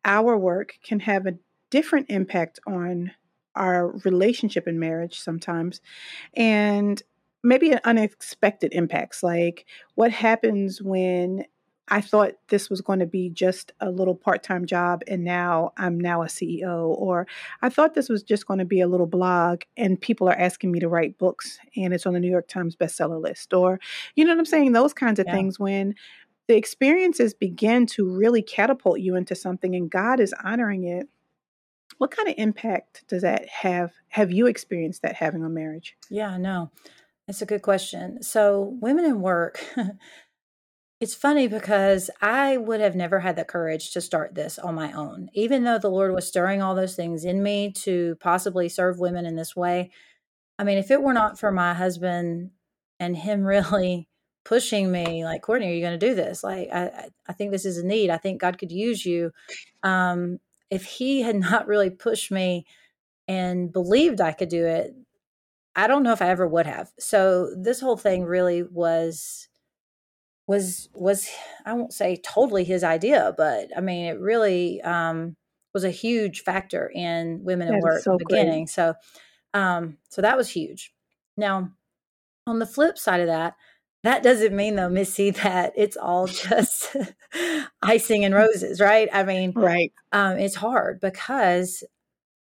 our 0.04 0.36
work 0.36 0.74
can 0.82 1.00
have 1.00 1.26
a 1.26 1.38
different 1.70 2.06
impact 2.10 2.58
on 2.66 3.12
our 3.54 3.88
relationship 4.04 4.68
in 4.68 4.78
marriage 4.78 5.20
sometimes. 5.20 5.80
And 6.34 7.02
maybe 7.42 7.70
an 7.70 7.80
unexpected 7.84 8.72
impacts 8.72 9.22
like 9.22 9.66
what 9.94 10.10
happens 10.10 10.82
when 10.82 11.44
I 11.90 12.00
thought 12.00 12.32
this 12.48 12.68
was 12.68 12.80
going 12.80 12.98
to 12.98 13.06
be 13.06 13.30
just 13.30 13.72
a 13.80 13.90
little 13.90 14.14
part-time 14.14 14.66
job 14.66 15.02
and 15.06 15.24
now 15.24 15.72
I'm 15.76 15.98
now 15.98 16.22
a 16.22 16.26
CEO 16.26 16.88
or 16.88 17.26
I 17.62 17.70
thought 17.70 17.94
this 17.94 18.08
was 18.08 18.22
just 18.22 18.46
going 18.46 18.58
to 18.58 18.64
be 18.64 18.80
a 18.80 18.88
little 18.88 19.06
blog 19.06 19.62
and 19.76 20.00
people 20.00 20.28
are 20.28 20.38
asking 20.38 20.70
me 20.70 20.80
to 20.80 20.88
write 20.88 21.18
books 21.18 21.58
and 21.76 21.94
it's 21.94 22.06
on 22.06 22.12
the 22.12 22.20
New 22.20 22.30
York 22.30 22.48
Times 22.48 22.76
bestseller 22.76 23.20
list 23.20 23.54
or 23.54 23.80
you 24.14 24.24
know 24.24 24.32
what 24.32 24.38
I'm 24.38 24.44
saying? 24.44 24.72
Those 24.72 24.92
kinds 24.92 25.18
of 25.18 25.26
yeah. 25.26 25.34
things 25.34 25.58
when 25.58 25.94
the 26.46 26.56
experiences 26.56 27.34
begin 27.34 27.86
to 27.86 28.08
really 28.08 28.42
catapult 28.42 29.00
you 29.00 29.16
into 29.16 29.34
something 29.34 29.74
and 29.74 29.90
God 29.90 30.20
is 30.20 30.34
honoring 30.44 30.84
it. 30.84 31.08
What 31.98 32.10
kind 32.10 32.28
of 32.28 32.34
impact 32.38 33.04
does 33.08 33.22
that 33.22 33.48
have 33.48 33.92
have 34.08 34.30
you 34.30 34.46
experienced 34.46 35.02
that 35.02 35.16
having 35.16 35.42
on 35.42 35.54
marriage? 35.54 35.96
Yeah 36.10 36.36
no 36.36 36.70
that's 37.28 37.42
a 37.42 37.46
good 37.46 37.60
question. 37.60 38.22
So, 38.22 38.78
women 38.80 39.04
in 39.04 39.20
work, 39.20 39.62
it's 41.00 41.14
funny 41.14 41.46
because 41.46 42.08
I 42.22 42.56
would 42.56 42.80
have 42.80 42.96
never 42.96 43.20
had 43.20 43.36
the 43.36 43.44
courage 43.44 43.92
to 43.92 44.00
start 44.00 44.34
this 44.34 44.58
on 44.58 44.74
my 44.74 44.92
own. 44.92 45.28
Even 45.34 45.62
though 45.62 45.78
the 45.78 45.90
Lord 45.90 46.14
was 46.14 46.26
stirring 46.26 46.62
all 46.62 46.74
those 46.74 46.96
things 46.96 47.26
in 47.26 47.42
me 47.42 47.70
to 47.82 48.16
possibly 48.20 48.70
serve 48.70 48.98
women 48.98 49.26
in 49.26 49.36
this 49.36 49.54
way. 49.54 49.90
I 50.58 50.64
mean, 50.64 50.78
if 50.78 50.90
it 50.90 51.02
were 51.02 51.12
not 51.12 51.38
for 51.38 51.52
my 51.52 51.74
husband 51.74 52.50
and 52.98 53.14
him 53.14 53.42
really 53.44 54.08
pushing 54.46 54.90
me, 54.90 55.26
like, 55.26 55.42
Courtney, 55.42 55.68
are 55.68 55.74
you 55.74 55.82
going 55.82 56.00
to 56.00 56.06
do 56.08 56.14
this? 56.14 56.42
Like, 56.42 56.70
I, 56.72 57.10
I 57.28 57.34
think 57.34 57.50
this 57.50 57.66
is 57.66 57.76
a 57.76 57.86
need. 57.86 58.08
I 58.08 58.16
think 58.16 58.40
God 58.40 58.56
could 58.56 58.72
use 58.72 59.04
you. 59.04 59.32
Um, 59.82 60.38
if 60.70 60.84
he 60.86 61.20
had 61.20 61.36
not 61.40 61.66
really 61.66 61.90
pushed 61.90 62.30
me 62.30 62.64
and 63.28 63.70
believed 63.70 64.22
I 64.22 64.32
could 64.32 64.48
do 64.48 64.64
it, 64.64 64.94
I 65.78 65.86
don't 65.86 66.02
know 66.02 66.12
if 66.12 66.20
I 66.20 66.30
ever 66.30 66.46
would 66.46 66.66
have. 66.66 66.90
So 66.98 67.54
this 67.56 67.80
whole 67.80 67.96
thing 67.96 68.24
really 68.24 68.64
was 68.64 69.48
was 70.48 70.88
was 70.92 71.30
I 71.64 71.72
won't 71.72 71.92
say 71.92 72.16
totally 72.16 72.64
his 72.64 72.82
idea, 72.82 73.32
but 73.36 73.68
I 73.76 73.80
mean 73.80 74.06
it 74.06 74.18
really 74.18 74.82
um, 74.82 75.36
was 75.72 75.84
a 75.84 75.90
huge 75.90 76.42
factor 76.42 76.90
in 76.92 77.44
women 77.44 77.72
in 77.72 77.78
work 77.78 78.02
so 78.02 78.18
beginning. 78.18 78.64
Great. 78.64 78.70
So 78.70 78.94
um, 79.54 79.98
so 80.08 80.20
that 80.20 80.36
was 80.36 80.50
huge. 80.50 80.92
Now 81.36 81.70
on 82.44 82.58
the 82.58 82.66
flip 82.66 82.98
side 82.98 83.20
of 83.20 83.28
that, 83.28 83.54
that 84.02 84.24
doesn't 84.24 84.56
mean 84.56 84.74
though, 84.74 84.88
Missy, 84.88 85.30
that 85.44 85.74
it's 85.76 85.96
all 85.96 86.26
just 86.26 86.96
icing 87.82 88.24
and 88.24 88.34
roses, 88.42 88.80
right? 88.80 89.08
I 89.12 89.22
mean, 89.22 89.52
right. 89.54 89.92
Um, 90.10 90.38
it's 90.38 90.56
hard 90.56 90.98
because 90.98 91.84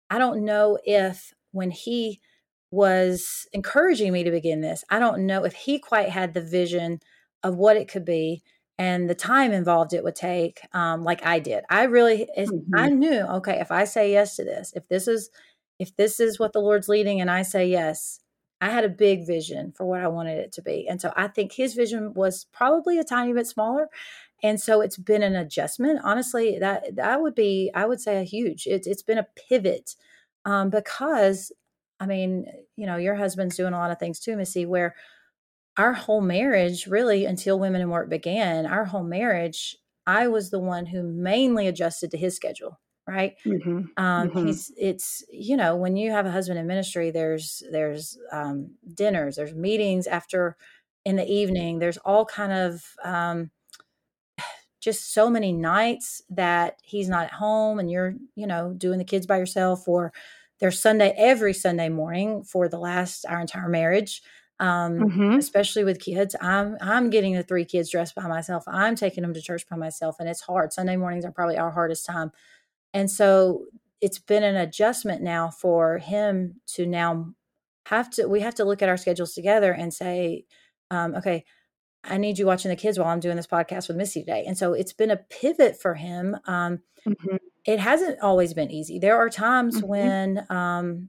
I 0.08 0.18
don't 0.18 0.44
know 0.44 0.78
if 0.84 1.34
when 1.50 1.72
he 1.72 2.20
was 2.74 3.46
encouraging 3.52 4.12
me 4.12 4.24
to 4.24 4.30
begin 4.30 4.60
this. 4.60 4.84
I 4.90 4.98
don't 4.98 5.26
know 5.26 5.44
if 5.44 5.54
he 5.54 5.78
quite 5.78 6.08
had 6.08 6.34
the 6.34 6.42
vision 6.42 7.00
of 7.42 7.56
what 7.56 7.76
it 7.76 7.88
could 7.88 8.04
be 8.04 8.42
and 8.78 9.08
the 9.08 9.14
time 9.14 9.52
involved 9.52 9.92
it 9.92 10.02
would 10.02 10.16
take 10.16 10.60
um, 10.72 11.04
like 11.04 11.24
i 11.24 11.38
did 11.38 11.64
i 11.70 11.84
really 11.84 12.28
mm-hmm. 12.36 12.74
i 12.74 12.88
knew 12.88 13.20
okay 13.20 13.60
if 13.60 13.70
i 13.70 13.84
say 13.84 14.10
yes 14.10 14.36
to 14.36 14.44
this 14.44 14.72
if 14.74 14.88
this 14.88 15.06
is 15.06 15.30
if 15.78 15.94
this 15.96 16.18
is 16.20 16.38
what 16.38 16.52
the 16.52 16.60
lord's 16.60 16.88
leading 16.88 17.20
and 17.20 17.30
i 17.30 17.42
say 17.42 17.66
yes 17.66 18.20
i 18.60 18.68
had 18.68 18.84
a 18.84 18.88
big 18.88 19.26
vision 19.26 19.72
for 19.76 19.84
what 19.84 20.00
i 20.00 20.08
wanted 20.08 20.38
it 20.38 20.50
to 20.50 20.62
be 20.62 20.88
and 20.88 21.00
so 21.00 21.12
i 21.16 21.28
think 21.28 21.52
his 21.52 21.74
vision 21.74 22.12
was 22.14 22.46
probably 22.52 22.98
a 22.98 23.04
tiny 23.04 23.32
bit 23.32 23.46
smaller 23.46 23.88
and 24.42 24.60
so 24.60 24.80
it's 24.80 24.96
been 24.96 25.22
an 25.22 25.36
adjustment 25.36 26.00
honestly 26.02 26.58
that 26.58 26.96
that 26.96 27.20
would 27.20 27.34
be 27.34 27.70
i 27.74 27.86
would 27.86 28.00
say 28.00 28.20
a 28.20 28.24
huge 28.24 28.66
it's, 28.66 28.86
it's 28.86 29.02
been 29.02 29.18
a 29.18 29.28
pivot 29.48 29.94
um, 30.46 30.68
because 30.68 31.52
I 32.04 32.06
mean, 32.06 32.44
you 32.76 32.86
know, 32.86 32.98
your 32.98 33.14
husband's 33.14 33.56
doing 33.56 33.72
a 33.72 33.78
lot 33.78 33.90
of 33.90 33.98
things 33.98 34.20
too, 34.20 34.36
Missy, 34.36 34.66
where 34.66 34.94
our 35.78 35.94
whole 35.94 36.20
marriage, 36.20 36.86
really, 36.86 37.24
until 37.24 37.58
Women 37.58 37.80
in 37.80 37.88
Work 37.88 38.10
began, 38.10 38.66
our 38.66 38.84
whole 38.84 39.02
marriage, 39.02 39.76
I 40.06 40.28
was 40.28 40.50
the 40.50 40.60
one 40.60 40.84
who 40.84 41.02
mainly 41.02 41.66
adjusted 41.66 42.10
to 42.10 42.18
his 42.18 42.36
schedule. 42.36 42.78
Right. 43.06 43.36
Mm-hmm. 43.46 43.68
Um, 43.96 44.28
mm-hmm. 44.28 44.46
He's, 44.46 44.70
it's, 44.76 45.24
you 45.30 45.56
know, 45.56 45.76
when 45.76 45.96
you 45.96 46.10
have 46.10 46.26
a 46.26 46.30
husband 46.30 46.58
in 46.58 46.66
ministry, 46.66 47.10
there's, 47.10 47.62
there's, 47.72 48.18
um, 48.30 48.74
dinners, 48.94 49.36
there's 49.36 49.54
meetings 49.54 50.06
after 50.06 50.56
in 51.04 51.16
the 51.16 51.26
evening, 51.26 51.78
there's 51.78 51.98
all 51.98 52.26
kind 52.26 52.52
of, 52.52 52.82
um, 53.02 53.50
just 54.80 55.14
so 55.14 55.30
many 55.30 55.52
nights 55.52 56.22
that 56.28 56.78
he's 56.82 57.08
not 57.08 57.24
at 57.24 57.32
home 57.32 57.78
and 57.78 57.90
you're, 57.90 58.14
you 58.36 58.46
know, 58.46 58.74
doing 58.76 58.98
the 58.98 59.04
kids 59.04 59.26
by 59.26 59.38
yourself 59.38 59.88
or, 59.88 60.12
there's 60.60 60.80
Sunday 60.80 61.14
every 61.16 61.52
Sunday 61.52 61.88
morning 61.88 62.44
for 62.44 62.68
the 62.68 62.78
last 62.78 63.24
our 63.26 63.40
entire 63.40 63.68
marriage. 63.68 64.22
Um, 64.60 64.98
mm-hmm. 65.00 65.32
especially 65.32 65.82
with 65.82 66.00
kids. 66.00 66.36
I'm 66.40 66.76
I'm 66.80 67.10
getting 67.10 67.34
the 67.34 67.42
three 67.42 67.64
kids 67.64 67.90
dressed 67.90 68.14
by 68.14 68.28
myself. 68.28 68.62
I'm 68.68 68.94
taking 68.94 69.22
them 69.22 69.34
to 69.34 69.42
church 69.42 69.68
by 69.68 69.76
myself, 69.76 70.16
and 70.20 70.28
it's 70.28 70.42
hard. 70.42 70.72
Sunday 70.72 70.96
mornings 70.96 71.24
are 71.24 71.32
probably 71.32 71.58
our 71.58 71.72
hardest 71.72 72.06
time, 72.06 72.30
and 72.92 73.10
so 73.10 73.64
it's 74.00 74.20
been 74.20 74.44
an 74.44 74.54
adjustment 74.54 75.22
now 75.22 75.50
for 75.50 75.98
him 75.98 76.60
to 76.74 76.86
now 76.86 77.34
have 77.86 78.10
to. 78.10 78.28
We 78.28 78.40
have 78.40 78.54
to 78.54 78.64
look 78.64 78.80
at 78.80 78.88
our 78.88 78.96
schedules 78.96 79.34
together 79.34 79.72
and 79.72 79.92
say, 79.92 80.44
um, 80.90 81.16
okay. 81.16 81.44
I 82.06 82.18
need 82.18 82.38
you 82.38 82.44
watching 82.44 82.68
the 82.68 82.76
kids 82.76 82.98
while 82.98 83.08
I'm 83.08 83.18
doing 83.18 83.36
this 83.36 83.46
podcast 83.46 83.88
with 83.88 83.96
Missy 83.96 84.20
today. 84.20 84.44
And 84.46 84.58
so 84.58 84.74
it's 84.74 84.92
been 84.92 85.10
a 85.10 85.16
pivot 85.16 85.80
for 85.80 85.94
him. 85.94 86.36
Um, 86.46 86.80
mm-hmm 87.08 87.36
it 87.64 87.80
hasn't 87.80 88.20
always 88.20 88.54
been 88.54 88.70
easy. 88.70 88.98
There 88.98 89.16
are 89.16 89.30
times 89.30 89.78
mm-hmm. 89.78 89.86
when 89.86 90.46
um, 90.50 91.08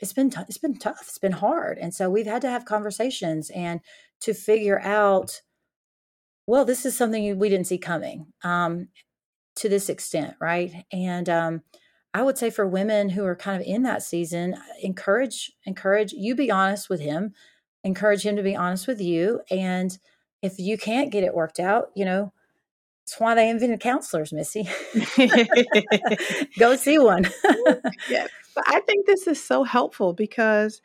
it's 0.00 0.12
been 0.12 0.30
t- 0.30 0.40
it's 0.48 0.58
been 0.58 0.78
tough. 0.78 1.02
It's 1.02 1.18
been 1.18 1.32
hard, 1.32 1.78
and 1.78 1.94
so 1.94 2.10
we've 2.10 2.26
had 2.26 2.42
to 2.42 2.50
have 2.50 2.64
conversations 2.64 3.50
and 3.50 3.80
to 4.20 4.34
figure 4.34 4.80
out. 4.80 5.42
Well, 6.46 6.66
this 6.66 6.84
is 6.84 6.94
something 6.94 7.38
we 7.38 7.48
didn't 7.48 7.68
see 7.68 7.78
coming 7.78 8.26
um, 8.42 8.88
to 9.56 9.68
this 9.70 9.88
extent, 9.88 10.34
right? 10.42 10.84
And 10.92 11.26
um, 11.30 11.62
I 12.12 12.22
would 12.22 12.36
say 12.36 12.50
for 12.50 12.66
women 12.66 13.08
who 13.08 13.24
are 13.24 13.34
kind 13.34 13.58
of 13.58 13.66
in 13.66 13.82
that 13.84 14.02
season, 14.02 14.56
encourage 14.82 15.52
encourage 15.64 16.12
you 16.12 16.34
be 16.34 16.50
honest 16.50 16.90
with 16.90 17.00
him, 17.00 17.32
encourage 17.82 18.26
him 18.26 18.36
to 18.36 18.42
be 18.42 18.56
honest 18.56 18.86
with 18.86 19.00
you, 19.00 19.40
and 19.50 19.96
if 20.42 20.58
you 20.58 20.76
can't 20.76 21.10
get 21.10 21.24
it 21.24 21.34
worked 21.34 21.58
out, 21.58 21.90
you 21.94 22.04
know, 22.04 22.32
that's 23.04 23.20
why 23.20 23.34
they 23.34 23.50
invented 23.50 23.80
counselors, 23.80 24.32
Missy. 24.32 24.66
Go 26.58 26.74
see 26.74 26.98
one. 26.98 27.24
yeah. 28.08 28.26
But 28.54 28.64
I 28.66 28.80
think 28.80 29.06
this 29.06 29.26
is 29.26 29.44
so 29.44 29.62
helpful 29.62 30.14
because 30.14 30.80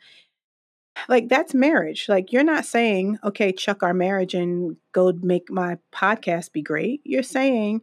like 1.08 1.30
that's 1.30 1.54
marriage. 1.54 2.10
Like 2.10 2.30
you're 2.30 2.44
not 2.44 2.66
saying, 2.66 3.18
okay, 3.24 3.52
chuck 3.52 3.82
our 3.82 3.94
marriage 3.94 4.34
and 4.34 4.76
go 4.92 5.12
make 5.22 5.50
my 5.50 5.78
podcast 5.92 6.52
be 6.52 6.60
great. 6.60 7.00
You're 7.04 7.22
saying, 7.22 7.80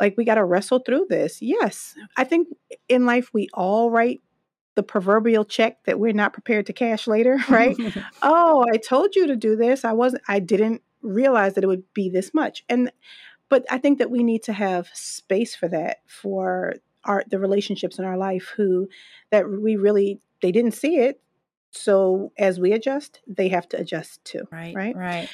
like, 0.00 0.16
we 0.16 0.24
got 0.24 0.34
to 0.36 0.44
wrestle 0.44 0.80
through 0.80 1.06
this. 1.08 1.40
Yes. 1.40 1.94
I 2.16 2.24
think 2.24 2.48
in 2.88 3.06
life, 3.06 3.30
we 3.32 3.48
all 3.54 3.92
write 3.92 4.22
the 4.74 4.82
proverbial 4.82 5.44
check 5.44 5.84
that 5.84 6.00
we're 6.00 6.12
not 6.12 6.32
prepared 6.32 6.66
to 6.66 6.72
cash 6.72 7.06
later, 7.06 7.38
right? 7.48 7.76
oh, 8.22 8.64
I 8.72 8.78
told 8.78 9.14
you 9.14 9.28
to 9.28 9.36
do 9.36 9.54
this. 9.54 9.84
I 9.84 9.92
wasn't, 9.92 10.22
I 10.26 10.40
didn't 10.40 10.82
realize 11.02 11.54
that 11.54 11.62
it 11.62 11.68
would 11.68 11.84
be 11.94 12.08
this 12.08 12.34
much. 12.34 12.64
And, 12.68 12.90
but 13.52 13.66
I 13.70 13.76
think 13.76 13.98
that 13.98 14.10
we 14.10 14.22
need 14.22 14.44
to 14.44 14.54
have 14.54 14.88
space 14.94 15.54
for 15.54 15.68
that 15.68 15.98
for 16.06 16.76
our, 17.04 17.22
the 17.28 17.38
relationships 17.38 17.98
in 17.98 18.06
our 18.06 18.16
life 18.16 18.50
who, 18.56 18.88
that 19.30 19.46
we 19.46 19.76
really, 19.76 20.22
they 20.40 20.52
didn't 20.52 20.72
see 20.72 20.96
it 20.96 21.20
so 21.70 22.32
as 22.38 22.58
we 22.58 22.72
adjust, 22.72 23.20
they 23.26 23.48
have 23.48 23.68
to 23.68 23.78
adjust 23.78 24.24
too. 24.24 24.48
Right. 24.50 24.74
Right. 24.74 24.96
Right. 24.96 25.28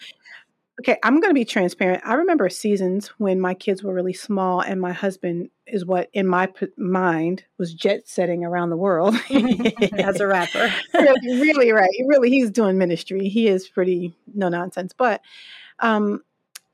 Okay, 0.81 0.99
I'm 1.05 1.21
going 1.21 1.31
to 1.31 1.35
be 1.35 1.45
transparent. 1.45 2.03
I 2.05 2.15
remember 2.15 2.49
seasons 2.49 3.07
when 3.19 3.41
my 3.41 3.55
kids 3.55 3.85
were 3.85 3.95
really 3.95 4.13
small, 4.13 4.63
and 4.63 4.81
my 4.81 4.93
husband 4.93 5.51
is 5.69 5.85
what, 5.85 6.09
in 6.13 6.27
my 6.27 6.47
p- 6.47 6.67
mind, 6.77 7.45
was 7.57 7.73
jet 7.73 8.09
setting 8.09 8.45
around 8.45 8.71
the 8.71 8.77
world 8.77 9.15
as 9.31 10.19
a 10.19 10.27
rapper. 10.27 10.75
really, 10.95 11.41
really, 11.41 11.73
right. 11.73 11.89
Really, 12.07 12.31
he's 12.31 12.51
doing 12.51 12.79
ministry. 12.79 13.29
He 13.29 13.47
is 13.47 13.69
pretty 13.69 14.13
no 14.35 14.49
nonsense. 14.49 14.93
But 14.93 15.21
um, 15.79 16.23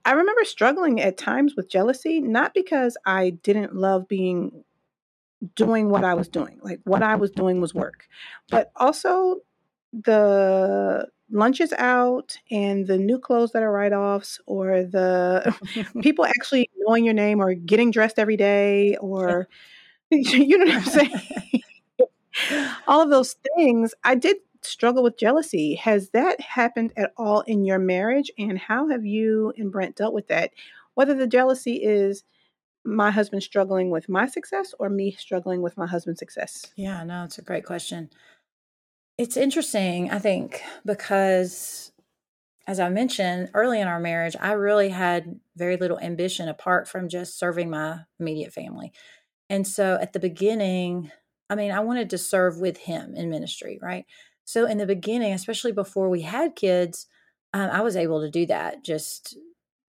I 0.04 0.12
remember 0.12 0.44
struggling 0.44 1.00
at 1.00 1.16
times 1.16 1.54
with 1.56 1.68
jealousy, 1.70 2.20
not 2.20 2.54
because 2.54 2.96
I 3.06 3.30
didn't 3.30 3.74
love 3.74 4.08
being 4.08 4.64
doing 5.54 5.88
what 5.90 6.04
I 6.04 6.14
was 6.14 6.28
doing. 6.28 6.58
Like 6.62 6.80
what 6.84 7.02
I 7.02 7.16
was 7.16 7.30
doing 7.30 7.60
was 7.60 7.74
work, 7.74 8.06
but 8.50 8.70
also 8.76 9.40
the 9.92 11.08
lunches 11.30 11.72
out 11.74 12.36
and 12.50 12.86
the 12.86 12.98
new 12.98 13.18
clothes 13.18 13.52
that 13.52 13.62
are 13.62 13.72
write-offs 13.72 14.40
or 14.46 14.84
the 14.84 15.54
people 16.02 16.24
actually 16.24 16.70
knowing 16.78 17.04
your 17.04 17.14
name 17.14 17.40
or 17.40 17.54
getting 17.54 17.90
dressed 17.90 18.18
every 18.18 18.36
day 18.36 18.96
or 18.96 19.48
you 20.10 20.58
know 20.58 20.66
what 20.66 20.74
I'm 20.74 20.84
saying? 20.84 21.62
all 22.86 23.02
of 23.02 23.10
those 23.10 23.36
things, 23.56 23.94
I 24.04 24.14
did 24.14 24.36
struggle 24.66 25.02
with 25.02 25.18
jealousy. 25.18 25.74
Has 25.76 26.10
that 26.10 26.40
happened 26.40 26.92
at 26.96 27.12
all 27.16 27.40
in 27.42 27.64
your 27.64 27.78
marriage? 27.78 28.30
And 28.38 28.58
how 28.58 28.88
have 28.88 29.04
you 29.04 29.52
and 29.56 29.70
Brent 29.70 29.96
dealt 29.96 30.14
with 30.14 30.28
that? 30.28 30.52
Whether 30.94 31.14
the 31.14 31.26
jealousy 31.26 31.82
is 31.82 32.24
my 32.84 33.10
husband 33.10 33.42
struggling 33.42 33.90
with 33.90 34.08
my 34.08 34.26
success 34.26 34.74
or 34.78 34.88
me 34.88 35.12
struggling 35.12 35.62
with 35.62 35.76
my 35.76 35.86
husband's 35.86 36.18
success? 36.18 36.66
Yeah, 36.76 37.02
no, 37.04 37.24
it's 37.24 37.38
a 37.38 37.42
great 37.42 37.64
question. 37.64 38.10
It's 39.16 39.36
interesting, 39.36 40.10
I 40.10 40.18
think, 40.18 40.62
because 40.84 41.92
as 42.66 42.80
I 42.80 42.88
mentioned 42.88 43.50
early 43.54 43.80
in 43.80 43.88
our 43.88 44.00
marriage, 44.00 44.36
I 44.40 44.52
really 44.52 44.88
had 44.88 45.38
very 45.56 45.76
little 45.76 45.98
ambition 46.00 46.48
apart 46.48 46.88
from 46.88 47.08
just 47.08 47.38
serving 47.38 47.70
my 47.70 48.00
immediate 48.18 48.52
family. 48.52 48.92
And 49.48 49.66
so 49.66 49.98
at 50.00 50.12
the 50.12 50.20
beginning, 50.20 51.10
I 51.50 51.54
mean, 51.54 51.70
I 51.70 51.80
wanted 51.80 52.10
to 52.10 52.18
serve 52.18 52.58
with 52.58 52.78
him 52.78 53.14
in 53.14 53.30
ministry, 53.30 53.78
right? 53.80 54.06
So 54.44 54.66
in 54.66 54.78
the 54.78 54.86
beginning, 54.86 55.32
especially 55.32 55.72
before 55.72 56.08
we 56.08 56.22
had 56.22 56.56
kids, 56.56 57.06
um, 57.52 57.70
I 57.70 57.80
was 57.82 57.96
able 57.96 58.20
to 58.20 58.30
do 58.30 58.46
that. 58.46 58.84
Just 58.84 59.36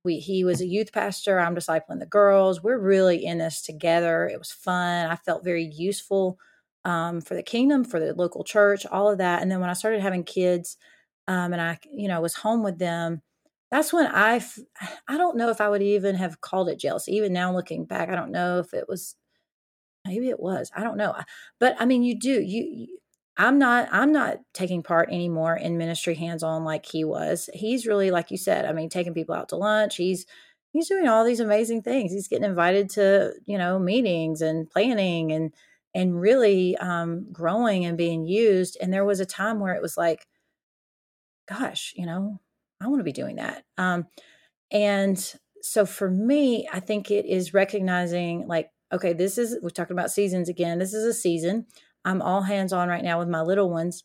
we, 0.04 0.20
he 0.20 0.44
was 0.44 0.62
a 0.62 0.68
youth 0.68 0.94
pastor. 0.94 1.40
I'm 1.40 1.56
discipling 1.56 2.00
the 2.00 2.06
girls. 2.06 2.64
We're 2.64 2.78
really 2.78 3.26
in 3.26 3.40
this 3.40 3.62
together. 3.62 4.28
It 4.28 4.38
was 4.38 4.52
fun. 4.52 5.08
I 5.08 5.16
felt 5.16 5.44
very 5.44 5.66
useful 5.66 6.38
um, 6.86 7.22
for 7.22 7.34
the 7.34 7.44
kingdom, 7.44 7.84
for 7.84 8.00
the 8.00 8.14
local 8.14 8.44
church, 8.44 8.86
all 8.86 9.10
of 9.10 9.18
that. 9.18 9.42
And 9.42 9.52
then 9.52 9.60
when 9.60 9.70
I 9.70 9.74
started 9.74 10.02
having 10.02 10.24
kids, 10.24 10.78
um, 11.28 11.54
and 11.54 11.62
I, 11.62 11.80
you 11.92 12.08
know, 12.08 12.22
was 12.22 12.36
home 12.36 12.64
with 12.64 12.78
them, 12.78 13.24
that's 13.72 13.92
when 13.92 14.06
I, 14.06 14.46
I 15.08 15.18
don't 15.18 15.38
know 15.38 15.50
if 15.50 15.60
I 15.60 15.70
would 15.70 15.82
even 15.82 16.16
have 16.16 16.42
called 16.42 16.70
it 16.70 16.80
jealousy. 16.80 17.14
Even 17.14 17.34
now, 17.34 17.54
looking 17.54 17.86
back, 17.86 18.10
I 18.10 18.16
don't 18.16 18.32
know 18.32 18.60
if 18.60 18.74
it 18.76 18.86
was, 18.88 19.16
maybe 20.06 20.30
it 20.30 20.40
was. 20.40 20.72
I 20.76 20.84
don't 20.84 20.98
know. 20.98 21.16
But 21.60 21.76
I 21.80 21.86
mean, 21.86 22.04
you 22.04 22.20
do 22.20 22.42
you, 22.42 22.64
you 22.72 22.98
I'm 23.38 23.60
not 23.60 23.90
I'm 23.92 24.12
not 24.12 24.40
taking 24.54 24.82
part 24.82 25.10
anymore 25.10 25.56
in 25.56 25.78
ministry 25.78 26.16
hands 26.16 26.44
on 26.44 26.64
like 26.64 26.86
he 26.86 27.04
was. 27.04 27.50
He's 27.54 27.86
really 27.86 28.12
like 28.12 28.32
you 28.32 28.38
said, 28.38 28.66
I 28.66 28.74
mean, 28.74 28.90
taking 28.90 29.14
people 29.14 29.36
out 29.36 29.50
to 29.50 29.58
lunch. 29.58 29.98
He's 29.98 30.26
he's 30.72 30.88
doing 30.88 31.08
all 31.08 31.24
these 31.26 31.40
amazing 31.40 31.82
things. 31.82 32.12
He's 32.12 32.28
getting 32.28 32.46
invited 32.46 32.90
to, 32.92 33.34
you 33.46 33.58
know, 33.58 33.80
meetings 33.80 34.42
and 34.42 34.70
planning 34.70 35.32
and 35.32 35.54
and 35.94 36.20
really 36.20 36.76
um, 36.78 37.28
growing 37.32 37.86
and 37.86 37.98
being 37.98 38.26
used. 38.28 38.78
And 38.82 38.92
there 38.92 39.06
was 39.06 39.22
a 39.22 39.26
time 39.26 39.60
where 39.62 39.74
it 39.74 39.82
was 39.82 39.96
like, 39.96 40.28
gosh, 41.48 41.94
you 41.96 42.06
know, 42.06 42.42
I 42.82 42.88
want 42.88 43.00
to 43.00 43.06
be 43.06 43.14
doing 43.14 43.38
that. 43.38 43.64
Um, 43.78 44.08
and 44.72 45.18
so 45.62 45.86
for 45.86 46.10
me, 46.10 46.68
I 46.72 46.82
think 46.82 47.12
it 47.12 47.26
is 47.26 47.54
recognizing 47.54 48.46
like, 48.46 48.70
okay, 48.92 49.14
this 49.14 49.38
is, 49.38 49.58
we're 49.62 49.70
talking 49.70 49.96
about 49.96 50.12
seasons 50.12 50.50
again. 50.50 50.80
This 50.80 50.94
is 50.94 51.06
a 51.06 51.14
season. 51.14 51.66
I'm 52.06 52.22
all 52.22 52.44
hands 52.44 52.72
on 52.72 52.88
right 52.88 53.04
now 53.04 53.20
with 53.20 53.28
my 53.28 53.42
little 53.42 53.70
ones. 53.70 54.04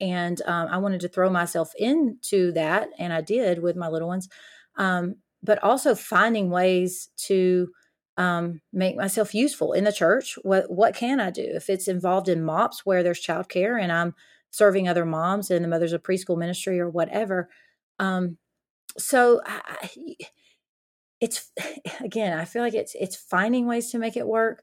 And 0.00 0.42
um, 0.46 0.66
I 0.68 0.78
wanted 0.78 1.00
to 1.02 1.08
throw 1.08 1.30
myself 1.30 1.72
into 1.78 2.50
that. 2.52 2.88
And 2.98 3.12
I 3.12 3.20
did 3.20 3.62
with 3.62 3.76
my 3.76 3.88
little 3.88 4.08
ones. 4.08 4.28
Um, 4.76 5.16
but 5.42 5.62
also 5.62 5.94
finding 5.94 6.50
ways 6.50 7.10
to 7.26 7.68
um, 8.16 8.60
make 8.72 8.96
myself 8.96 9.34
useful 9.34 9.72
in 9.72 9.84
the 9.84 9.92
church. 9.92 10.36
What 10.42 10.70
what 10.70 10.94
can 10.94 11.20
I 11.20 11.30
do 11.30 11.42
if 11.42 11.70
it's 11.70 11.88
involved 11.88 12.28
in 12.28 12.44
MOPS 12.44 12.84
where 12.84 13.02
there's 13.02 13.24
childcare 13.24 13.80
and 13.80 13.92
I'm 13.92 14.14
serving 14.50 14.88
other 14.88 15.04
moms 15.04 15.50
and 15.50 15.64
the 15.64 15.68
mothers 15.68 15.92
of 15.92 16.02
preschool 16.02 16.36
ministry 16.36 16.78
or 16.78 16.88
whatever. 16.90 17.48
Um, 17.98 18.36
so 18.98 19.40
I, 19.46 19.88
it's 21.20 21.50
again, 22.00 22.38
I 22.38 22.44
feel 22.44 22.62
like 22.62 22.74
it's 22.74 22.94
it's 22.98 23.16
finding 23.16 23.66
ways 23.66 23.90
to 23.90 23.98
make 23.98 24.16
it 24.16 24.26
work. 24.26 24.62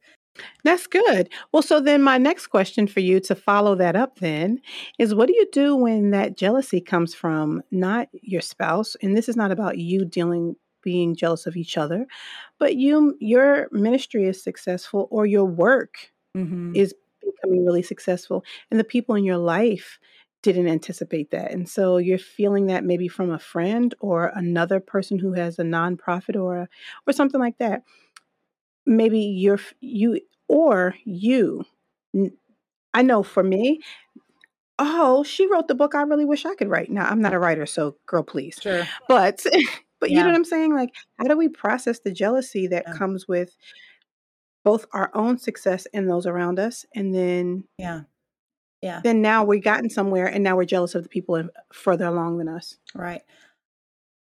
That's 0.64 0.88
good. 0.88 1.30
Well, 1.52 1.62
so 1.62 1.80
then 1.80 2.02
my 2.02 2.18
next 2.18 2.48
question 2.48 2.88
for 2.88 3.00
you 3.00 3.20
to 3.22 3.36
follow 3.36 3.76
that 3.76 3.96
up 3.96 4.20
then 4.20 4.62
is 4.98 5.16
what 5.16 5.28
do 5.28 5.36
you 5.36 5.48
do 5.52 5.76
when 5.76 6.12
that 6.12 6.38
jealousy 6.38 6.82
comes 6.82 7.14
from 7.14 7.62
not 7.72 8.08
your 8.14 8.42
spouse? 8.42 8.96
And 9.02 9.16
this 9.16 9.28
is 9.30 9.36
not 9.36 9.52
about 9.52 9.78
you 9.78 10.06
dealing 10.06 10.56
being 10.82 11.16
jealous 11.16 11.46
of 11.46 11.58
each 11.58 11.78
other, 11.78 12.06
but 12.58 12.76
you 12.76 13.16
your 13.20 13.68
ministry 13.72 14.26
is 14.26 14.42
successful 14.42 15.08
or 15.12 15.26
your 15.26 15.46
work 15.46 16.12
mm-hmm. 16.36 16.74
is 16.74 16.96
becoming 17.22 17.66
really 17.66 17.84
successful 17.84 18.44
and 18.72 18.80
the 18.80 18.86
people 18.86 19.16
in 19.16 19.26
your 19.26 19.38
life 19.38 20.00
didn't 20.42 20.68
anticipate 20.68 21.32
that. 21.32 21.52
And 21.52 21.68
so 21.68 21.98
you're 21.98 22.18
feeling 22.18 22.68
that 22.68 22.86
maybe 22.86 23.10
from 23.10 23.30
a 23.30 23.40
friend 23.40 23.94
or 24.00 24.32
another 24.36 24.80
person 24.80 25.20
who 25.20 25.34
has 25.34 25.60
a 25.60 25.64
nonprofit 25.64 26.42
or 26.42 26.70
or 27.06 27.14
something 27.14 27.40
like 27.40 27.58
that. 27.58 27.84
Maybe 28.90 29.20
you're 29.20 29.60
you 29.82 30.20
or 30.48 30.96
you 31.06 31.64
I 32.94 33.02
know 33.04 33.22
for 33.24 33.44
me, 33.44 33.82
oh, 34.80 35.24
she 35.24 35.48
wrote 35.48 35.68
the 35.68 35.76
book 35.76 35.94
I 35.96 36.02
really 36.02 36.26
wish 36.26 36.46
I 36.46 36.56
could 36.56 36.70
write. 36.70 36.90
Now, 36.90 37.06
I'm 37.08 37.22
not 37.22 37.34
a 37.34 37.40
writer, 37.40 37.66
so 37.66 37.96
girl, 38.08 38.24
please. 38.24 38.58
Sure. 38.62 38.84
But 39.08 39.46
But 40.02 40.12
you 40.12 40.16
know 40.16 40.28
what 40.28 40.36
I'm 40.36 40.46
saying? 40.46 40.74
Like, 40.74 40.92
how 41.18 41.26
do 41.26 41.36
we 41.38 41.50
process 41.50 42.00
the 42.00 42.12
jealousy 42.12 42.68
that 42.68 42.86
Yeah. 42.88 42.94
comes 42.94 43.28
with 43.28 43.56
both 44.64 44.86
our 44.94 45.12
own 45.14 45.38
success 45.38 45.86
and 45.94 46.10
those 46.10 46.26
around 46.26 46.58
us? 46.58 46.86
And 46.96 47.14
then, 47.14 47.66
Yeah. 47.78 48.02
Yeah. 48.82 49.02
then 49.04 49.22
now 49.22 49.44
we've 49.44 49.64
gotten 49.64 49.90
somewhere 49.90 50.26
and 50.28 50.42
now 50.42 50.56
we're 50.56 50.64
jealous 50.64 50.96
of 50.96 51.04
the 51.04 51.10
people 51.10 51.50
further 51.74 52.06
along 52.06 52.38
than 52.38 52.48
us. 52.48 52.78
Right. 52.96 53.22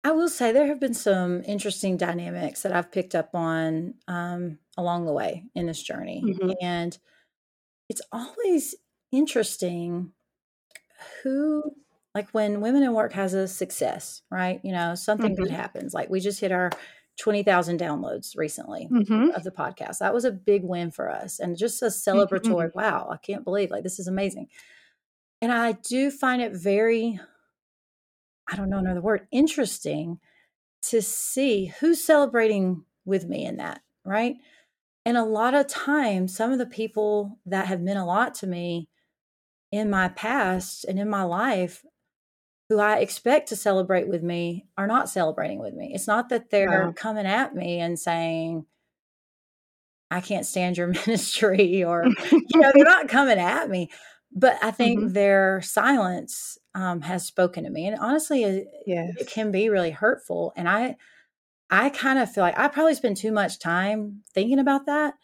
I 0.07 0.13
will 0.13 0.29
say 0.29 0.53
there 0.53 0.67
have 0.69 0.79
been 0.79 0.95
some 0.95 1.43
interesting 1.45 1.97
dynamics 1.97 2.63
that 2.63 2.73
I've 2.73 2.93
picked 2.93 3.15
up 3.17 3.35
on 3.35 3.95
um, 4.07 4.59
along 4.77 5.07
the 5.07 5.13
way 5.13 5.45
in 5.57 5.67
this 5.67 5.83
journey. 5.83 6.31
hmm 6.31 6.57
And 6.61 6.97
it's 7.89 8.03
always 8.13 8.75
interesting 9.13 10.13
who, 11.23 11.63
like 12.15 12.31
when 12.31 12.61
Women 12.61 12.83
in 12.83 12.95
Work 12.95 13.13
has 13.13 13.35
a 13.35 13.49
success, 13.49 14.23
right? 14.31 14.61
You 14.65 14.73
know, 14.73 14.95
something 14.95 15.35
good 15.35 15.51
hmm 15.51 15.57
happens. 15.57 15.95
Like 15.95 16.09
we 16.11 16.21
just 16.21 16.41
hit 16.41 16.53
our 16.53 16.71
20,000 17.19 17.81
downloads 17.81 18.37
recently 18.37 18.91
hmm 18.91 19.31
of 19.35 19.45
the 19.45 19.51
podcast. 19.51 19.99
That 19.99 20.15
was 20.15 20.25
a 20.25 20.33
big 20.33 20.65
win 20.65 20.91
for 20.91 21.11
us. 21.11 21.39
And 21.41 21.57
just 21.59 21.83
a 21.83 21.87
hmm 22.13 22.57
celebratory, 22.67 22.75
wow, 22.75 23.09
I 23.11 23.19
can't 23.19 23.45
believe, 23.45 23.71
like, 23.71 23.83
this 23.83 23.99
is 23.99 24.09
amazing. 24.09 24.49
And 25.43 25.53
I 25.53 25.73
do 25.73 26.11
find 26.11 26.43
it 26.43 26.53
very, 26.53 27.21
I 28.49 28.57
don't 28.57 28.71
know 28.71 28.79
another 28.79 29.01
word, 29.01 29.27
interesting 29.33 30.21
to 30.83 31.03
see 31.03 31.67
who's 31.81 32.03
celebrating 32.03 32.85
with 33.05 33.27
me 33.27 33.45
in 33.45 33.57
that, 33.57 33.83
right? 34.05 34.37
And 35.05 35.17
a 35.17 35.25
lot 35.25 35.55
of 35.55 35.67
times, 35.69 36.37
some 36.37 36.53
of 36.53 36.59
the 36.59 36.67
people 36.67 37.39
that 37.47 37.67
have 37.67 37.81
meant 37.81 37.99
a 37.99 38.05
lot 38.05 38.35
to 38.37 38.47
me 38.47 38.89
in 39.73 39.91
my 39.91 40.09
past 40.09 40.85
and 40.85 40.99
in 40.99 41.09
my 41.09 41.23
life 41.25 41.85
who 42.69 42.79
I 42.81 42.99
expect 42.99 43.49
to 43.51 43.57
celebrate 43.57 44.09
with 44.09 44.23
me 44.23 44.67
are 44.77 44.87
not 44.89 45.09
celebrating 45.09 45.59
with 45.61 45.75
me. 45.75 45.93
It's 45.95 46.09
not 46.09 46.29
that 46.31 46.51
they're 46.51 46.89
Wow. 46.89 46.93
coming 46.97 47.27
at 47.27 47.55
me 47.55 47.79
and 47.81 47.99
saying, 47.99 48.67
I 50.11 50.21
can't 50.21 50.47
stand 50.47 50.77
your 50.77 50.87
ministry 51.07 51.85
or, 51.85 52.15
you 52.49 52.61
know, 52.61 52.71
they're 52.75 52.85
not 52.85 53.09
coming 53.09 53.39
at 53.39 53.69
me, 53.69 53.91
but 54.37 54.63
I 54.63 54.71
think 54.71 55.01
mm-hmm. 55.01 55.13
their 55.15 55.63
silence 55.63 56.59
um, 56.75 57.01
has 57.01 57.27
spoken 57.27 57.65
to 57.65 57.71
me, 57.71 57.87
and 57.87 57.99
honestly, 57.99 58.45
it, 58.45 58.69
yes. 58.87 59.15
it 59.19 59.29
can 59.29 59.51
be 59.51 59.71
really 59.71 59.91
hurtful. 59.91 60.53
And 60.57 60.69
I, 60.69 60.97
I 61.71 61.89
kind 61.89 62.19
of 62.19 62.31
feel 62.31 62.45
like 62.45 62.59
I 62.59 62.69
probably 62.69 62.95
spend 62.95 63.17
too 63.17 63.33
much 63.33 63.59
time 63.59 64.23
thinking 64.35 64.59
about 64.59 64.87
that, 64.87 65.15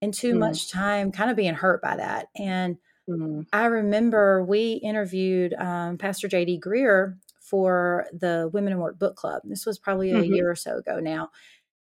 and 0.00 0.14
too 0.14 0.34
mm. 0.34 0.38
much 0.38 0.70
time 0.70 1.10
kind 1.10 1.30
of 1.30 1.36
being 1.36 1.54
hurt 1.54 1.82
by 1.82 1.96
that. 1.96 2.28
And 2.36 2.78
mm. 3.08 3.44
I 3.52 3.66
remember 3.66 4.44
we 4.44 4.74
interviewed 4.74 5.52
um, 5.54 5.98
Pastor 5.98 6.28
J.D. 6.28 6.60
Greear 6.64 7.16
for 7.40 8.06
the 8.12 8.48
Women 8.52 8.72
in 8.74 8.78
Work 8.78 8.98
Book 8.98 9.16
Club. 9.16 9.42
This 9.44 9.66
was 9.66 9.78
probably 9.78 10.12
a 10.12 10.14
mm-hmm. 10.14 10.32
year 10.32 10.50
or 10.50 10.54
so 10.54 10.76
ago 10.76 11.00
now. 11.00 11.30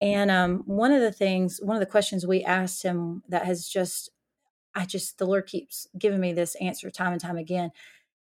And 0.00 0.32
um, 0.32 0.64
one 0.66 0.90
of 0.90 1.00
the 1.00 1.12
things, 1.12 1.60
one 1.62 1.76
of 1.76 1.80
the 1.80 1.86
questions 1.86 2.26
we 2.26 2.42
asked 2.42 2.82
him 2.82 3.22
that 3.28 3.46
has 3.46 3.68
just, 3.68 4.10
I 4.74 4.84
just, 4.84 5.18
the 5.18 5.26
Lord 5.26 5.46
keeps 5.46 5.86
giving 5.98 6.20
me 6.20 6.32
this 6.32 6.54
answer 6.56 6.90
time 6.90 7.12
and 7.12 7.20
time 7.20 7.36
again. 7.36 7.70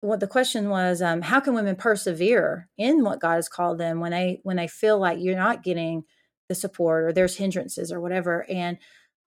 What 0.01 0.19
the 0.19 0.27
question 0.27 0.69
was, 0.69 1.01
um, 1.01 1.21
how 1.21 1.39
can 1.39 1.53
women 1.53 1.75
persevere 1.75 2.69
in 2.77 3.03
what 3.03 3.21
God 3.21 3.35
has 3.35 3.49
called 3.49 3.77
them 3.77 3.99
when 3.99 4.11
they 4.11 4.39
when 4.43 4.57
they 4.57 4.67
feel 4.67 4.99
like 4.99 5.17
you're 5.19 5.35
not 5.35 5.63
getting 5.63 6.03
the 6.47 6.53
support 6.53 7.05
or 7.05 7.13
there's 7.13 7.37
hindrances 7.37 7.91
or 7.91 7.99
whatever? 7.99 8.45
And 8.49 8.77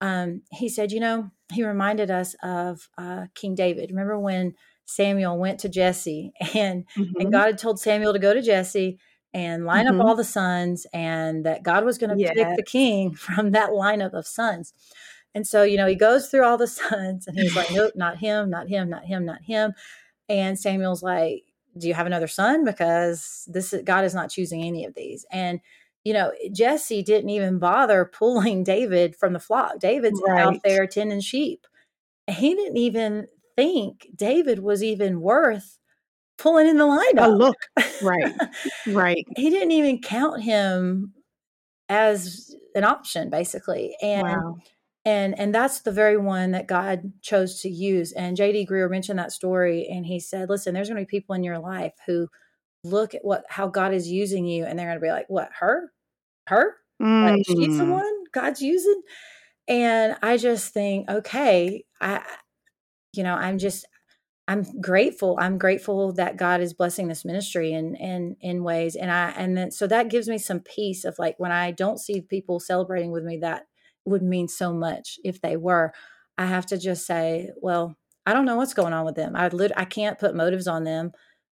um, 0.01 0.43
he 0.53 0.69
said, 0.69 0.93
you 0.93 1.01
know, 1.01 1.31
he 1.53 1.65
reminded 1.65 2.11
us 2.11 2.37
of 2.43 2.89
uh, 2.97 3.27
King 3.35 3.55
David. 3.55 3.91
Remember 3.91 4.19
when 4.19 4.55
Samuel 4.85 5.39
went 5.39 5.61
to 5.61 5.69
Jesse 5.69 6.33
and 6.55 6.87
mm-hmm. 6.97 7.21
and 7.21 7.33
God 7.33 7.47
had 7.47 7.59
told 7.59 7.81
Samuel 7.81 8.13
to 8.13 8.19
go 8.19 8.35
to 8.35 8.43
Jesse 8.43 8.99
and 9.35 9.67
line 9.67 9.87
mm-hmm. 9.87 10.01
up 10.01 10.07
all 10.07 10.15
the 10.15 10.25
sons 10.25 10.87
and 10.93 11.45
that 11.45 11.63
God 11.63 11.85
was 11.85 11.99
going 11.99 12.17
to 12.17 12.23
yes. 12.23 12.35
pick 12.35 12.57
the 12.57 12.63
king 12.63 13.15
from 13.15 13.53
that 13.53 13.71
lineup 13.71 14.15
of 14.15 14.27
sons. 14.27 14.73
And 15.35 15.47
so, 15.47 15.63
you 15.63 15.77
know, 15.77 15.87
he 15.87 15.95
goes 15.95 16.29
through 16.29 16.45
all 16.45 16.59
the 16.59 16.67
sons 16.67 17.27
and 17.27 17.39
he's 17.39 17.57
like, 17.57 17.71
nope, 17.71 17.93
not 17.95 18.19
him, 18.19 18.51
not 18.51 18.69
him, 18.69 18.89
not 18.89 19.05
him, 19.05 19.25
not 19.25 19.43
him. 19.43 19.73
And 20.29 20.59
Samuel's 20.59 21.03
like, 21.03 21.45
do 21.77 21.89
you 21.89 21.95
have 21.95 22.07
another 22.07 22.27
son? 22.27 22.65
Because 22.65 23.45
this 23.47 23.73
is, 23.73 23.83
God 23.83 24.05
is 24.05 24.15
not 24.15 24.31
choosing 24.31 24.63
any 24.63 24.85
of 24.85 24.95
these. 24.95 25.25
And 25.31 25.61
you 26.05 26.15
know, 26.15 26.33
Jesse 26.53 27.03
didn't 27.03 27.31
even 27.31 27.59
bother 27.59 28.05
pulling 28.13 28.65
David 28.65 29.15
from 29.17 29.33
the 29.33 29.41
flock. 29.41 29.79
David's 29.79 30.21
right. 30.27 30.41
out 30.41 30.57
there 30.65 30.87
tending 30.87 31.21
sheep. 31.21 31.67
He 32.27 32.55
didn't 32.55 32.77
even 32.77 33.27
think 33.57 34.09
David 34.15 34.61
was 34.61 34.83
even 34.83 35.21
worth 35.21 35.79
pulling 36.39 36.67
in 36.67 36.79
the 36.79 36.85
lineup. 36.85 37.27
Oh, 37.27 37.31
look. 37.31 37.57
Right. 38.03 38.35
right. 38.87 39.27
he 39.37 39.51
didn't 39.51 39.73
even 39.73 40.01
count 40.01 40.43
him 40.43 41.13
as 41.89 42.55
an 42.75 42.85
option, 42.85 43.29
basically. 43.29 43.97
And 44.01 44.23
wow. 44.23 44.57
And 45.09 45.39
and 45.39 45.55
that's 45.55 45.81
the 45.81 45.91
very 45.91 46.19
one 46.19 46.51
that 46.51 46.67
God 46.67 47.13
chose 47.23 47.63
to 47.63 47.69
use. 47.71 48.13
And 48.13 48.37
JD 48.37 48.69
Greear 48.69 48.91
mentioned 48.91 49.19
that 49.19 49.33
story 49.33 49.89
and 49.91 50.05
he 50.05 50.21
said, 50.21 50.51
Listen, 50.51 50.75
there's 50.75 50.89
gonna 50.89 51.01
be 51.01 51.07
people 51.07 51.35
in 51.35 51.43
your 51.43 51.59
life 51.59 51.95
who 52.07 52.29
look 52.85 53.15
at 53.15 53.25
what 53.25 53.45
how 53.49 53.69
God 53.69 53.95
is 53.95 54.07
using 54.07 54.45
you 54.45 54.67
and 54.67 54.79
they're 54.79 54.87
gonna 54.89 55.01
be 55.01 55.09
like, 55.09 55.25
What, 55.29 55.49
her? 55.61 55.93
Her? 56.47 56.77
Mm. 57.01 57.25
Like 57.25 57.47
she's 57.47 57.79
the 57.79 57.85
mm. 57.85 57.93
one 57.93 58.25
God's 58.33 58.61
using? 58.61 59.01
And 59.67 60.17
I 60.23 60.37
just 60.37 60.75
think, 60.75 61.09
okay, 61.09 61.85
I 62.03 62.23
you 63.15 63.23
know, 63.23 63.35
I'm 63.35 63.57
just 63.57 63.87
I'm 64.47 64.63
grateful. 64.79 65.39
I'm 65.41 65.57
grateful 65.57 66.13
that 66.15 66.37
God 66.37 66.61
is 66.61 66.75
blessing 66.75 67.09
this 67.09 67.25
ministry 67.25 67.73
in 67.73 67.95
in 67.97 68.37
in 68.43 68.63
ways, 68.63 68.95
and 68.95 69.11
I 69.11 69.31
and 69.31 69.57
then 69.57 69.71
so 69.71 69.87
that 69.87 70.11
gives 70.11 70.29
me 70.29 70.37
some 70.37 70.61
peace 70.61 71.07
of 71.07 71.19
like 71.19 71.37
when 71.39 71.53
I 71.53 71.71
don't 71.71 71.99
see 71.99 72.21
people 72.21 72.61
celebrating 72.61 73.11
with 73.11 73.25
me, 73.25 73.39
that 73.39 73.69
would 74.09 74.23
mean 74.23 74.49
so 74.49 74.73
much 74.73 75.19
if 75.25 75.41
they 75.41 75.57
were. 75.57 75.93
I 76.37 76.47
have 76.47 76.67
to 76.67 76.79
just 76.79 77.07
say, 77.07 77.51
well, 77.57 77.97
I 78.27 78.33
don't 78.33 78.45
know 78.45 78.57
what's 78.57 78.75
going 78.75 78.93
on 78.93 79.05
with 79.05 79.17
them. 79.17 79.35
I 79.35 79.49
lit- 79.49 79.73
I 79.77 79.85
can't 79.85 80.19
put 80.19 80.37
motives 80.37 80.69
on 80.69 80.85
them, 80.85 81.13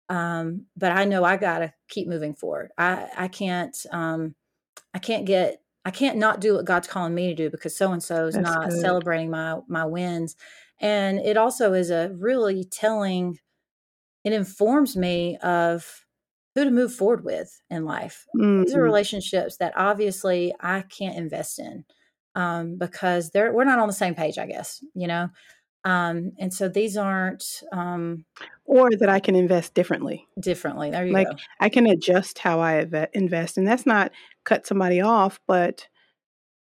um, 0.09 0.67
but 0.77 0.93
I 0.93 1.05
know 1.05 1.25
I 1.25 1.37
got 1.37 1.61
to 1.61 1.73
keep 1.89 2.09
moving 2.09 2.35
forward. 2.35 2.71
I 2.77 3.09
I 3.17 3.29
can't 3.29 3.77
um, 3.91 4.35
I 4.93 4.99
can't 4.99 5.25
get 5.25 5.63
I 5.85 5.91
can't 5.91 6.19
not 6.19 6.41
do 6.41 6.55
what 6.55 6.65
God's 6.65 6.89
calling 6.89 7.15
me 7.15 7.29
to 7.29 7.35
do 7.35 7.51
because 7.51 7.77
so 7.77 7.93
and 7.93 8.03
so 8.03 8.27
is 8.27 8.37
not 8.37 8.71
good. 8.71 8.81
celebrating 8.81 9.31
my 9.31 9.59
my 9.69 9.85
wins 9.85 10.37
and 10.81 11.19
it 11.21 11.37
also 11.37 11.73
is 11.73 11.91
a 11.91 12.11
really 12.15 12.65
telling, 12.65 13.39
it 14.25 14.33
informs 14.33 14.97
me 14.97 15.39
of 15.39 16.05
who 16.55 16.65
to 16.65 16.71
move 16.71 16.93
forward 16.93 17.25
with 17.25 17.61
in 17.71 17.85
life. 17.85 18.27
Mm-hmm. 18.37 18.63
These 18.63 18.75
are 18.75 18.79
mm-hmm. 18.79 18.85
relationships 18.85 19.57
that 19.59 19.73
obviously 19.77 20.55
I 20.61 20.83
can't 20.83 21.17
invest 21.17 21.59
in 21.59 21.85
um, 22.35 22.77
because 22.77 23.31
they're 23.31 23.53
we're 23.53 23.65
not 23.65 23.79
on 23.79 23.87
the 23.87 23.95
same 23.95 24.15
page, 24.15 24.39
I 24.39 24.47
guess, 24.47 24.85
you 24.95 25.07
know. 25.07 25.29
Um, 25.85 26.33
and 26.39 26.53
so 26.53 26.69
these 26.69 26.97
aren't 26.97 27.63
um, 27.71 28.25
or 28.65 28.91
that 28.91 29.09
I 29.09 29.21
can 29.21 29.35
invest 29.35 29.75
differently. 29.75 30.27
Differently. 30.41 30.91
There 30.91 31.07
you 31.07 31.13
like, 31.13 31.29
go. 31.29 31.37
I 31.61 31.69
can 31.69 31.87
adjust 31.87 32.39
how 32.39 32.61
I 32.61 32.87
invest. 33.13 33.59
And 33.59 33.67
that's 33.67 33.85
not 33.85 34.11
cut 34.45 34.67
somebody 34.67 35.03
off, 35.03 35.41
but 35.47 35.87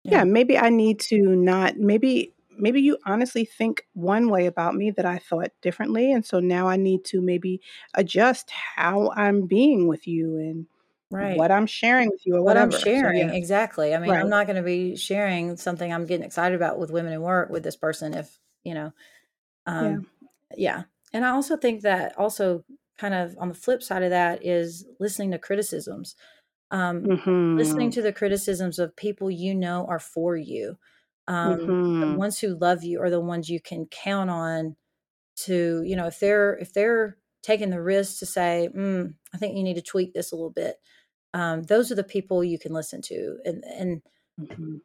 yeah. 0.03 0.19
yeah, 0.19 0.23
maybe 0.25 0.57
I 0.57 0.69
need 0.69 0.99
to 1.01 1.17
not 1.35 1.77
maybe 1.77 2.33
maybe 2.59 2.81
you 2.81 2.97
honestly 3.05 3.45
think 3.45 3.87
one 3.93 4.29
way 4.29 4.45
about 4.45 4.75
me 4.75 4.91
that 4.91 5.05
I 5.05 5.17
thought 5.17 5.51
differently. 5.61 6.11
And 6.11 6.23
so 6.23 6.39
now 6.39 6.67
I 6.67 6.75
need 6.75 7.03
to 7.05 7.21
maybe 7.21 7.61
adjust 7.95 8.51
how 8.51 9.11
I'm 9.15 9.47
being 9.47 9.87
with 9.87 10.07
you 10.07 10.37
and 10.37 10.67
right. 11.11 11.37
what 11.37 11.51
I'm 11.51 11.65
sharing 11.65 12.09
with 12.09 12.25
you 12.25 12.35
or 12.35 12.41
what 12.41 12.55
whatever. 12.55 12.75
I'm 12.75 12.81
sharing. 12.81 13.21
So, 13.21 13.33
yeah. 13.33 13.37
Exactly. 13.37 13.95
I 13.95 13.99
mean, 13.99 14.11
right. 14.11 14.19
I'm 14.19 14.29
not 14.29 14.47
going 14.47 14.55
to 14.57 14.63
be 14.63 14.95
sharing 14.95 15.57
something 15.57 15.91
I'm 15.91 16.05
getting 16.05 16.25
excited 16.25 16.55
about 16.55 16.79
with 16.79 16.91
women 16.91 17.13
in 17.13 17.21
work 17.21 17.49
with 17.49 17.63
this 17.63 17.75
person 17.75 18.13
if, 18.13 18.39
you 18.63 18.73
know, 18.73 18.91
um, 19.65 20.07
yeah. 20.55 20.57
yeah. 20.57 20.83
And 21.13 21.25
I 21.25 21.29
also 21.29 21.57
think 21.57 21.81
that 21.81 22.17
also 22.17 22.63
kind 22.97 23.13
of 23.13 23.35
on 23.39 23.47
the 23.49 23.55
flip 23.55 23.81
side 23.81 24.03
of 24.03 24.11
that 24.11 24.45
is 24.45 24.85
listening 24.99 25.31
to 25.31 25.39
criticisms. 25.39 26.15
Um, 26.71 27.01
mm-hmm. 27.01 27.57
listening 27.57 27.89
to 27.91 28.03
the 28.03 28.13
criticisms 28.13 28.77
of 28.77 28.95
people 28.95 29.31
you 29.31 29.55
know 29.55 29.87
are 29.89 29.97
for 29.97 30.37
you 30.37 30.77
um, 31.29 31.59
mm-hmm. 31.59 31.99
the 32.01 32.17
ones 32.17 32.39
who 32.39 32.57
love 32.57 32.83
you 32.83 33.01
are 33.01 33.09
the 33.09 33.19
ones 33.19 33.49
you 33.49 33.61
can 33.61 33.85
count 33.85 34.29
on 34.29 34.75
to 35.37 35.83
you 35.85 35.95
know 35.95 36.07
if 36.07 36.19
they're 36.19 36.57
if 36.57 36.73
they're 36.73 37.17
taking 37.43 37.69
the 37.69 37.81
risk 37.81 38.19
to 38.19 38.25
say 38.25 38.67
mm, 38.75 39.13
i 39.33 39.37
think 39.37 39.55
you 39.55 39.63
need 39.63 39.75
to 39.75 39.81
tweak 39.81 40.13
this 40.13 40.31
a 40.31 40.35
little 40.35 40.49
bit 40.49 40.77
um, 41.33 41.63
those 41.63 41.91
are 41.91 41.95
the 41.95 42.03
people 42.03 42.43
you 42.43 42.59
can 42.59 42.73
listen 42.73 43.01
to 43.03 43.37
and 43.45 43.63
and 43.63 44.01
mm-hmm. 44.39 44.75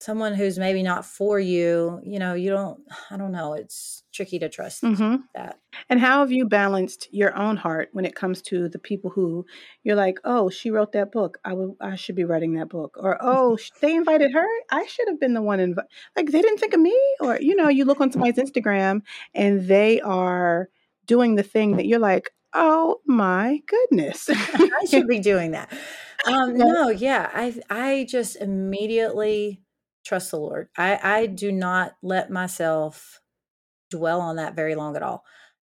someone 0.00 0.34
who's 0.34 0.58
maybe 0.58 0.82
not 0.82 1.04
for 1.04 1.38
you 1.38 2.00
you 2.04 2.18
know 2.18 2.34
you 2.34 2.50
don't 2.50 2.80
i 3.10 3.16
don't 3.16 3.32
know 3.32 3.54
it's 3.54 4.02
tricky 4.12 4.38
to 4.38 4.48
trust 4.48 4.82
mm-hmm. 4.82 5.16
that. 5.34 5.58
And 5.90 6.00
how 6.00 6.20
have 6.20 6.30
you 6.30 6.46
balanced 6.46 7.08
your 7.10 7.36
own 7.36 7.56
heart 7.56 7.88
when 7.92 8.04
it 8.04 8.14
comes 8.14 8.40
to 8.42 8.68
the 8.68 8.78
people 8.78 9.10
who 9.10 9.44
you're 9.82 9.96
like 9.96 10.18
oh 10.24 10.48
she 10.48 10.70
wrote 10.70 10.92
that 10.92 11.12
book. 11.12 11.38
I 11.44 11.52
will 11.52 11.76
i 11.80 11.96
should 11.96 12.14
be 12.14 12.24
writing 12.24 12.54
that 12.54 12.68
book. 12.68 12.96
Or 12.96 13.18
oh 13.20 13.58
they 13.80 13.94
invited 13.94 14.32
her. 14.32 14.46
I 14.70 14.86
should 14.86 15.08
have 15.08 15.20
been 15.20 15.34
the 15.34 15.42
one 15.42 15.58
invi-. 15.58 15.84
like 16.16 16.30
they 16.30 16.40
didn't 16.40 16.58
think 16.58 16.74
of 16.74 16.80
me? 16.80 16.98
Or 17.20 17.38
you 17.40 17.56
know 17.56 17.68
you 17.68 17.84
look 17.84 18.00
on 18.00 18.12
somebody's 18.12 18.36
instagram 18.36 19.02
and 19.34 19.66
they 19.66 20.00
are 20.00 20.68
doing 21.06 21.34
the 21.34 21.42
thing 21.42 21.76
that 21.76 21.86
you're 21.86 21.98
like 21.98 22.30
oh 22.54 23.00
my 23.06 23.60
goodness 23.66 24.30
i 24.32 24.84
should 24.88 25.06
be 25.06 25.18
doing 25.18 25.50
that 25.50 25.72
um 26.26 26.56
no 26.56 26.88
yeah 26.88 27.30
i 27.34 27.54
i 27.68 28.06
just 28.08 28.36
immediately 28.36 29.60
trust 30.04 30.30
the 30.30 30.38
Lord. 30.38 30.68
I, 30.76 30.98
I 31.02 31.26
do 31.26 31.50
not 31.50 31.94
let 32.02 32.30
myself 32.30 33.20
dwell 33.90 34.20
on 34.20 34.36
that 34.36 34.54
very 34.54 34.74
long 34.74 34.96
at 34.96 35.02
all. 35.02 35.24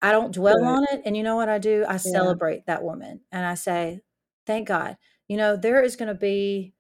I 0.03 0.13
don't 0.13 0.35
dwell 0.35 0.61
right. 0.61 0.69
on 0.69 0.87
it. 0.91 1.03
And 1.05 1.17
you 1.17 1.23
know 1.23 1.37
what 1.37 1.49
I 1.49 1.59
do? 1.59 1.85
I 1.87 1.93
yeah. 1.93 1.99
celebrate 1.99 2.67
that 2.67 2.83
woman 2.83 3.21
and 3.31 3.47
I 3.47 3.55
say, 3.55 4.01
thank 4.47 4.69
God. 4.69 4.97
You 5.29 5.37
know, 5.37 5.57
there 5.57 5.83
is 5.83 5.97
going 5.97 6.09
to 6.09 6.15
be, 6.15 6.75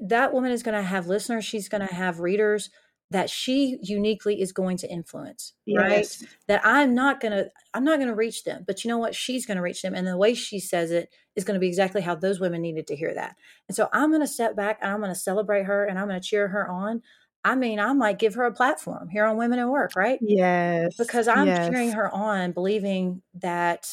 that 0.00 0.32
woman 0.32 0.52
is 0.52 0.62
going 0.62 0.76
to 0.76 0.86
have 0.86 1.06
listeners. 1.06 1.44
She's 1.44 1.68
going 1.68 1.86
to 1.86 1.94
have 1.94 2.20
readers 2.20 2.70
that 3.12 3.28
she 3.28 3.78
uniquely 3.82 4.40
is 4.40 4.52
going 4.52 4.76
to 4.78 4.90
influence 4.90 5.52
yes. 5.66 5.80
right 5.80 6.30
that 6.48 6.60
i'm 6.64 6.94
not 6.94 7.20
going 7.20 7.32
to 7.32 7.48
i'm 7.74 7.84
not 7.84 7.98
going 7.98 8.08
to 8.08 8.14
reach 8.14 8.44
them 8.44 8.64
but 8.66 8.84
you 8.84 8.88
know 8.88 8.98
what? 8.98 9.14
She's 9.14 9.46
going 9.46 9.56
to 9.56 9.62
reach 9.62 9.82
them 9.82 9.94
and 9.94 10.06
the 10.06 10.16
way 10.16 10.34
she 10.34 10.58
says 10.58 10.90
it 10.90 11.12
is 11.36 11.44
going 11.44 11.54
to 11.54 11.60
be 11.60 11.68
exactly 11.68 12.00
how 12.00 12.14
those 12.14 12.40
women 12.40 12.62
needed 12.62 12.86
to 12.86 12.96
hear 12.96 13.14
that. 13.14 13.36
And 13.68 13.76
so 13.76 13.88
i'm 13.92 14.10
going 14.10 14.22
to 14.22 14.26
step 14.26 14.56
back 14.56 14.78
and 14.80 14.90
i'm 14.90 15.00
going 15.00 15.12
to 15.12 15.18
celebrate 15.18 15.64
her 15.64 15.84
and 15.84 15.98
i'm 15.98 16.08
going 16.08 16.20
to 16.20 16.26
cheer 16.26 16.48
her 16.48 16.68
on. 16.68 17.02
I 17.44 17.54
mean 17.54 17.78
i 17.78 17.92
might 17.92 18.18
give 18.18 18.34
her 18.34 18.44
a 18.44 18.52
platform 18.52 19.08
here 19.08 19.24
on 19.24 19.36
women 19.36 19.58
in 19.58 19.68
work 19.68 19.92
right? 19.96 20.18
Yes 20.22 20.96
because 20.96 21.28
i'm 21.28 21.46
yes. 21.46 21.68
cheering 21.68 21.92
her 21.92 22.12
on 22.12 22.52
believing 22.52 23.22
that 23.34 23.88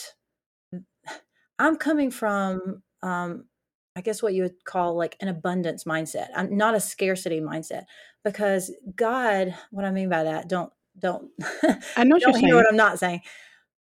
i'm 1.59 1.75
coming 1.75 2.11
from 2.11 2.83
um 3.03 3.45
I 3.95 4.01
guess 4.01 4.23
what 4.23 4.33
you 4.33 4.43
would 4.43 4.63
call 4.63 4.95
like 4.95 5.17
an 5.19 5.27
abundance 5.27 5.83
mindset, 5.83 6.27
I'm 6.33 6.55
not 6.55 6.73
a 6.73 6.79
scarcity 6.79 7.41
mindset 7.41 7.83
because 8.23 8.71
God, 8.95 9.55
what 9.71 9.85
I 9.85 9.91
mean 9.91 10.09
by 10.09 10.23
that, 10.23 10.49
don't 10.49 10.71
don't 10.97 11.29
I 11.95 12.03
know 12.03 12.17
don't 12.19 12.33
hear 12.35 12.41
saying. 12.41 12.55
what 12.55 12.67
I'm 12.67 12.75
not 12.75 12.99
saying. 12.99 13.21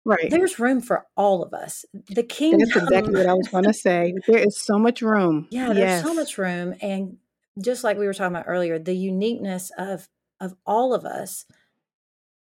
Right. 0.05 0.29
There's 0.29 0.59
room 0.59 0.81
for 0.81 1.05
all 1.15 1.43
of 1.43 1.53
us. 1.53 1.85
The 2.09 2.23
kingdom. 2.23 2.67
That's 2.67 2.83
exactly 2.83 3.13
what 3.13 3.27
I 3.27 3.33
was 3.33 3.47
going 3.47 3.63
to 3.65 3.73
say. 3.73 4.13
There 4.27 4.39
is 4.39 4.57
so 4.57 4.79
much 4.79 5.01
room. 5.01 5.47
Yeah, 5.51 5.67
there's 5.67 5.77
yes. 5.77 6.03
so 6.03 6.13
much 6.13 6.37
room, 6.37 6.75
and 6.81 7.17
just 7.61 7.83
like 7.83 7.97
we 7.97 8.05
were 8.05 8.13
talking 8.13 8.35
about 8.35 8.47
earlier, 8.47 8.79
the 8.79 8.95
uniqueness 8.95 9.71
of 9.77 10.07
of 10.39 10.55
all 10.65 10.93
of 10.93 11.05
us 11.05 11.45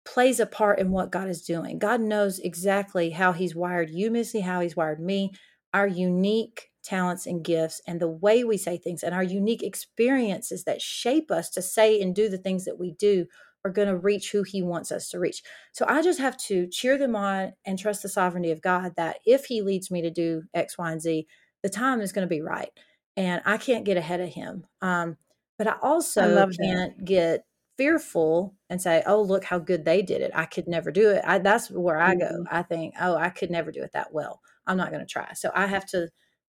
plays 0.05 0.39
a 0.39 0.45
part 0.45 0.79
in 0.79 0.91
what 0.91 1.11
God 1.11 1.27
is 1.27 1.43
doing. 1.43 1.77
God 1.77 2.01
knows 2.01 2.39
exactly 2.39 3.11
how 3.11 3.33
He's 3.33 3.55
wired 3.55 3.89
you, 3.89 4.09
Missy, 4.09 4.39
how 4.39 4.61
He's 4.61 4.75
wired 4.75 4.99
me, 4.99 5.31
our 5.73 5.87
unique 5.87 6.70
talents 6.83 7.25
and 7.25 7.43
gifts, 7.43 7.81
and 7.87 7.99
the 7.99 8.09
way 8.09 8.43
we 8.43 8.57
say 8.57 8.77
things, 8.77 9.03
and 9.03 9.13
our 9.13 9.23
unique 9.23 9.63
experiences 9.63 10.63
that 10.63 10.81
shape 10.81 11.31
us 11.31 11.49
to 11.51 11.61
say 11.61 12.01
and 12.01 12.15
do 12.15 12.29
the 12.29 12.37
things 12.37 12.65
that 12.65 12.79
we 12.79 12.91
do 12.93 13.25
are 13.63 13.71
going 13.71 13.87
to 13.87 13.97
reach 13.97 14.31
who 14.31 14.43
He 14.43 14.61
wants 14.61 14.91
us 14.91 15.09
to 15.09 15.19
reach. 15.19 15.43
So 15.71 15.85
I 15.87 16.01
just 16.01 16.19
have 16.19 16.37
to 16.45 16.67
cheer 16.67 16.97
them 16.97 17.15
on 17.15 17.53
and 17.65 17.77
trust 17.77 18.01
the 18.01 18.09
sovereignty 18.09 18.51
of 18.51 18.61
God 18.61 18.93
that 18.97 19.17
if 19.25 19.45
He 19.45 19.61
leads 19.61 19.91
me 19.91 20.01
to 20.01 20.09
do 20.09 20.43
X, 20.53 20.77
Y, 20.77 20.91
and 20.91 21.01
Z, 21.01 21.27
the 21.63 21.69
time 21.69 22.01
is 22.01 22.11
going 22.11 22.27
to 22.27 22.29
be 22.29 22.41
right. 22.41 22.69
And 23.17 23.41
I 23.45 23.57
can't 23.57 23.85
get 23.85 23.97
ahead 23.97 24.21
of 24.21 24.29
Him. 24.29 24.65
Um, 24.81 25.17
but 25.57 25.67
I 25.67 25.75
also 25.81 26.41
I 26.41 26.49
can't 26.59 27.05
get 27.05 27.45
fearful 27.77 28.55
and 28.69 28.81
say, 28.81 29.03
"Oh, 29.05 29.21
look 29.21 29.43
how 29.43 29.59
good 29.59 29.85
they 29.85 30.01
did 30.01 30.21
it. 30.21 30.31
I 30.33 30.45
could 30.45 30.67
never 30.67 30.91
do 30.91 31.11
it." 31.11 31.21
I, 31.25 31.37
that's 31.37 31.69
where 31.69 31.99
I 31.99 32.15
go. 32.15 32.25
Mm-hmm. 32.25 32.55
I 32.55 32.63
think, 32.63 32.95
"Oh, 32.99 33.15
I 33.15 33.29
could 33.29 33.51
never 33.51 33.71
do 33.71 33.83
it 33.83 33.91
that 33.93 34.11
well. 34.11 34.41
I'm 34.65 34.77
not 34.77 34.89
going 34.89 35.05
to 35.05 35.11
try." 35.11 35.33
So 35.33 35.51
I 35.53 35.67
have 35.67 35.85
to 35.87 36.09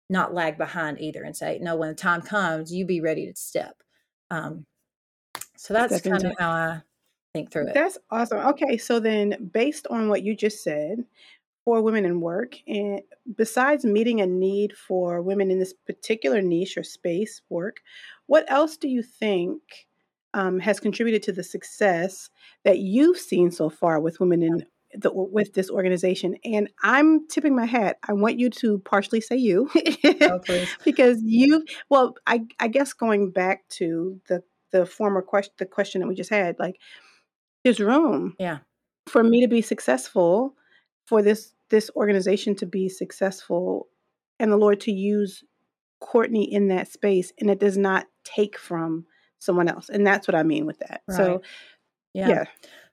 not 0.09 0.35
lag 0.35 0.59
behind 0.59 1.01
either 1.01 1.23
and 1.23 1.37
say, 1.37 1.59
"No, 1.61 1.77
when 1.77 1.89
the 1.89 1.95
time 1.95 2.23
comes, 2.23 2.73
you 2.73 2.85
be 2.85 3.01
ready 3.01 3.27
to 3.27 3.35
step." 3.35 3.83
Um, 4.31 4.67
so 5.57 5.75
that's 5.75 6.01
kind 6.01 6.25
of 6.25 6.35
how 6.39 6.51
I 6.51 6.83
think 7.35 7.51
through 7.51 7.69
it. 7.69 7.75
That's 7.75 7.99
awesome. 8.11 8.39
Okay, 8.39 8.77
so 8.77 9.01
then 9.01 9.51
based 9.53 9.87
on 9.89 10.09
what 10.09 10.23
you 10.23 10.35
just 10.35 10.63
said, 10.63 11.05
for 11.65 11.81
women 11.81 12.05
in 12.05 12.21
work, 12.21 12.57
and 12.67 13.01
besides 13.37 13.85
meeting 13.85 14.21
a 14.21 14.27
need 14.27 14.77
for 14.77 15.23
women 15.23 15.51
in 15.51 15.59
this 15.59 15.73
particular 15.73 16.43
niche 16.43 16.77
or 16.77 16.83
space 16.83 17.41
work, 17.49 17.81
what 18.27 18.45
else 18.51 18.77
do 18.77 18.89
you 18.89 19.03
think 19.03 19.63
um, 20.35 20.59
has 20.59 20.81
contributed 20.81 21.23
to 21.23 21.33
the 21.33 21.45
success 21.45 22.31
that 22.65 22.79
you've 22.79 23.19
seen 23.19 23.51
so 23.51 23.71
far 23.71 24.01
with 24.01 24.19
women 24.19 24.43
in 24.43 24.67
the, 24.95 25.11
with 25.13 25.55
this 25.55 25.71
organization? 25.71 26.37
And 26.45 26.71
I'm 26.83 27.27
tipping 27.29 27.55
my 27.57 27.67
hat. 27.67 27.99
I 28.07 28.13
want 28.13 28.39
you 28.39 28.51
to 28.51 28.79
partially 28.81 29.21
say 29.21 29.37
you, 29.37 29.71
oh, 30.23 30.41
because 30.85 31.23
you. 31.25 31.65
Well, 31.89 32.15
I, 32.27 32.43
I 32.61 32.69
guess 32.69 32.93
going 32.93 33.31
back 33.31 33.69
to 33.71 34.21
the 34.29 34.43
the 34.71 34.87
former 34.87 35.21
question, 35.23 35.53
the 35.59 35.67
question 35.67 36.01
that 36.01 36.09
we 36.09 36.15
just 36.15 36.31
had, 36.31 36.59
like 36.59 36.81
there's 37.65 37.81
room, 37.81 38.35
yeah, 38.39 38.59
for 39.07 39.23
me 39.23 39.41
to 39.43 39.49
be 39.49 39.63
successful, 39.63 40.55
for 41.07 41.23
this 41.23 41.55
this 41.69 41.91
organization 41.97 42.55
to 42.57 42.67
be 42.67 42.89
successful, 42.89 43.89
and 44.39 44.51
the 44.51 44.57
Lord 44.57 44.81
to 44.83 44.93
use 44.93 45.45
Courtney 46.01 46.53
in 46.53 46.69
that 46.69 46.89
space, 46.89 47.33
and 47.39 47.51
it 47.51 47.61
does 47.61 47.77
not 47.77 48.07
take 48.25 48.59
from 48.59 49.07
someone 49.43 49.69
else. 49.69 49.89
And 49.89 50.07
that's 50.07 50.29
what 50.29 50.35
I 50.35 50.43
mean 50.43 50.67
with 50.67 50.79
that. 50.79 51.03
Right. 51.09 51.17
So, 51.17 51.43
yeah. 52.15 52.29
yeah. 52.29 52.45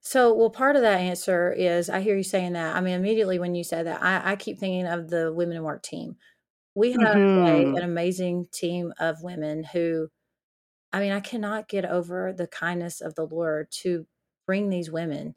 So, 0.02 0.34
well, 0.34 0.50
part 0.50 0.76
of 0.76 0.82
that 0.82 1.02
answer 1.02 1.52
is 1.52 1.90
I 1.90 2.02
hear 2.02 2.16
you 2.16 2.24
saying 2.24 2.54
that. 2.54 2.76
I 2.76 2.82
mean, 2.82 2.94
immediately 2.94 3.38
when 3.38 3.56
you 3.56 3.64
said 3.64 3.86
that, 3.86 4.02
I, 4.02 4.32
I 4.32 4.36
keep 4.36 4.58
thinking 4.58 4.88
of 4.88 5.10
the 5.10 5.34
Women 5.34 5.58
in 5.58 5.64
Work 5.64 5.84
team. 5.84 6.16
We 6.74 6.94
have 6.94 7.02
mm-hmm. 7.02 7.76
a, 7.76 7.78
an 7.78 7.84
amazing 7.84 8.48
team 8.54 8.94
of 9.00 9.22
women 9.22 9.64
who, 9.66 10.08
I 10.94 11.02
mean, 11.02 11.12
I 11.12 11.20
cannot 11.20 11.68
get 11.68 11.86
over 11.86 12.34
the 12.34 12.48
kindness 12.48 13.02
of 13.02 13.16
the 13.16 13.26
Lord 13.26 13.68
to 13.82 14.08
bring 14.46 14.70
these 14.70 14.90
women 14.90 15.36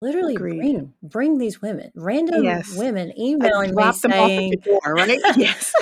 literally 0.00 0.34
Agreed. 0.34 0.58
bring 0.58 0.94
bring 1.02 1.38
these 1.38 1.60
women, 1.60 1.90
random 1.94 2.42
yes. 2.42 2.74
women 2.74 3.12
emailing 3.18 3.74
me 3.74 3.92
saying, 3.92 4.54
door, 4.64 4.80
right? 4.86 5.18
yes, 5.36 5.72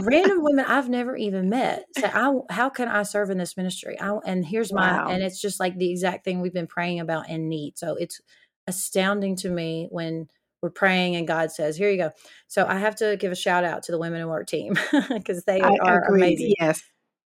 random 0.00 0.42
women 0.42 0.64
I've 0.64 0.88
never 0.88 1.16
even 1.16 1.48
met 1.48 1.84
I, 2.02 2.32
"How 2.50 2.70
can 2.70 2.88
I 2.88 3.02
serve 3.02 3.30
in 3.30 3.38
this 3.38 3.56
ministry?" 3.56 3.98
I, 4.00 4.18
and 4.24 4.44
here's 4.44 4.72
wow. 4.72 5.06
my, 5.06 5.12
and 5.12 5.22
it's 5.22 5.40
just 5.40 5.60
like 5.60 5.76
the 5.76 5.90
exact 5.90 6.24
thing 6.24 6.40
we've 6.40 6.52
been 6.52 6.66
praying 6.66 7.00
about 7.00 7.28
and 7.28 7.48
need. 7.48 7.78
So 7.78 7.94
it's 7.96 8.20
astounding 8.66 9.36
to 9.36 9.50
me 9.50 9.88
when 9.90 10.28
we're 10.62 10.70
praying 10.70 11.16
and 11.16 11.26
God 11.26 11.50
says, 11.52 11.76
"Here 11.76 11.90
you 11.90 11.98
go." 11.98 12.10
So 12.48 12.66
I 12.66 12.78
have 12.78 12.96
to 12.96 13.16
give 13.18 13.32
a 13.32 13.36
shout 13.36 13.64
out 13.64 13.82
to 13.84 13.92
the 13.92 13.98
Women 13.98 14.20
in 14.20 14.28
Work 14.28 14.46
team 14.46 14.74
because 15.08 15.44
they 15.44 15.60
I 15.60 15.76
are 15.82 16.04
agree. 16.04 16.22
amazing. 16.22 16.54
Yes, 16.58 16.82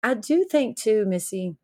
I 0.02 0.14
do 0.14 0.44
think 0.44 0.78
too, 0.78 1.04
Missy 1.06 1.56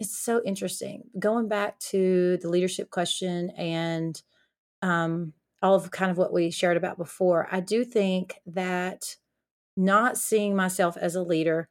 it's 0.00 0.18
so 0.18 0.42
interesting. 0.44 1.04
Going 1.18 1.46
back 1.46 1.78
to 1.90 2.38
the 2.38 2.48
leadership 2.48 2.90
question 2.90 3.50
and 3.50 4.20
um, 4.82 5.34
all 5.62 5.74
of 5.74 5.90
kind 5.90 6.10
of 6.10 6.18
what 6.18 6.32
we 6.32 6.50
shared 6.50 6.76
about 6.76 6.96
before 6.96 7.48
i 7.50 7.60
do 7.60 7.84
think 7.84 8.40
that 8.46 9.16
not 9.76 10.16
seeing 10.16 10.56
myself 10.56 10.96
as 10.96 11.14
a 11.14 11.22
leader 11.22 11.68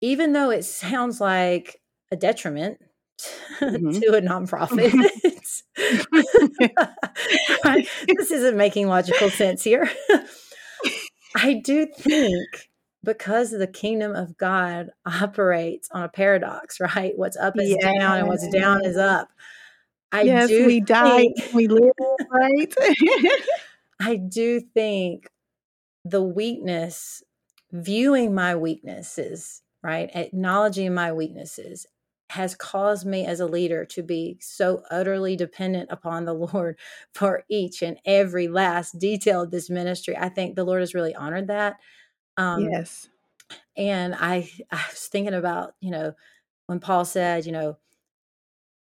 even 0.00 0.32
though 0.32 0.50
it 0.50 0.64
sounds 0.64 1.20
like 1.20 1.80
a 2.10 2.16
detriment 2.16 2.78
mm-hmm. 3.60 4.00
to 4.00 4.14
a 4.14 4.20
nonprofit 4.20 4.92
this 8.06 8.30
isn't 8.30 8.56
making 8.56 8.88
logical 8.88 9.30
sense 9.30 9.62
here. 9.62 9.88
I 11.34 11.54
do 11.54 11.86
think 11.86 12.70
because 13.04 13.50
the 13.50 13.66
kingdom 13.66 14.14
of 14.14 14.36
God 14.36 14.90
operates 15.06 15.88
on 15.92 16.02
a 16.04 16.08
paradox, 16.08 16.80
right? 16.80 17.12
What's 17.16 17.36
up 17.36 17.54
is 17.58 17.70
yes. 17.70 17.82
down 17.82 18.18
and 18.18 18.28
what's 18.28 18.48
down 18.48 18.84
is 18.84 18.96
up. 18.96 19.28
I 20.10 20.22
yes, 20.22 20.48
do 20.48 20.66
we 20.66 20.80
die, 20.80 21.28
we 21.54 21.68
live, 21.68 21.92
right? 22.30 22.74
I 24.00 24.16
do 24.16 24.60
think 24.60 25.30
the 26.04 26.22
weakness, 26.22 27.22
viewing 27.70 28.34
my 28.34 28.54
weaknesses, 28.54 29.62
right? 29.82 30.10
Acknowledging 30.14 30.92
my 30.92 31.12
weaknesses 31.12 31.86
has 32.30 32.54
caused 32.54 33.06
me 33.06 33.26
as 33.26 33.40
a 33.40 33.46
leader 33.46 33.84
to 33.84 34.02
be 34.02 34.38
so 34.40 34.82
utterly 34.90 35.36
dependent 35.36 35.88
upon 35.90 36.24
the 36.24 36.34
Lord 36.52 36.78
for 37.14 37.44
each 37.48 37.82
and 37.82 37.98
every 38.04 38.48
last 38.48 38.98
detail 38.98 39.42
of 39.42 39.50
this 39.50 39.70
ministry. 39.70 40.16
I 40.16 40.28
think 40.28 40.56
the 40.56 40.64
Lord 40.64 40.80
has 40.80 40.94
really 40.94 41.14
honored 41.14 41.48
that. 41.48 41.76
Um, 42.36 42.68
yes. 42.70 43.08
And 43.76 44.14
I, 44.14 44.50
I 44.70 44.84
was 44.90 45.08
thinking 45.10 45.34
about, 45.34 45.74
you 45.80 45.90
know, 45.90 46.14
when 46.66 46.80
Paul 46.80 47.04
said, 47.04 47.46
you 47.46 47.52
know, 47.52 47.76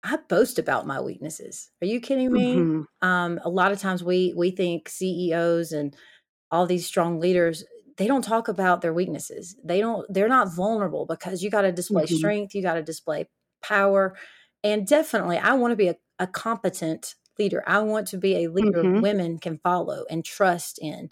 I 0.05 0.16
boast 0.28 0.59
about 0.59 0.86
my 0.86 1.01
weaknesses. 1.01 1.70
Are 1.80 1.86
you 1.86 2.01
kidding 2.01 2.32
me? 2.32 2.57
Mm-hmm. 2.57 3.09
Um, 3.09 3.40
a 3.45 3.49
lot 3.49 3.70
of 3.70 3.78
times 3.78 4.03
we 4.03 4.34
we 4.36 4.51
think 4.51 4.88
CEOs 4.88 5.70
and 5.70 5.95
all 6.51 6.66
these 6.66 6.84
strong 6.84 7.20
leaders 7.20 7.64
they 7.97 8.07
don't 8.07 8.24
talk 8.24 8.49
about 8.49 8.80
their 8.80 8.93
weaknesses. 8.93 9.57
They 9.62 9.80
don't. 9.80 10.07
They're 10.12 10.28
not 10.28 10.55
vulnerable 10.55 11.07
because 11.07 11.43
you 11.43 11.51
got 11.51 11.62
to 11.62 11.72
display 11.72 12.05
mm-hmm. 12.05 12.16
strength. 12.16 12.55
You 12.55 12.62
got 12.62 12.74
to 12.74 12.82
display 12.82 13.28
power, 13.62 14.16
and 14.64 14.86
definitely, 14.86 15.38
I 15.38 15.55
want 15.55 15.72
to 15.72 15.76
be 15.76 15.88
a, 15.88 15.97
a, 16.18 16.26
competent 16.26 17.14
leader. 17.38 17.62
I 17.66 17.80
want 17.80 18.09
to 18.09 18.18
be 18.18 18.36
a 18.45 18.51
leader 18.51 18.82
mm-hmm. 18.82 19.01
women 19.01 19.38
can 19.38 19.59
follow 19.59 20.05
and 20.11 20.24
trust 20.24 20.78
in. 20.80 21.11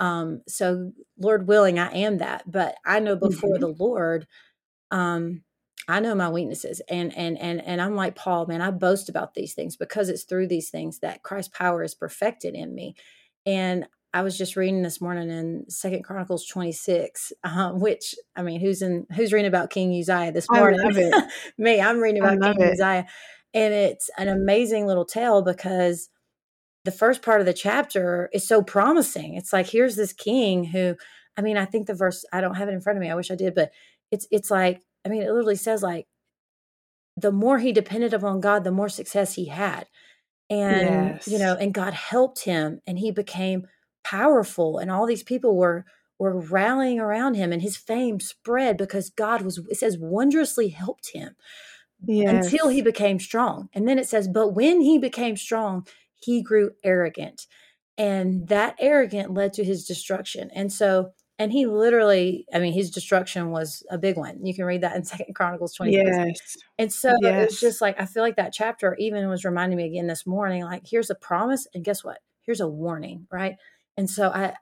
Um, 0.00 0.42
so 0.46 0.92
Lord 1.18 1.48
willing, 1.48 1.78
I 1.78 1.92
am 1.92 2.18
that. 2.18 2.50
But 2.50 2.76
I 2.84 3.00
know 3.00 3.16
before 3.16 3.54
mm-hmm. 3.54 3.60
the 3.60 3.84
Lord, 3.84 4.26
um, 4.90 5.42
I 5.88 6.00
know 6.00 6.14
my 6.14 6.28
weaknesses. 6.28 6.80
And 6.88 7.16
and 7.16 7.38
and 7.38 7.64
and 7.64 7.80
I'm 7.80 7.96
like 7.96 8.14
Paul, 8.14 8.46
man, 8.46 8.60
I 8.60 8.70
boast 8.70 9.08
about 9.08 9.34
these 9.34 9.54
things 9.54 9.76
because 9.76 10.08
it's 10.08 10.24
through 10.24 10.48
these 10.48 10.70
things 10.70 11.00
that 11.00 11.22
Christ's 11.22 11.56
power 11.56 11.82
is 11.82 11.94
perfected 11.94 12.54
in 12.54 12.74
me. 12.74 12.94
And 13.46 13.86
I 14.14 14.22
was 14.22 14.38
just 14.38 14.56
reading 14.56 14.82
this 14.82 15.00
morning 15.00 15.30
in 15.30 15.64
Second 15.68 16.02
Chronicles 16.02 16.46
26, 16.46 17.32
uh, 17.44 17.72
which 17.72 18.14
I 18.36 18.42
mean, 18.42 18.60
who's 18.60 18.82
in 18.82 19.06
who's 19.14 19.32
reading 19.32 19.48
about 19.48 19.70
King 19.70 19.90
Uzziah 19.98 20.32
this 20.32 20.46
morning? 20.50 21.12
Me, 21.58 21.80
I'm 21.80 21.98
reading 21.98 22.22
about 22.22 22.40
King 22.40 22.60
it. 22.60 22.72
Uzziah. 22.72 23.06
And 23.54 23.74
it's 23.74 24.10
an 24.18 24.28
amazing 24.28 24.86
little 24.86 25.06
tale 25.06 25.42
because 25.42 26.10
the 26.88 26.92
first 26.96 27.20
part 27.20 27.40
of 27.40 27.46
the 27.46 27.52
chapter 27.52 28.30
is 28.32 28.48
so 28.48 28.62
promising. 28.62 29.34
It's 29.34 29.52
like 29.52 29.66
here's 29.66 29.94
this 29.94 30.14
king 30.14 30.64
who 30.64 30.96
I 31.36 31.42
mean, 31.42 31.58
I 31.58 31.66
think 31.66 31.86
the 31.86 31.92
verse 31.92 32.24
I 32.32 32.40
don't 32.40 32.54
have 32.54 32.66
it 32.70 32.72
in 32.72 32.80
front 32.80 32.96
of 32.96 33.02
me. 33.02 33.10
I 33.10 33.14
wish 33.14 33.30
I 33.30 33.34
did, 33.34 33.54
but 33.54 33.72
it's 34.10 34.26
it's 34.30 34.50
like 34.50 34.80
I 35.04 35.10
mean, 35.10 35.20
it 35.20 35.28
literally 35.28 35.56
says 35.56 35.82
like 35.82 36.06
the 37.18 37.30
more 37.30 37.58
he 37.58 37.72
depended 37.72 38.14
upon 38.14 38.40
God, 38.40 38.64
the 38.64 38.72
more 38.72 38.88
success 38.88 39.34
he 39.34 39.48
had. 39.48 39.86
And 40.48 41.16
yes. 41.16 41.28
you 41.28 41.38
know, 41.38 41.56
and 41.60 41.74
God 41.74 41.92
helped 41.92 42.44
him 42.44 42.80
and 42.86 42.98
he 42.98 43.10
became 43.10 43.66
powerful 44.02 44.78
and 44.78 44.90
all 44.90 45.04
these 45.04 45.22
people 45.22 45.54
were 45.54 45.84
were 46.18 46.40
rallying 46.40 46.98
around 46.98 47.34
him 47.34 47.52
and 47.52 47.60
his 47.60 47.76
fame 47.76 48.18
spread 48.18 48.78
because 48.78 49.10
God 49.10 49.42
was 49.42 49.58
it 49.70 49.76
says 49.76 49.98
wondrously 49.98 50.70
helped 50.70 51.10
him 51.12 51.36
yes. 52.02 52.46
until 52.46 52.70
he 52.70 52.80
became 52.80 53.20
strong. 53.20 53.68
And 53.74 53.86
then 53.86 53.98
it 53.98 54.08
says 54.08 54.26
but 54.26 54.54
when 54.54 54.80
he 54.80 54.96
became 54.96 55.36
strong, 55.36 55.86
he 56.20 56.42
grew 56.42 56.72
arrogant. 56.84 57.46
And 57.96 58.46
that 58.48 58.76
arrogant 58.78 59.34
led 59.34 59.52
to 59.54 59.64
his 59.64 59.84
destruction. 59.84 60.50
And 60.54 60.72
so, 60.72 61.12
and 61.38 61.52
he 61.52 61.66
literally, 61.66 62.46
I 62.52 62.58
mean, 62.58 62.72
his 62.72 62.90
destruction 62.90 63.50
was 63.50 63.84
a 63.90 63.98
big 63.98 64.16
one. 64.16 64.44
You 64.44 64.54
can 64.54 64.64
read 64.64 64.82
that 64.82 64.96
in 64.96 65.04
Second 65.04 65.34
Chronicles 65.34 65.74
20. 65.74 65.92
Yes. 65.92 66.56
And 66.78 66.92
so 66.92 67.12
yes. 67.20 67.52
it's 67.52 67.60
just 67.60 67.80
like, 67.80 68.00
I 68.00 68.06
feel 68.06 68.22
like 68.22 68.36
that 68.36 68.52
chapter 68.52 68.96
even 68.98 69.28
was 69.28 69.44
reminding 69.44 69.76
me 69.76 69.86
again 69.86 70.06
this 70.06 70.26
morning, 70.26 70.64
like, 70.64 70.82
here's 70.88 71.10
a 71.10 71.14
promise. 71.14 71.66
And 71.74 71.84
guess 71.84 72.04
what? 72.04 72.18
Here's 72.42 72.60
a 72.60 72.68
warning, 72.68 73.26
right? 73.32 73.56
And 73.96 74.08
so 74.08 74.28
I, 74.28 74.54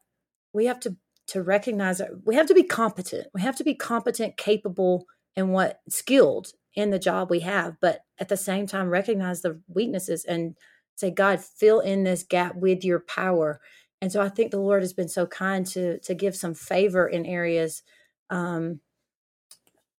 we 0.52 0.66
have 0.66 0.80
to, 0.80 0.96
to 1.28 1.42
recognize 1.42 1.98
that 1.98 2.10
we 2.24 2.36
have 2.36 2.46
to 2.46 2.54
be 2.54 2.62
competent. 2.62 3.26
We 3.34 3.42
have 3.42 3.56
to 3.56 3.64
be 3.64 3.74
competent, 3.74 4.36
capable, 4.36 5.06
and 5.36 5.52
what 5.52 5.80
skilled 5.88 6.52
in 6.74 6.90
the 6.90 6.98
job 6.98 7.30
we 7.30 7.40
have, 7.40 7.76
but 7.80 8.00
at 8.18 8.28
the 8.28 8.36
same 8.36 8.66
time 8.66 8.88
recognize 8.88 9.42
the 9.42 9.60
weaknesses 9.66 10.24
and 10.24 10.56
say, 10.96 11.10
God, 11.10 11.40
fill 11.40 11.80
in 11.80 12.02
this 12.02 12.24
gap 12.24 12.56
with 12.56 12.84
your 12.84 13.00
power. 13.00 13.60
And 14.02 14.10
so 14.10 14.20
I 14.20 14.28
think 14.28 14.50
the 14.50 14.60
Lord 14.60 14.82
has 14.82 14.92
been 14.92 15.08
so 15.08 15.26
kind 15.26 15.66
to 15.68 15.98
to 16.00 16.14
give 16.14 16.34
some 16.36 16.54
favor 16.54 17.06
in 17.06 17.24
areas 17.24 17.82
um 18.28 18.80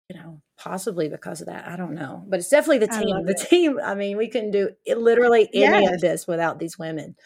you 0.09 0.17
know, 0.17 0.41
possibly 0.57 1.09
because 1.09 1.41
of 1.41 1.49
that. 1.49 1.67
I 1.67 1.77
don't 1.77 1.95
know. 1.95 2.23
But 2.29 2.39
it's 2.39 2.49
definitely 2.49 2.87
the 2.87 2.93
team. 2.93 3.27
The 3.27 3.35
team, 3.35 3.81
I 3.83 3.97
mean, 3.97 4.17
we 4.17 4.29
couldn't 4.29 4.53
do 4.53 4.71
it, 4.85 4.99
literally 4.99 5.49
any 5.53 5.85
yes. 5.85 5.95
of 5.95 6.01
this 6.01 6.27
without 6.29 6.61
these 6.61 6.79
women. 6.79 7.17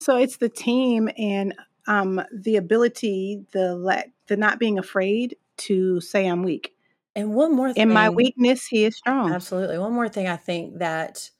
So 0.00 0.16
it's 0.16 0.36
the 0.36 0.48
team 0.48 1.08
and 1.18 1.54
um 1.88 2.22
the 2.32 2.56
ability, 2.56 3.44
the 3.52 3.74
let, 3.74 4.10
the 4.28 4.36
not 4.36 4.58
being 4.58 4.78
afraid 4.78 5.36
to 5.58 6.00
say 6.00 6.26
I'm 6.26 6.42
weak. 6.42 6.74
And 7.16 7.34
one 7.34 7.56
more 7.56 7.72
thing. 7.72 7.82
In 7.82 7.92
my 7.92 8.08
weakness, 8.08 8.66
he 8.66 8.84
is 8.84 8.96
strong. 8.96 9.32
Absolutely. 9.32 9.78
One 9.78 9.92
more 9.92 10.08
thing 10.08 10.28
I 10.28 10.36
think 10.36 10.78
that 10.78 11.30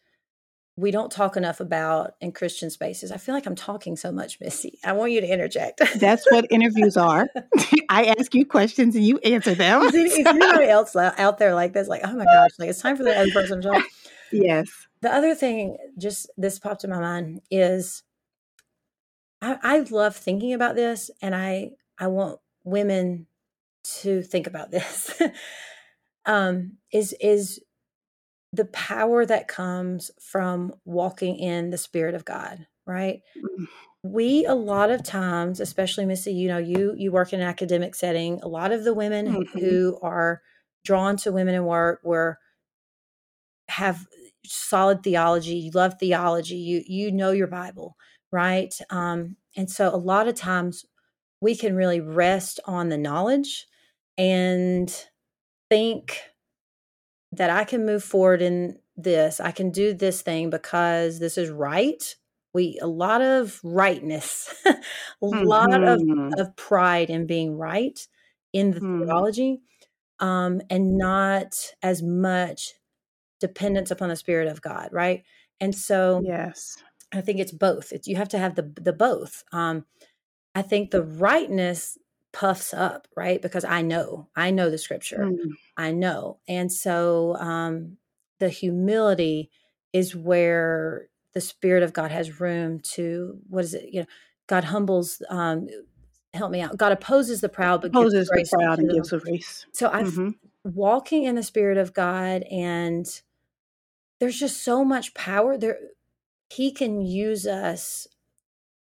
we 0.80 0.90
don't 0.90 1.12
talk 1.12 1.36
enough 1.36 1.60
about 1.60 2.14
in 2.20 2.32
Christian 2.32 2.70
spaces. 2.70 3.12
I 3.12 3.18
feel 3.18 3.34
like 3.34 3.44
I'm 3.44 3.54
talking 3.54 3.96
so 3.96 4.10
much, 4.10 4.40
Missy. 4.40 4.78
I 4.82 4.92
want 4.92 5.12
you 5.12 5.20
to 5.20 5.26
interject. 5.26 5.82
That's 6.00 6.24
what 6.30 6.46
interviews 6.50 6.96
are. 6.96 7.28
I 7.90 8.14
ask 8.18 8.34
you 8.34 8.46
questions 8.46 8.96
and 8.96 9.04
you 9.04 9.18
answer 9.18 9.54
them. 9.54 9.82
Is, 9.82 9.94
is 9.94 10.26
anybody 10.26 10.68
else 10.68 10.96
out 10.96 11.36
there 11.36 11.54
like 11.54 11.74
this? 11.74 11.86
Like, 11.86 12.00
oh 12.04 12.16
my 12.16 12.24
gosh, 12.24 12.52
like 12.58 12.70
it's 12.70 12.80
time 12.80 12.96
for 12.96 13.04
the 13.04 13.16
other 13.16 13.30
person 13.30 13.60
to 13.60 13.68
talk. 13.68 13.84
Yes. 14.32 14.70
The 15.02 15.12
other 15.12 15.34
thing, 15.34 15.76
just 15.98 16.30
this 16.38 16.58
popped 16.58 16.84
in 16.84 16.90
my 16.90 17.00
mind, 17.00 17.42
is 17.50 18.02
I, 19.42 19.58
I 19.62 19.78
love 19.80 20.16
thinking 20.16 20.54
about 20.54 20.76
this, 20.76 21.10
and 21.20 21.34
I 21.34 21.72
I 21.98 22.06
want 22.06 22.38
women 22.64 23.26
to 24.00 24.22
think 24.22 24.46
about 24.46 24.70
this. 24.70 25.20
um, 26.26 26.78
is 26.92 27.14
is 27.20 27.60
the 28.52 28.64
power 28.66 29.24
that 29.24 29.48
comes 29.48 30.10
from 30.20 30.74
walking 30.84 31.36
in 31.36 31.70
the 31.70 31.78
spirit 31.78 32.14
of 32.14 32.24
God, 32.24 32.66
right? 32.86 33.20
Mm. 33.36 33.66
We 34.02 34.46
a 34.46 34.54
lot 34.54 34.90
of 34.90 35.04
times, 35.04 35.60
especially 35.60 36.06
Missy, 36.06 36.32
you 36.32 36.48
know, 36.48 36.58
you 36.58 36.94
you 36.96 37.12
work 37.12 37.32
in 37.32 37.40
an 37.40 37.46
academic 37.46 37.94
setting. 37.94 38.40
A 38.42 38.48
lot 38.48 38.72
of 38.72 38.84
the 38.84 38.94
women 38.94 39.26
mm-hmm. 39.26 39.58
who 39.58 39.98
are 40.02 40.40
drawn 40.84 41.16
to 41.18 41.32
women 41.32 41.54
in 41.54 41.64
work 41.64 42.00
were 42.02 42.38
have 43.68 44.06
solid 44.46 45.02
theology. 45.02 45.56
You 45.56 45.70
love 45.72 45.96
theology. 46.00 46.56
You 46.56 46.82
you 46.86 47.12
know 47.12 47.30
your 47.30 47.46
Bible, 47.46 47.96
right? 48.32 48.74
Um, 48.88 49.36
and 49.56 49.70
so 49.70 49.94
a 49.94 49.96
lot 49.96 50.28
of 50.28 50.34
times 50.34 50.86
we 51.40 51.54
can 51.54 51.76
really 51.76 52.00
rest 52.00 52.58
on 52.64 52.88
the 52.88 52.98
knowledge 52.98 53.66
and 54.16 55.06
think 55.68 56.22
that 57.32 57.50
I 57.50 57.64
can 57.64 57.86
move 57.86 58.02
forward 58.02 58.42
in 58.42 58.78
this. 58.96 59.40
I 59.40 59.52
can 59.52 59.70
do 59.70 59.94
this 59.94 60.22
thing 60.22 60.50
because 60.50 61.18
this 61.18 61.38
is 61.38 61.50
right. 61.50 62.02
We 62.52 62.78
a 62.82 62.86
lot 62.86 63.22
of 63.22 63.60
rightness, 63.62 64.52
a 64.66 64.74
mm-hmm. 65.22 65.44
lot 65.44 65.72
of, 65.72 66.00
mm-hmm. 66.00 66.38
of 66.38 66.56
pride 66.56 67.08
in 67.08 67.26
being 67.26 67.56
right 67.56 67.98
in 68.52 68.72
the 68.72 68.80
mm. 68.80 69.04
theology, 69.04 69.60
um, 70.18 70.60
and 70.68 70.98
not 70.98 71.54
as 71.80 72.02
much 72.02 72.72
dependence 73.38 73.92
upon 73.92 74.08
the 74.08 74.16
Spirit 74.16 74.48
of 74.48 74.60
God, 74.60 74.88
right? 74.90 75.22
And 75.60 75.74
so, 75.74 76.22
yes, 76.24 76.76
I 77.12 77.20
think 77.20 77.38
it's 77.38 77.52
both. 77.52 77.92
It's 77.92 78.08
you 78.08 78.16
have 78.16 78.28
to 78.30 78.38
have 78.38 78.56
the 78.56 78.72
the 78.80 78.92
both. 78.92 79.44
Um, 79.52 79.84
I 80.54 80.62
think 80.62 80.90
the 80.90 81.02
rightness 81.02 81.96
puffs 82.32 82.72
up, 82.72 83.08
right? 83.16 83.40
Because 83.40 83.64
I 83.64 83.82
know, 83.82 84.28
I 84.36 84.50
know 84.50 84.70
the 84.70 84.78
scripture, 84.78 85.28
mm. 85.30 85.36
I 85.76 85.90
know. 85.92 86.38
And 86.48 86.72
so 86.72 87.36
um, 87.36 87.96
the 88.38 88.48
humility 88.48 89.50
is 89.92 90.14
where 90.14 91.08
the 91.34 91.40
Spirit 91.40 91.82
of 91.82 91.92
God 91.92 92.10
has 92.10 92.40
room 92.40 92.80
to, 92.94 93.38
what 93.48 93.64
is 93.64 93.74
it? 93.74 93.92
You 93.92 94.00
know, 94.00 94.06
God 94.46 94.64
humbles, 94.64 95.22
um, 95.28 95.68
help 96.34 96.50
me 96.50 96.60
out. 96.60 96.76
God 96.76 96.92
opposes 96.92 97.40
the 97.40 97.48
proud, 97.48 97.82
but 97.82 97.88
opposes 97.88 98.28
the 98.28 98.48
proud 98.58 98.78
and 98.78 98.90
gives 98.90 99.12
a 99.12 99.18
grace. 99.18 99.66
So 99.72 99.88
I'm 99.88 100.06
mm-hmm. 100.06 100.30
walking 100.64 101.24
in 101.24 101.34
the 101.34 101.42
Spirit 101.42 101.78
of 101.78 101.94
God, 101.94 102.42
and 102.50 103.06
there's 104.18 104.38
just 104.38 104.62
so 104.62 104.84
much 104.84 105.14
power 105.14 105.56
there. 105.56 105.78
He 106.48 106.72
can 106.72 107.00
use 107.00 107.46
us. 107.46 108.06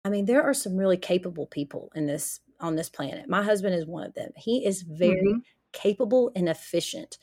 I 0.05 0.09
mean, 0.09 0.25
there 0.25 0.43
are 0.43 0.53
some 0.53 0.77
really 0.77 0.97
capable 0.97 1.45
people 1.45 1.91
in 1.95 2.05
this 2.05 2.39
on 2.59 2.75
this 2.75 2.89
planet. 2.89 3.29
My 3.29 3.43
husband 3.43 3.75
is 3.75 3.85
one 3.85 4.05
of 4.05 4.13
them. 4.13 4.31
He 4.35 4.65
is 4.65 4.81
very 4.81 5.21
mm-hmm. 5.21 5.39
capable 5.73 6.31
and 6.35 6.49
efficient. 6.49 7.17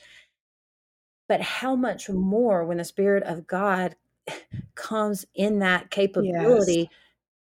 But 1.28 1.40
how 1.40 1.74
much 1.74 2.08
more 2.08 2.64
when 2.64 2.78
the 2.78 2.84
Spirit 2.84 3.22
of 3.24 3.46
God 3.46 3.96
comes 4.74 5.24
in 5.34 5.60
that 5.60 5.90
capability? 5.90 6.80
Yes. 6.80 6.88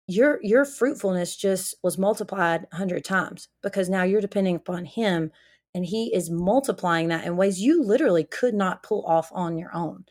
Your 0.06 0.40
your 0.44 0.66
fruitfulness 0.66 1.36
just 1.36 1.76
was 1.82 1.98
multiplied 1.98 2.68
a 2.72 2.76
hundred 2.76 3.06
times 3.06 3.48
because 3.62 3.90
now 3.90 4.04
you're 4.04 4.22
depending 4.22 4.58
upon 4.58 4.86
Him, 4.86 5.32
and 5.74 5.86
He 5.86 6.14
is 6.14 6.30
multiplying 6.30 7.08
that 7.08 7.26
in 7.26 7.38
ways 7.38 7.62
you 7.62 7.82
literally 7.82 8.26
could 8.26 8.54
not 8.54 8.84
pull 8.84 9.06
off 9.06 9.32
on 9.34 9.58
your 9.58 9.74
own. 9.74 10.06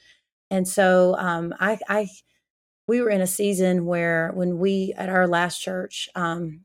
And 0.50 0.66
so, 0.66 1.14
um, 1.18 1.54
I, 1.60 1.78
I 1.88 2.08
we 2.86 3.00
were 3.00 3.10
in 3.10 3.20
a 3.20 3.26
season 3.26 3.86
where 3.86 4.32
when 4.34 4.58
we 4.58 4.92
at 4.96 5.08
our 5.08 5.28
last 5.28 5.60
church 5.60 6.08
um, 6.14 6.60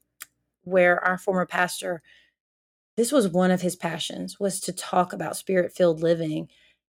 where 0.68 1.03
our 1.03 1.18
former 1.18 1.45
pastor 1.45 2.01
this 2.97 3.11
was 3.11 3.28
one 3.28 3.51
of 3.51 3.61
his 3.61 3.76
passions 3.76 4.39
was 4.39 4.59
to 4.59 4.74
talk 4.74 5.13
about 5.13 5.38
spirit 5.38 5.72
filled 5.72 6.01
living 6.01 6.47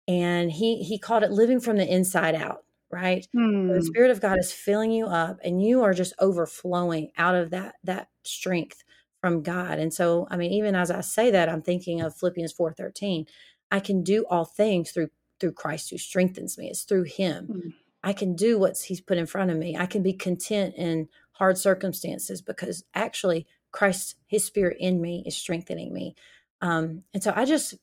and 0.07 0.51
he 0.51 0.81
he 0.83 0.97
called 0.97 1.23
it 1.23 1.31
living 1.31 1.59
from 1.59 1.77
the 1.77 1.87
inside 1.87 2.35
out 2.35 2.63
right 2.91 3.27
hmm. 3.33 3.67
the 3.67 3.83
spirit 3.83 4.09
of 4.09 4.21
god 4.21 4.39
is 4.39 4.51
filling 4.51 4.91
you 4.91 5.05
up 5.05 5.37
and 5.43 5.61
you 5.61 5.83
are 5.83 5.93
just 5.93 6.13
overflowing 6.19 7.11
out 7.17 7.35
of 7.35 7.51
that 7.51 7.75
that 7.83 8.09
strength 8.23 8.83
from 9.21 9.43
god 9.43 9.77
and 9.77 9.93
so 9.93 10.27
i 10.31 10.35
mean 10.37 10.51
even 10.51 10.75
as 10.75 10.89
i 10.89 11.01
say 11.01 11.29
that 11.29 11.47
i'm 11.49 11.61
thinking 11.61 12.01
of 12.01 12.15
philippians 12.15 12.53
4.13 12.53 13.25
i 13.71 13.79
can 13.79 14.03
do 14.03 14.25
all 14.29 14.45
things 14.45 14.91
through 14.91 15.09
through 15.39 15.51
christ 15.51 15.91
who 15.91 15.97
strengthens 15.97 16.57
me 16.57 16.67
it's 16.69 16.83
through 16.83 17.03
him 17.03 17.45
hmm. 17.45 17.69
i 18.03 18.11
can 18.11 18.35
do 18.35 18.57
what 18.57 18.77
he's 18.79 19.01
put 19.01 19.17
in 19.17 19.27
front 19.27 19.51
of 19.51 19.57
me 19.57 19.77
i 19.77 19.85
can 19.85 20.01
be 20.01 20.13
content 20.13 20.73
in 20.75 21.07
hard 21.33 21.57
circumstances 21.57 22.41
because 22.41 22.83
actually 22.93 23.45
Christ, 23.71 24.15
His 24.27 24.43
Spirit 24.43 24.77
in 24.79 25.01
me 25.01 25.23
is 25.25 25.35
strengthening 25.35 25.93
me. 25.93 26.15
Um, 26.61 27.03
and 27.13 27.23
so 27.23 27.33
I 27.35 27.45
just, 27.45 27.75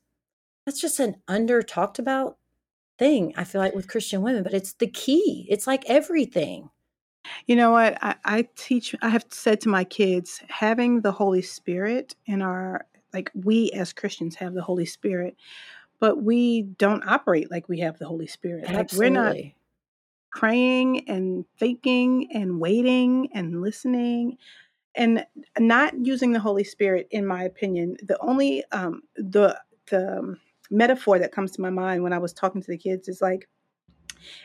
that's 0.65 0.81
just 0.81 1.01
an 1.01 1.17
under 1.29 1.63
talked 1.63 1.99
about 1.99 2.39
thing, 2.99 3.33
I 3.37 3.45
feel 3.45 3.61
like, 3.61 3.75
with 3.75 3.89
Christian 3.89 4.23
women, 4.23 4.43
but 4.43 4.55
it's 4.55 4.73
the 4.75 4.87
key. 4.87 5.47
It's 5.49 5.67
like 5.67 5.85
everything. 5.87 6.71
You 7.47 7.57
know 7.57 7.71
what? 7.71 7.99
I, 8.03 8.17
I 8.25 8.49
teach, 8.57 8.95
I 9.03 9.09
have 9.09 9.27
said 9.31 9.61
to 9.63 9.69
my 9.69 9.85
kids, 9.85 10.43
having 10.49 11.01
the 11.01 11.13
Holy 11.13 11.43
Spirit 11.43 12.17
in 12.27 12.43
our, 12.43 12.87
like 13.13 13.31
we 13.35 13.71
as 13.73 13.93
Christians 13.93 14.37
have 14.37 14.55
the 14.55 14.63
Holy 14.63 14.87
Spirit, 14.87 15.37
but 16.01 16.23
we 16.23 16.63
don't 16.63 17.07
operate 17.07 17.51
like 17.51 17.69
we 17.69 17.81
have 17.81 17.99
the 17.99 18.07
Holy 18.07 18.27
Spirit. 18.27 18.65
Absolutely. 18.65 18.77
Like 18.77 18.93
we're 18.93 19.11
not 19.11 19.37
praying 20.33 21.09
and 21.09 21.45
thinking 21.59 22.29
and 22.35 22.61
waiting 22.61 23.29
and 23.33 23.63
listening 23.63 24.37
and 24.97 25.25
not 25.59 25.95
using 26.05 26.33
the 26.33 26.41
Holy 26.41 26.65
Spirit, 26.65 27.07
in 27.11 27.27
my 27.27 27.45
opinion, 27.45 27.97
the 28.03 28.19
only 28.21 28.65
um, 28.73 29.03
the 29.17 29.59
the 29.91 30.19
um, 30.19 30.41
metaphor 30.71 31.19
that 31.19 31.33
comes 31.33 31.53
to 31.53 31.61
my 31.61 31.71
mind 31.71 32.03
when 32.03 32.13
I 32.13 32.19
was 32.19 32.33
talking 32.33 32.61
to 32.61 32.71
the 32.71 32.79
kids 32.79 33.09
is 33.09 33.21
like 33.21 33.49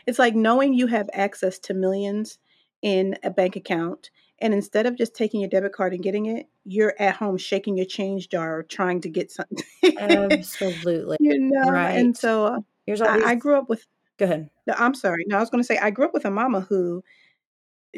it's 0.06 0.18
like 0.18 0.34
knowing 0.34 0.74
you 0.74 0.86
have 0.86 1.08
access 1.12 1.58
to 1.58 1.74
millions 1.74 2.38
in 2.82 3.16
a 3.22 3.30
bank 3.30 3.56
account 3.56 4.10
and 4.40 4.52
instead 4.52 4.86
of 4.86 4.96
just 4.96 5.14
taking 5.14 5.40
your 5.40 5.48
debit 5.48 5.72
card 5.72 5.92
and 5.94 6.02
getting 6.02 6.26
it 6.26 6.48
you're 6.64 6.94
at 6.98 7.16
home 7.16 7.36
shaking 7.36 7.76
your 7.76 7.86
change 7.86 8.28
jar 8.28 8.62
trying 8.62 9.00
to 9.00 9.08
get 9.08 9.30
something. 9.30 9.64
Absolutely. 9.98 11.16
You 11.20 11.38
know 11.38 11.70
right. 11.70 11.98
and 11.98 12.16
so 12.16 12.46
uh, 12.46 12.60
Here's 12.86 13.00
all 13.00 13.08
I, 13.08 13.30
I 13.30 13.34
grew 13.36 13.56
up 13.56 13.68
with 13.68 13.86
go 14.18 14.24
ahead. 14.26 14.50
No, 14.66 14.74
i'm 14.76 14.94
sorry. 14.94 15.24
No 15.26 15.36
i 15.36 15.40
was 15.40 15.50
going 15.50 15.62
to 15.62 15.66
say 15.66 15.78
i 15.78 15.90
grew 15.90 16.04
up 16.04 16.14
with 16.14 16.24
a 16.24 16.30
mama 16.30 16.60
who 16.60 17.02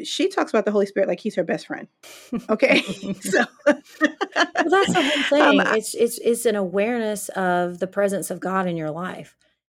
she 0.03 0.27
talks 0.27 0.51
about 0.51 0.65
the 0.65 0.71
Holy 0.71 0.85
Spirit 0.85 1.07
like 1.07 1.19
he's 1.19 1.35
her 1.35 1.43
best 1.43 1.67
friend. 1.67 1.87
Okay, 2.49 2.81
so 3.21 3.45
well, 3.65 3.81
that's 3.85 4.93
the 4.93 5.01
whole 5.01 5.23
thing. 5.29 5.59
Um, 5.61 5.75
it's 5.75 5.93
it's 5.93 6.17
it's 6.19 6.45
an 6.45 6.55
awareness 6.55 7.29
of 7.29 7.79
the 7.79 7.87
presence 7.87 8.29
of 8.29 8.39
God 8.39 8.67
in 8.67 8.77
your 8.77 8.91
life, 8.91 9.35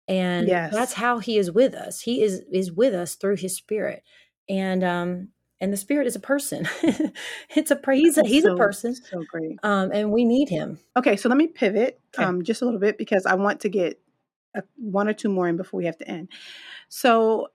and 0.08 0.48
yes. 0.48 0.74
that's 0.74 0.94
how 0.94 1.20
He 1.20 1.38
is 1.38 1.52
with 1.52 1.74
us. 1.74 2.02
He 2.02 2.22
is 2.22 2.42
is 2.52 2.72
with 2.72 2.94
us 2.94 3.16
through 3.16 3.38
His 3.38 3.56
Spirit, 3.56 4.04
and 4.50 4.84
um 4.84 5.30
and 5.60 5.72
the 5.72 5.78
Spirit 5.78 6.08
is 6.08 6.16
a 6.16 6.20
person. 6.20 6.68
it's 7.56 7.72
a 7.72 7.80
he's 7.92 8.18
a 8.18 8.26
he's 8.26 8.44
so, 8.44 8.54
a 8.54 8.58
person. 8.58 8.96
So 8.96 9.24
great. 9.30 9.58
Um, 9.64 9.92
and 9.92 10.12
we 10.12 10.26
need 10.26 10.50
Him. 10.50 10.80
Okay, 10.96 11.16
so 11.16 11.30
let 11.30 11.38
me 11.38 11.48
pivot 11.48 12.00
okay. 12.16 12.24
um 12.24 12.44
just 12.44 12.62
a 12.62 12.66
little 12.66 12.80
bit 12.80 12.98
because 12.98 13.26
I 13.26 13.36
want 13.36 13.62
to 13.62 13.70
get 13.70 14.00
a, 14.56 14.64
one 14.78 15.08
or 15.08 15.14
two 15.14 15.30
more 15.30 15.48
in 15.48 15.58
before 15.58 15.78
we 15.78 15.86
have 15.86 15.98
to 16.00 16.08
end. 16.08 16.30
So 16.90 17.50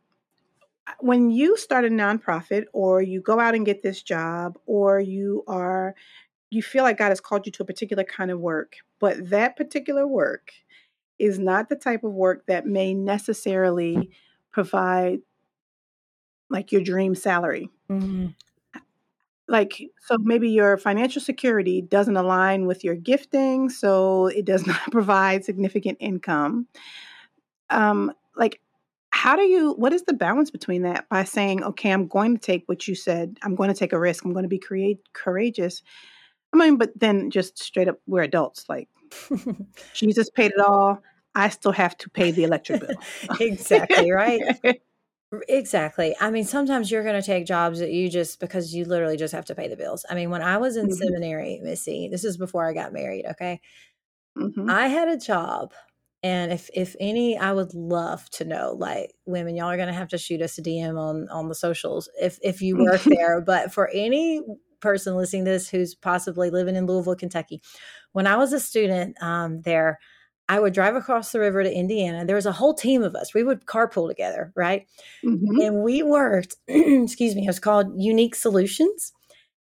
when 1.00 1.30
you 1.30 1.56
start 1.56 1.84
a 1.84 1.88
nonprofit 1.88 2.64
or 2.72 3.02
you 3.02 3.20
go 3.20 3.38
out 3.38 3.54
and 3.54 3.66
get 3.66 3.82
this 3.82 4.02
job 4.02 4.58
or 4.66 5.00
you 5.00 5.44
are 5.46 5.94
you 6.50 6.62
feel 6.62 6.82
like 6.82 6.98
God 6.98 7.08
has 7.08 7.20
called 7.20 7.46
you 7.46 7.52
to 7.52 7.62
a 7.62 7.66
particular 7.66 8.04
kind 8.04 8.30
of 8.30 8.38
work, 8.38 8.76
but 9.00 9.30
that 9.30 9.56
particular 9.56 10.06
work 10.06 10.52
is 11.18 11.38
not 11.38 11.68
the 11.68 11.76
type 11.76 12.04
of 12.04 12.12
work 12.12 12.44
that 12.46 12.66
may 12.66 12.92
necessarily 12.92 14.10
provide 14.50 15.20
like 16.50 16.70
your 16.70 16.82
dream 16.82 17.14
salary. 17.14 17.70
Mm-hmm. 17.90 18.28
Like, 19.48 19.82
so 20.00 20.16
maybe 20.18 20.50
your 20.50 20.78
financial 20.78 21.20
security 21.20 21.82
doesn't 21.82 22.16
align 22.16 22.66
with 22.66 22.84
your 22.84 22.94
gifting, 22.94 23.68
so 23.68 24.26
it 24.28 24.44
does 24.44 24.66
not 24.66 24.90
provide 24.90 25.44
significant 25.44 25.98
income. 26.00 26.68
Um, 27.70 28.12
like, 28.36 28.60
how 29.22 29.36
do 29.36 29.42
you, 29.42 29.74
what 29.74 29.92
is 29.92 30.02
the 30.02 30.12
balance 30.12 30.50
between 30.50 30.82
that 30.82 31.08
by 31.08 31.22
saying, 31.22 31.62
okay, 31.62 31.92
I'm 31.92 32.08
going 32.08 32.34
to 32.34 32.40
take 32.40 32.64
what 32.66 32.88
you 32.88 32.96
said, 32.96 33.38
I'm 33.44 33.54
going 33.54 33.68
to 33.68 33.74
take 33.74 33.92
a 33.92 33.98
risk, 33.98 34.24
I'm 34.24 34.32
going 34.32 34.42
to 34.42 34.48
be 34.48 34.58
create, 34.58 34.98
courageous. 35.12 35.80
I 36.52 36.56
mean, 36.56 36.76
but 36.76 36.90
then 36.98 37.30
just 37.30 37.56
straight 37.56 37.86
up, 37.86 38.00
we're 38.08 38.24
adults. 38.24 38.68
Like, 38.68 38.88
Jesus 39.94 40.28
paid 40.28 40.50
it 40.50 40.58
all. 40.58 41.04
I 41.36 41.50
still 41.50 41.70
have 41.70 41.96
to 41.98 42.10
pay 42.10 42.32
the 42.32 42.42
electric 42.42 42.80
bill. 42.80 42.96
exactly, 43.40 44.10
right? 44.10 44.42
Exactly. 45.48 46.14
I 46.20 46.30
mean, 46.30 46.44
sometimes 46.44 46.90
you're 46.90 47.02
going 47.02 47.18
to 47.18 47.26
take 47.26 47.46
jobs 47.46 47.78
that 47.78 47.90
you 47.90 48.10
just 48.10 48.38
because 48.38 48.74
you 48.74 48.84
literally 48.84 49.16
just 49.16 49.32
have 49.32 49.46
to 49.46 49.54
pay 49.54 49.66
the 49.66 49.78
bills. 49.78 50.04
I 50.10 50.14
mean, 50.14 50.28
when 50.28 50.42
I 50.42 50.58
was 50.58 50.76
in 50.76 50.88
mm-hmm. 50.88 50.92
seminary, 50.92 51.58
Missy, 51.62 52.08
this 52.12 52.22
is 52.22 52.36
before 52.36 52.68
I 52.68 52.74
got 52.74 52.92
married, 52.92 53.24
okay? 53.24 53.62
Mm-hmm. 54.36 54.68
I 54.68 54.88
had 54.88 55.08
a 55.08 55.16
job 55.16 55.72
and 56.22 56.52
if 56.52 56.70
if 56.74 56.94
any 57.00 57.36
I 57.36 57.52
would 57.52 57.74
love 57.74 58.28
to 58.30 58.44
know 58.44 58.76
like 58.78 59.12
women 59.26 59.56
y'all 59.56 59.70
are 59.70 59.76
going 59.76 59.88
to 59.88 59.94
have 59.94 60.08
to 60.08 60.18
shoot 60.18 60.42
us 60.42 60.58
a 60.58 60.62
DM 60.62 60.98
on 60.98 61.28
on 61.28 61.48
the 61.48 61.54
socials 61.54 62.08
if 62.20 62.38
if 62.42 62.62
you 62.62 62.76
work 62.78 63.02
there, 63.04 63.40
but 63.40 63.72
for 63.72 63.88
any 63.88 64.42
person 64.80 65.16
listening 65.16 65.44
to 65.44 65.50
this 65.52 65.68
who's 65.68 65.94
possibly 65.94 66.50
living 66.50 66.76
in 66.76 66.86
Louisville, 66.86 67.16
Kentucky, 67.16 67.62
when 68.12 68.26
I 68.26 68.36
was 68.36 68.52
a 68.52 68.60
student 68.60 69.20
um, 69.22 69.62
there, 69.62 69.98
I 70.48 70.60
would 70.60 70.74
drive 70.74 70.96
across 70.96 71.32
the 71.32 71.40
river 71.40 71.62
to 71.62 71.72
Indiana. 71.72 72.26
There 72.26 72.36
was 72.36 72.46
a 72.46 72.52
whole 72.52 72.74
team 72.74 73.02
of 73.02 73.14
us. 73.14 73.32
We 73.32 73.44
would 73.44 73.64
carpool 73.64 74.08
together, 74.08 74.52
right? 74.54 74.86
Mm-hmm. 75.24 75.60
And 75.60 75.82
we 75.82 76.02
worked, 76.02 76.56
excuse 76.68 77.34
me, 77.34 77.44
it 77.44 77.46
was 77.46 77.60
called 77.60 77.94
Unique 77.96 78.34
Solutions. 78.34 79.12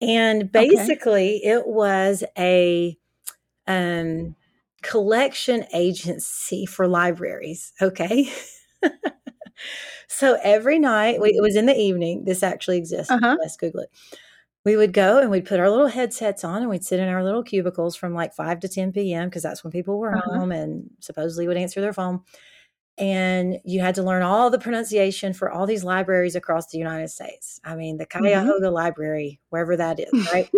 And 0.01 0.51
basically, 0.51 1.37
okay. 1.37 1.51
it 1.51 1.67
was 1.69 2.25
a 2.37 2.97
um, 3.69 4.35
collection 4.83 5.65
agency 5.73 6.67
for 6.67 6.87
libraries. 6.87 7.73
Okay. 7.81 8.33
so 10.09 10.39
every 10.43 10.79
night, 10.79 11.21
we, 11.21 11.31
it 11.31 11.43
was 11.43 11.57
in 11.57 11.67
the 11.67 11.79
evening. 11.79 12.25
This 12.25 12.43
actually 12.43 12.79
exists. 12.79 13.11
Uh-huh. 13.11 13.37
Let's 13.41 13.57
Google 13.57 13.83
it 13.83 13.91
we 14.65 14.77
would 14.77 14.93
go 14.93 15.19
and 15.19 15.31
we'd 15.31 15.45
put 15.45 15.61
our 15.61 15.71
little 15.71 15.89
headsets 15.89 16.45
on 16.45 16.63
and 16.63 16.71
we'd 16.71 16.85
sit 16.85 17.01
in 17.01 17.09
our 17.09 17.25
little 17.25 17.43
cubicles 17.43 17.97
from 17.97 18.15
like 18.15 18.33
5 18.33 18.61
to 18.61 18.69
10 18.69 18.93
p.m. 18.93 19.29
because 19.29 19.43
that's 19.43 19.65
when 19.65 19.73
people 19.73 19.99
were 19.99 20.17
uh-huh. 20.17 20.39
home 20.39 20.53
and 20.53 20.89
supposedly 21.01 21.49
would 21.49 21.57
answer 21.57 21.81
their 21.81 21.93
phone. 21.93 22.21
And 22.99 23.59
you 23.65 23.81
had 23.81 23.95
to 23.95 24.03
learn 24.03 24.23
all 24.23 24.51
the 24.51 24.59
pronunciation 24.59 25.33
for 25.33 25.51
all 25.51 25.67
these 25.67 25.83
libraries 25.83 26.37
across 26.37 26.69
the 26.69 26.79
United 26.79 27.09
States. 27.09 27.59
I 27.65 27.75
mean, 27.75 27.97
the 27.97 28.07
mm-hmm. 28.07 28.21
Cuyahoga 28.21 28.67
mm-hmm. 28.67 28.75
Library, 28.75 29.41
wherever 29.49 29.77
that 29.77 29.99
is, 29.99 30.13
right? 30.33 30.51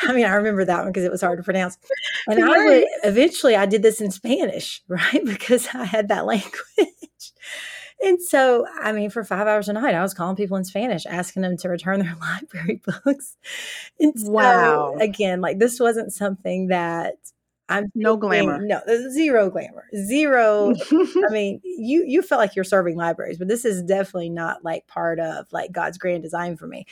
I 0.00 0.12
mean, 0.12 0.24
I 0.24 0.34
remember 0.34 0.64
that 0.64 0.78
one 0.78 0.88
because 0.88 1.04
it 1.04 1.10
was 1.10 1.20
hard 1.20 1.38
to 1.38 1.44
pronounce. 1.44 1.76
And 2.26 2.42
right. 2.42 2.50
I 2.50 2.64
would 2.64 2.84
eventually 3.04 3.54
I 3.54 3.66
did 3.66 3.82
this 3.82 4.00
in 4.00 4.10
Spanish, 4.10 4.82
right? 4.88 5.24
Because 5.24 5.68
I 5.74 5.84
had 5.84 6.08
that 6.08 6.26
language. 6.26 6.52
And 8.00 8.22
so, 8.22 8.64
I 8.80 8.92
mean, 8.92 9.10
for 9.10 9.24
five 9.24 9.48
hours 9.48 9.68
a 9.68 9.72
night, 9.72 9.94
I 9.94 10.02
was 10.02 10.14
calling 10.14 10.36
people 10.36 10.56
in 10.56 10.64
Spanish, 10.64 11.04
asking 11.04 11.42
them 11.42 11.56
to 11.58 11.68
return 11.68 11.98
their 12.00 12.16
library 12.20 12.80
books. 12.84 13.36
And 13.98 14.18
so, 14.18 14.30
wow. 14.30 14.96
again, 15.00 15.40
like 15.40 15.58
this 15.58 15.80
wasn't 15.80 16.12
something 16.12 16.68
that 16.68 17.16
I'm 17.68 17.92
no 17.94 18.16
glamour. 18.16 18.64
No, 18.64 18.80
zero 19.10 19.50
glamour. 19.50 19.86
Zero. 19.94 20.74
I 20.90 21.28
mean, 21.30 21.60
you 21.64 22.04
you 22.06 22.22
felt 22.22 22.40
like 22.40 22.56
you're 22.56 22.64
serving 22.64 22.96
libraries, 22.96 23.38
but 23.38 23.48
this 23.48 23.64
is 23.64 23.82
definitely 23.82 24.30
not 24.30 24.64
like 24.64 24.86
part 24.86 25.20
of 25.20 25.46
like 25.52 25.72
God's 25.72 25.98
grand 25.98 26.22
design 26.22 26.56
for 26.56 26.66
me. 26.66 26.86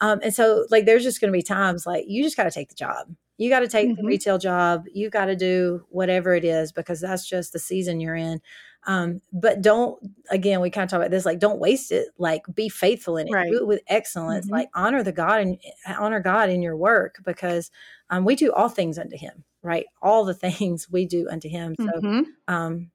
Um, 0.00 0.20
and 0.22 0.34
so 0.34 0.66
like 0.70 0.86
there's 0.86 1.02
just 1.02 1.20
gonna 1.20 1.32
be 1.32 1.42
times 1.42 1.86
like 1.86 2.04
you 2.08 2.22
just 2.22 2.36
gotta 2.36 2.50
take 2.50 2.70
the 2.70 2.74
job. 2.74 3.14
You 3.36 3.50
gotta 3.50 3.68
take 3.68 3.88
mm-hmm. 3.88 4.00
the 4.00 4.06
retail 4.06 4.38
job. 4.38 4.86
You 4.92 5.10
gotta 5.10 5.36
do 5.36 5.84
whatever 5.90 6.34
it 6.34 6.44
is 6.44 6.72
because 6.72 7.00
that's 7.00 7.28
just 7.28 7.52
the 7.52 7.58
season 7.58 8.00
you're 8.00 8.16
in. 8.16 8.40
Um, 8.84 9.20
but 9.32 9.62
don't 9.62 10.02
again, 10.30 10.60
we 10.60 10.70
kind 10.70 10.84
of 10.84 10.90
talk 10.90 10.98
about 10.98 11.10
this, 11.10 11.24
like 11.24 11.38
don't 11.38 11.60
waste 11.60 11.92
it, 11.92 12.08
like 12.18 12.42
be 12.52 12.68
faithful 12.68 13.16
in 13.16 13.28
it, 13.28 13.32
right. 13.32 13.50
do 13.50 13.58
it 13.58 13.66
with 13.66 13.82
excellence, 13.86 14.46
mm-hmm. 14.46 14.54
like 14.54 14.68
honor 14.74 15.02
the 15.02 15.12
God 15.12 15.40
and 15.40 15.58
honor 15.98 16.20
God 16.20 16.50
in 16.50 16.62
your 16.62 16.76
work 16.76 17.18
because 17.24 17.70
um, 18.10 18.24
we 18.24 18.34
do 18.34 18.52
all 18.52 18.68
things 18.68 18.98
unto 18.98 19.16
him, 19.16 19.44
right? 19.62 19.86
All 20.00 20.24
the 20.24 20.34
things 20.58 20.88
we 20.90 21.06
do 21.06 21.28
unto 21.30 21.48
him. 21.48 21.74
So 21.78 21.86
mm-hmm. 21.86 22.22
um, 22.52 22.90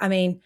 I 0.00 0.08
mean, 0.08 0.40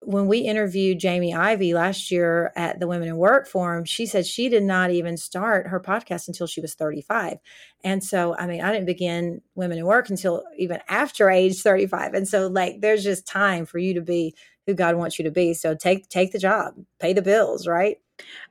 when 0.00 0.28
we 0.28 0.38
interviewed 0.38 1.00
Jamie 1.00 1.34
Ivey 1.34 1.74
last 1.74 2.10
year 2.10 2.52
at 2.54 2.78
the 2.78 2.86
Women 2.86 3.08
in 3.08 3.16
Work 3.16 3.48
Forum, 3.48 3.84
she 3.84 4.06
said 4.06 4.26
she 4.26 4.48
did 4.48 4.62
not 4.62 4.90
even 4.90 5.16
start 5.16 5.66
her 5.66 5.80
podcast 5.80 6.28
until 6.28 6.46
she 6.46 6.60
was 6.60 6.74
35. 6.74 7.38
And 7.82 8.02
so, 8.02 8.36
I 8.38 8.46
mean, 8.46 8.60
I 8.60 8.70
didn't 8.72 8.86
begin 8.86 9.42
Women 9.56 9.78
in 9.78 9.86
Work 9.86 10.08
until 10.08 10.44
even 10.56 10.78
after 10.88 11.30
age 11.30 11.60
35. 11.62 12.14
And 12.14 12.28
so, 12.28 12.46
like, 12.46 12.80
there's 12.80 13.02
just 13.02 13.26
time 13.26 13.66
for 13.66 13.78
you 13.78 13.94
to 13.94 14.00
be 14.00 14.34
who 14.66 14.74
God 14.74 14.96
wants 14.96 15.18
you 15.18 15.24
to 15.24 15.30
be. 15.30 15.52
So 15.54 15.74
take 15.74 16.08
take 16.08 16.30
the 16.30 16.38
job, 16.38 16.74
pay 17.00 17.12
the 17.12 17.22
bills, 17.22 17.66
right? 17.66 17.96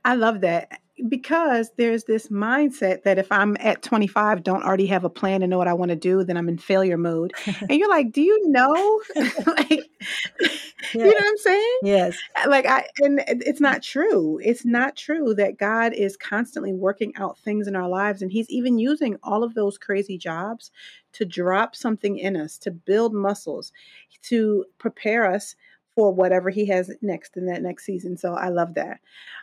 I 0.04 0.16
love 0.16 0.42
that 0.42 0.80
because 1.08 1.70
there's 1.76 2.04
this 2.04 2.28
mindset 2.28 3.02
that 3.02 3.18
if 3.18 3.30
I'm 3.30 3.56
at 3.60 3.82
25, 3.82 4.42
don't 4.42 4.62
already 4.62 4.86
have 4.86 5.04
a 5.04 5.10
plan 5.10 5.42
and 5.42 5.50
know 5.50 5.58
what 5.58 5.68
I 5.68 5.74
want 5.74 5.90
to 5.90 5.96
do, 5.96 6.24
then 6.24 6.36
I'm 6.36 6.48
in 6.48 6.58
failure 6.58 6.96
mode. 6.96 7.32
and 7.46 7.72
you're 7.72 7.88
like, 7.88 8.12
do 8.12 8.20
you 8.20 8.48
know? 8.48 9.02
like, 9.46 9.70
yes. 10.40 10.60
you 10.94 11.00
know 11.00 11.06
what 11.06 11.24
I'm 11.24 11.36
saying? 11.36 11.78
Yes. 11.82 12.18
Uh, 12.36 12.48
like 12.50 12.66
I, 12.66 12.86
and 12.98 13.22
it's 13.26 13.60
not 13.60 13.82
true. 13.82 14.40
It's 14.42 14.64
not 14.64 14.96
true 14.96 15.34
that 15.34 15.58
God 15.58 15.92
is 15.92 16.16
constantly 16.16 16.72
working 16.72 17.14
out 17.16 17.38
things 17.38 17.68
in 17.68 17.76
our 17.76 17.88
lives. 17.88 18.22
And 18.22 18.32
he's 18.32 18.50
even 18.50 18.78
using 18.78 19.16
all 19.22 19.44
of 19.44 19.54
those 19.54 19.78
crazy 19.78 20.18
jobs 20.18 20.70
to 21.12 21.24
drop 21.24 21.74
something 21.74 22.18
in 22.18 22.36
us, 22.36 22.58
to 22.58 22.70
build 22.70 23.14
muscles, 23.14 23.72
to 24.22 24.64
prepare 24.78 25.30
us 25.30 25.54
for 25.98 26.12
whatever 26.12 26.48
he 26.48 26.64
has 26.66 26.92
next 27.02 27.36
in 27.36 27.46
that 27.46 27.60
next 27.60 27.84
season. 27.84 28.16
So 28.16 28.32
I 28.32 28.50
love 28.50 28.74
that. 28.74 29.00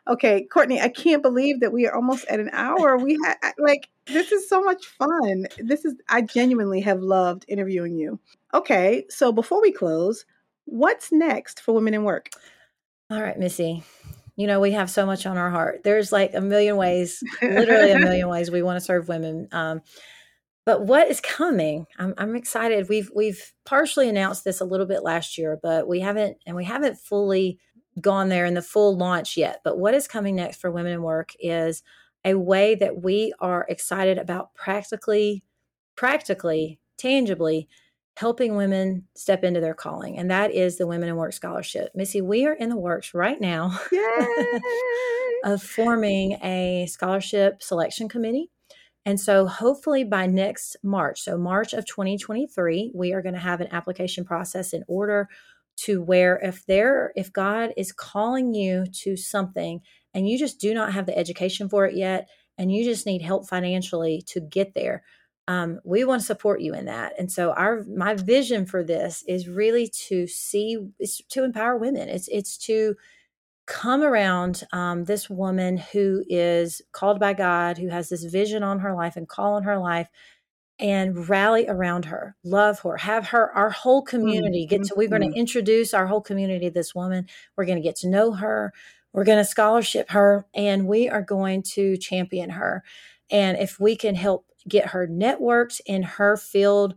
Okay, 0.07 0.45
Courtney, 0.45 0.79
I 0.79 0.87
can't 0.87 1.21
believe 1.21 1.59
that 1.59 1.73
we 1.73 1.85
are 1.85 1.93
almost 1.93 2.23
at 2.27 2.39
an 2.39 2.49
hour. 2.53 2.95
We 2.95 3.19
had 3.25 3.35
like 3.57 3.89
this 4.05 4.31
is 4.31 4.47
so 4.47 4.61
much 4.61 4.85
fun. 4.85 5.47
This 5.57 5.83
is 5.83 5.95
I 6.07 6.21
genuinely 6.21 6.79
have 6.79 7.01
loved 7.01 7.43
interviewing 7.49 7.97
you. 7.97 8.21
Okay, 8.53 9.03
so 9.09 9.33
before 9.33 9.61
we 9.61 9.73
close, 9.73 10.23
what's 10.63 11.11
next 11.11 11.59
for 11.59 11.75
Women 11.75 11.93
in 11.93 12.05
Work? 12.05 12.29
All 13.11 13.21
right, 13.21 13.37
Missy. 13.37 13.83
You 14.37 14.47
know, 14.47 14.61
we 14.61 14.71
have 14.71 14.89
so 14.89 15.05
much 15.05 15.25
on 15.25 15.37
our 15.37 15.51
heart. 15.51 15.81
There's 15.83 16.13
like 16.13 16.35
a 16.35 16.41
million 16.41 16.77
ways, 16.77 17.21
literally 17.41 17.91
a 17.91 17.99
million 17.99 18.29
ways 18.29 18.49
we 18.49 18.61
want 18.61 18.77
to 18.77 18.85
serve 18.85 19.09
women. 19.09 19.49
Um, 19.51 19.81
but 20.65 20.85
what 20.85 21.09
is 21.09 21.21
coming? 21.21 21.85
I'm, 21.99 22.13
I'm 22.17 22.35
excited. 22.35 22.89
We've 22.89 23.11
we've 23.15 23.53
partially 23.65 24.09
announced 24.09 24.43
this 24.43 24.61
a 24.61 24.65
little 24.65 24.87
bit 24.87 25.03
last 25.03 25.37
year, 25.37 25.59
but 25.61 25.87
we 25.87 25.99
haven't 25.99 26.37
and 26.45 26.55
we 26.55 26.65
haven't 26.65 26.97
fully 26.97 27.59
gone 28.01 28.29
there 28.29 28.45
in 28.45 28.55
the 28.55 28.61
full 28.61 28.97
launch 28.97 29.37
yet. 29.37 29.61
But 29.63 29.77
what 29.77 29.93
is 29.93 30.07
coming 30.07 30.35
next 30.35 30.59
for 30.59 30.71
Women 30.71 30.93
in 30.93 31.01
Work 31.03 31.33
is 31.39 31.83
a 32.25 32.33
way 32.33 32.75
that 32.75 33.03
we 33.03 33.31
are 33.39 33.65
excited 33.69 34.17
about 34.17 34.53
practically, 34.55 35.43
practically, 35.95 36.79
tangibly 36.97 37.69
helping 38.17 38.55
women 38.55 39.05
step 39.13 39.43
into 39.43 39.59
their 39.59 39.73
calling. 39.73 40.17
And 40.17 40.31
that 40.31 40.53
is 40.53 40.77
the 40.77 40.87
Women 40.87 41.09
in 41.09 41.15
Work 41.15 41.33
Scholarship. 41.33 41.91
Missy, 41.93 42.21
we 42.21 42.45
are 42.45 42.53
in 42.53 42.69
the 42.69 42.77
works 42.77 43.13
right 43.13 43.39
now 43.39 43.77
of 45.43 45.61
forming 45.61 46.33
a 46.41 46.87
scholarship 46.89 47.61
selection 47.61 48.07
committee 48.07 48.49
and 49.05 49.19
so, 49.19 49.45
hopefully, 49.45 50.03
by 50.03 50.25
next 50.25 50.77
March, 50.81 51.21
so 51.21 51.37
March 51.37 51.73
of 51.73 51.85
2023, 51.85 52.91
we 52.95 53.13
are 53.13 53.21
going 53.21 53.35
to 53.35 53.39
have 53.39 53.61
an 53.61 53.71
application 53.71 54.25
process 54.25 54.73
in 54.73 54.83
order 54.87 55.29
to 55.77 56.01
where 56.01 56.39
if 56.41 56.65
there, 56.65 57.13
if 57.15 57.31
God 57.31 57.71
is 57.77 57.91
calling 57.91 58.55
you 58.55 58.85
to 59.03 59.15
something 59.15 59.81
and 60.13 60.27
you 60.27 60.39
just 60.39 60.59
do 60.59 60.73
not 60.73 60.93
have 60.93 61.05
the 61.05 61.17
education 61.17 61.69
for 61.69 61.85
it 61.85 61.95
yet, 61.95 62.27
and 62.57 62.71
you 62.71 62.83
just 62.83 63.05
need 63.05 63.21
help 63.21 63.47
financially 63.47 64.23
to 64.27 64.39
get 64.39 64.73
there, 64.73 65.03
um, 65.47 65.79
we 65.83 66.03
want 66.03 66.21
to 66.21 66.25
support 66.25 66.61
you 66.61 66.73
in 66.73 66.85
that. 66.85 67.13
And 67.19 67.31
so, 67.31 67.51
our 67.51 67.83
my 67.83 68.15
vision 68.15 68.65
for 68.65 68.83
this 68.83 69.23
is 69.27 69.47
really 69.47 69.87
to 70.07 70.25
see, 70.25 70.79
to 71.29 71.43
empower 71.43 71.77
women. 71.77 72.09
It's 72.09 72.27
it's 72.29 72.57
to 72.65 72.95
come 73.65 74.03
around 74.03 74.63
um, 74.71 75.05
this 75.05 75.29
woman 75.29 75.77
who 75.77 76.23
is 76.27 76.81
called 76.91 77.19
by 77.19 77.33
God, 77.33 77.77
who 77.77 77.87
has 77.87 78.09
this 78.09 78.23
vision 78.23 78.63
on 78.63 78.79
her 78.79 78.93
life 78.93 79.15
and 79.15 79.27
call 79.27 79.53
on 79.53 79.63
her 79.63 79.77
life, 79.77 80.07
and 80.77 81.29
rally 81.29 81.65
around 81.67 82.05
her, 82.05 82.35
love 82.43 82.79
her, 82.81 82.97
have 82.97 83.29
her, 83.29 83.51
our 83.51 83.69
whole 83.69 84.01
community 84.01 84.65
get 84.65 84.83
to, 84.83 84.93
we're 84.95 85.07
going 85.07 85.21
to 85.21 85.27
mm-hmm. 85.29 85.37
introduce 85.37 85.93
our 85.93 86.05
whole 86.05 86.21
community 86.21 86.65
to 86.65 86.73
this 86.73 86.93
woman. 86.93 87.27
We're 87.55 87.65
going 87.65 87.77
to 87.77 87.83
get 87.83 87.95
to 87.97 88.09
know 88.09 88.33
her. 88.33 88.73
We're 89.13 89.23
going 89.23 89.37
to 89.37 89.45
scholarship 89.45 90.09
her 90.11 90.45
and 90.53 90.85
we 90.85 91.09
are 91.09 91.21
going 91.21 91.63
to 91.73 91.95
champion 91.97 92.49
her. 92.51 92.83
And 93.31 93.57
if 93.57 93.79
we 93.79 93.95
can 93.95 94.15
help 94.15 94.45
get 94.67 94.87
her 94.87 95.07
networked 95.07 95.79
in 95.85 96.03
her 96.03 96.35
field, 96.35 96.95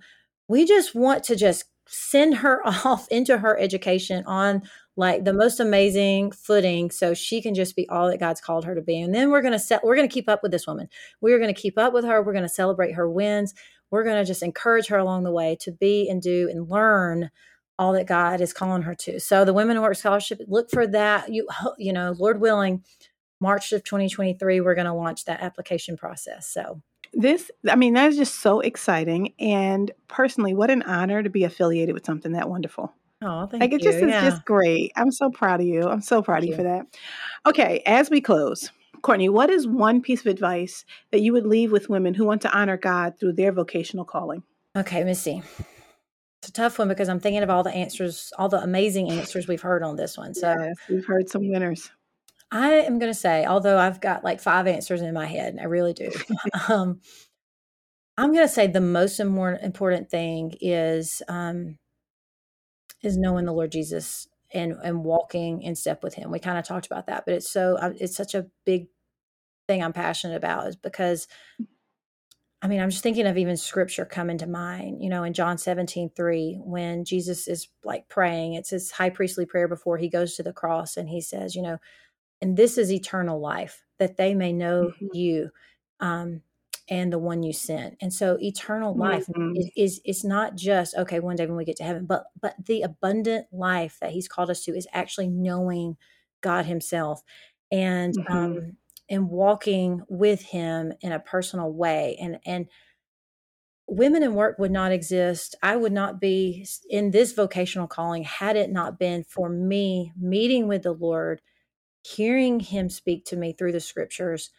we 0.49 0.67
just 0.67 0.95
want 0.95 1.23
to 1.25 1.37
just 1.37 1.67
send 1.87 2.39
her 2.39 2.67
off 2.85 3.07
into 3.11 3.39
her 3.39 3.57
education 3.59 4.25
on 4.27 4.63
like 4.99 5.25
the 5.25 5.33
most 5.33 5.61
amazing 5.61 6.33
footing 6.33 6.91
so 6.91 7.15
she 7.15 7.41
can 7.41 7.55
just 7.55 7.77
be 7.77 7.89
all 7.89 8.09
that 8.09 8.19
God's 8.19 8.41
called 8.41 8.65
her 8.65 8.75
to 8.75 8.83
be. 8.83 9.01
And 9.01 9.15
then 9.15 9.31
we're 9.31 9.43
going 9.43 9.53
to 9.53 9.59
set 9.59 9.85
we're 9.85 9.95
going 9.95 10.09
to 10.09 10.13
keep 10.13 10.29
up 10.29 10.43
with 10.43 10.51
this 10.51 10.67
woman. 10.67 10.89
We're 11.21 11.39
going 11.39 11.55
to 11.55 11.59
keep 11.59 11.79
up 11.79 11.93
with 11.93 12.05
her. 12.05 12.21
We're 12.21 12.33
going 12.33 12.43
to 12.43 12.49
celebrate 12.49 12.97
her 12.97 13.09
wins. 13.09 13.55
We're 13.93 14.03
going 14.03 14.17
to 14.17 14.25
just 14.25 14.43
encourage 14.43 14.89
her 14.89 14.99
along 14.99 15.23
the 15.23 15.31
way 15.31 15.57
to 15.61 15.71
be 15.71 16.09
and 16.11 16.21
do 16.21 16.49
and 16.51 16.69
learn 16.69 17.31
all 17.79 17.93
that 17.93 18.09
God 18.09 18.41
is 18.41 18.53
calling 18.53 18.83
her 18.83 18.95
to. 18.97 19.21
So 19.21 19.45
the 19.45 19.53
Women 19.53 19.77
in 19.77 19.83
Work 19.83 19.95
Scholarship, 19.95 20.41
look 20.49 20.69
for 20.69 20.85
that. 20.89 21.33
You 21.33 21.47
you 21.79 21.93
know, 21.93 22.17
Lord 22.19 22.41
willing, 22.41 22.83
March 23.41 23.71
of 23.71 23.85
2023, 23.85 24.61
we're 24.61 24.75
going 24.75 24.89
to 24.89 24.93
launch 24.93 25.27
that 25.27 25.41
application 25.41 25.97
process. 25.97 26.53
So 26.53 26.83
this, 27.13 27.53
I 27.71 27.77
mean, 27.77 27.95
that 27.95 28.09
is 28.09 28.17
just 28.17 28.41
so 28.41 28.59
exciting. 28.59 29.33
And 29.39 29.93
personally, 30.09 30.55
what 30.55 30.71
an 30.71 30.83
honor 30.83 31.23
to 31.23 31.31
be 31.31 31.45
affiliated 31.45 31.95
with 31.95 32.05
something 32.05 32.33
that 32.33 32.51
wonderful. 32.51 32.93
Oh, 33.21 33.47
thank 33.47 33.61
like 33.61 33.73
it 33.73 33.83
you. 33.83 33.91
just 33.91 33.99
is 33.99 34.11
yeah. 34.11 34.23
just 34.23 34.45
great. 34.45 34.93
I'm 34.97 35.11
so 35.11 35.31
proud 35.31 35.61
of 35.61 35.67
you. 35.67 35.83
I'm 35.89 36.03
so 36.03 36.23
proud 36.23 36.43
Thank 36.43 36.53
of 36.55 36.59
you 36.59 36.65
you. 36.65 36.71
for 36.71 36.77
that. 36.85 36.99
Okay, 37.47 37.83
as 37.85 38.11
we 38.11 38.21
close, 38.21 38.71
Courtney, 39.03 39.29
what 39.29 39.51
is 39.51 39.67
one 39.67 40.01
piece 40.01 40.21
of 40.21 40.27
advice 40.27 40.85
that 41.11 41.21
you 41.21 41.33
would 41.33 41.47
leave 41.47 41.73
with 41.73 41.89
women 41.89 42.15
who 42.15 42.25
want 42.25 42.43
to 42.43 42.57
honor 42.57 42.77
God 42.77 43.19
through 43.19 43.33
their 43.33 43.53
vocational 43.53 44.05
calling? 44.05 44.43
Okay, 44.77 44.99
let 44.99 45.07
me 45.07 45.15
see. 45.15 45.43
It's 46.41 46.51
a 46.51 46.53
tough 46.53 46.79
one 46.79 46.87
because 46.87 47.09
I'm 47.09 47.19
thinking 47.19 47.43
of 47.43 47.51
all 47.51 47.65
the 47.65 47.75
answers, 47.75 48.33
all 48.39 48.49
the 48.49 48.63
amazing 48.63 49.11
answers 49.11 49.49
we've 49.49 49.61
heard 49.61 49.83
on 49.83 49.97
this 49.97 50.17
one. 50.17 50.35
So 50.35 50.55
yes, 50.57 50.77
we've 50.89 51.07
heard 51.07 51.29
some 51.29 51.49
winners. 51.49 51.91
I 52.51 52.75
am 52.75 52.99
going 52.99 53.13
to 53.13 53.19
say, 53.19 53.45
although 53.45 53.79
I've 53.79 54.01
got 54.01 54.25
like 54.25 54.41
five 54.41 54.67
answers 54.67 55.03
in 55.03 55.13
my 55.13 55.27
head, 55.27 55.59
I 55.61 55.65
really 55.65 55.93
do. 55.93 56.11
um, 56.69 57.01
I'm 58.17 58.33
going 58.33 58.47
to 58.47 58.53
say 58.53 58.69
the 58.69 58.81
most 58.81 59.19
important 59.21 59.65
important 59.65 60.11
thing 60.11 60.55
is 60.61 61.23
um, 61.29 61.79
is 63.03 63.17
knowing 63.17 63.45
the 63.47 63.53
Lord 63.53 63.73
Jesus 63.73 64.29
and 64.53 64.75
and 64.83 65.05
walking 65.05 65.63
in 65.63 65.75
step 65.77 66.03
with 66.03 66.15
Him. 66.15 66.31
We 66.31 66.39
kind 66.39 66.59
of 66.59 66.65
talked 66.67 66.87
about 66.87 67.07
that, 67.07 67.25
but 67.27 67.35
it's 67.35 67.51
so 67.51 67.77
uh, 67.77 67.93
it's 68.01 68.17
such 68.17 68.35
a 68.35 68.47
big 68.65 68.89
thing 69.69 69.83
I'm 69.83 69.93
passionate 69.93 70.37
about 70.37 70.69
is 70.69 70.77
because 70.77 71.29
I 72.61 72.67
mean, 72.67 72.81
I'm 72.81 72.91
just 72.91 73.05
thinking 73.05 73.27
of 73.27 73.39
even 73.39 73.57
scripture 73.57 74.05
coming 74.05 74.39
to 74.39 74.47
mind, 74.49 75.03
you 75.03 75.09
know, 75.11 75.23
in 75.23 75.33
John 75.33 75.59
17, 75.59 76.11
3, 76.17 76.61
when 76.65 77.05
Jesus 77.05 77.47
is 77.47 77.69
like 77.85 78.09
praying, 78.09 78.55
it's 78.55 78.71
his 78.71 78.91
high 78.91 79.11
priestly 79.11 79.47
prayer 79.47 79.69
before 79.69 79.97
he 79.97 80.09
goes 80.09 80.35
to 80.37 80.43
the 80.43 80.53
cross. 80.53 80.97
And 80.97 81.09
he 81.09 81.21
says, 81.21 81.55
you 81.55 81.63
know, 81.63 81.79
and 82.43 82.57
this 82.57 82.79
is 82.79 82.93
eternal 82.93 83.41
life, 83.41 83.85
that 83.99 84.17
they 84.17 84.35
may 84.35 84.53
know 84.53 84.93
Mhm. 85.01 85.15
you 85.15 85.51
um, 86.01 86.43
and 86.89 87.13
the 87.13 87.19
one 87.19 87.43
you 87.43 87.53
sent. 87.53 87.97
And 88.01 88.13
so 88.13 88.39
eternal 88.41 88.97
life 88.97 89.29
Mhm. 89.29 89.55
is, 89.55 89.71
is 89.77 90.01
is 90.05 90.25
not 90.25 90.57
just, 90.57 90.95
okay, 90.97 91.21
one 91.21 91.37
day 91.37 91.47
when 91.47 91.57
we 91.57 91.65
get 91.65 91.77
to 91.77 91.85
heaven, 91.85 92.07
but 92.07 92.27
but 92.41 92.55
the 92.67 92.83
abundant 92.83 93.47
life 93.53 93.99
that 94.01 94.11
he's 94.13 94.29
called 94.29 94.51
us 94.51 94.65
to 94.65 94.77
is 94.77 94.87
actually 94.93 95.29
knowing 95.29 95.97
God 96.43 96.67
himself 96.67 97.23
and 97.71 98.17
Mhm. 98.17 98.29
um 98.31 98.77
and 99.11 99.31
walking 99.31 100.03
with 100.09 100.43
him 100.43 100.93
in 101.01 101.13
a 101.13 101.21
personal 101.21 101.73
way 101.73 102.17
and 102.21 102.39
and 102.47 102.69
women 103.87 104.23
in 104.23 104.35
work 104.35 104.59
would 104.59 104.71
not 104.71 104.93
exist 104.93 105.55
i 105.63 105.75
would 105.75 105.93
not 105.93 106.21
be 106.21 106.67
in 106.91 107.11
this 107.11 107.33
vocational 107.33 107.87
calling 107.87 108.23
had 108.23 108.57
it 108.57 108.71
not 108.71 108.99
been 108.99 109.25
for 109.25 109.49
me 109.49 110.13
meeting 110.17 110.69
with 110.69 110.83
the 110.83 110.93
lord 110.93 111.41
hearing 112.05 112.61
him 112.61 112.91
speak 112.91 113.25
to 113.25 113.37
me 113.37 113.53
through 113.53 113.73
the 113.73 113.81
scriptures 113.81 114.51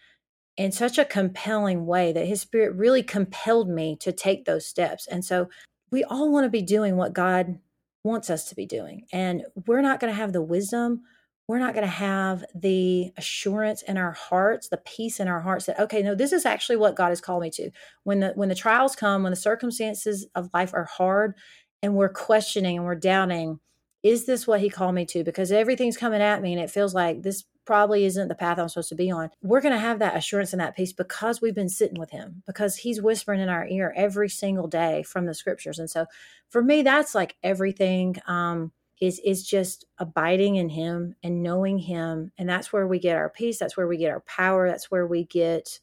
in 0.60 0.74
such 0.74 0.98
a 0.98 1.06
compelling 1.06 1.86
way 1.86 2.12
that 2.12 2.28
his 2.28 2.42
spirit 2.42 2.76
really 2.76 3.02
compelled 3.02 3.70
me 3.70 3.96
to 3.96 4.12
take 4.12 4.44
those 4.44 4.68
steps. 4.68 5.08
And 5.08 5.24
so 5.24 5.48
we 5.90 6.04
all 6.04 6.30
want 6.30 6.44
to 6.44 6.50
be 6.50 6.62
doing 6.62 6.98
what 6.98 7.14
god 7.14 7.58
wants 8.04 8.30
us 8.30 8.50
to 8.50 8.56
be 8.56 8.66
doing. 8.66 9.06
And 9.14 9.46
we're 9.66 9.82
not 9.82 10.02
going 10.02 10.12
to 10.12 10.20
have 10.20 10.34
the 10.34 10.42
wisdom. 10.42 11.04
We're 11.48 11.60
not 11.60 11.74
going 11.74 11.86
to 11.86 11.92
have 11.92 12.44
the 12.54 13.14
assurance 13.16 13.84
in 13.84 13.98
our 13.98 14.12
hearts 14.12 14.68
the 14.68 14.78
peace 14.78 15.22
in 15.22 15.30
our 15.30 15.40
hearts 15.40 15.66
that 15.66 15.80
okay 15.80 16.04
no 16.04 16.14
this 16.14 16.34
is 16.34 16.46
actually 16.46 16.76
what 16.76 16.96
god 16.96 17.08
has 17.08 17.22
called 17.22 17.42
me 17.42 17.52
to. 17.52 17.72
When 18.04 18.20
the 18.20 18.34
when 18.36 18.50
the 18.50 18.54
trials 18.56 18.98
come 18.98 19.24
when 19.24 19.32
the 19.32 19.38
circumstances 19.38 20.28
of 20.36 20.50
life 20.54 20.74
are 20.74 20.90
hard 20.98 21.36
and 21.82 21.96
we're 21.96 22.10
questioning 22.10 22.76
and 22.76 22.86
we're 22.86 22.96
doubting 22.96 23.62
is 24.04 24.26
this 24.26 24.46
what 24.46 24.62
he 24.62 24.70
called 24.70 24.96
me 24.96 25.06
to? 25.06 25.24
Because 25.24 25.52
everything's 25.52 25.98
coming 25.98 26.22
at 26.22 26.42
me 26.42 26.54
and 26.54 26.62
it 26.62 26.70
feels 26.70 26.94
like 26.94 27.22
this 27.22 27.46
probably 27.70 28.04
isn't 28.04 28.30
the 28.30 28.34
path 28.34 28.58
i'm 28.58 28.68
supposed 28.68 28.90
to 28.90 28.96
be 28.96 29.12
on. 29.12 29.30
We're 29.44 29.62
going 29.62 29.76
to 29.76 29.80
have 29.80 30.00
that 30.00 30.18
assurance 30.18 30.54
and 30.54 30.60
that 30.60 30.76
peace 30.76 30.92
because 30.92 31.40
we've 31.40 31.54
been 31.54 31.70
sitting 31.70 32.00
with 32.00 32.10
him 32.10 32.42
because 32.48 32.78
he's 32.78 33.00
whispering 33.00 33.42
in 33.42 33.48
our 33.48 33.68
ear 33.68 33.94
every 33.96 34.28
single 34.28 34.68
day 34.68 35.04
from 35.04 35.28
the 35.28 35.36
scriptures. 35.36 35.78
And 35.78 35.88
so 35.88 36.08
for 36.50 36.64
me 36.64 36.82
that's 36.82 37.14
like 37.14 37.36
everything 37.44 38.16
um 38.26 38.72
is 39.00 39.22
is 39.24 39.46
just 39.48 39.86
abiding 40.00 40.56
in 40.56 40.70
him 40.70 41.14
and 41.22 41.44
knowing 41.44 41.78
him. 41.78 42.32
And 42.40 42.50
that's 42.50 42.74
where 42.74 42.88
we 42.88 42.98
get 42.98 43.18
our 43.18 43.30
peace 43.30 43.60
that's 43.60 43.78
where 43.78 43.88
we 43.88 43.98
get 43.98 44.10
our 44.10 44.22
power 44.22 44.68
that's 44.68 44.90
where 44.90 45.06
we 45.06 45.26
get 45.26 45.80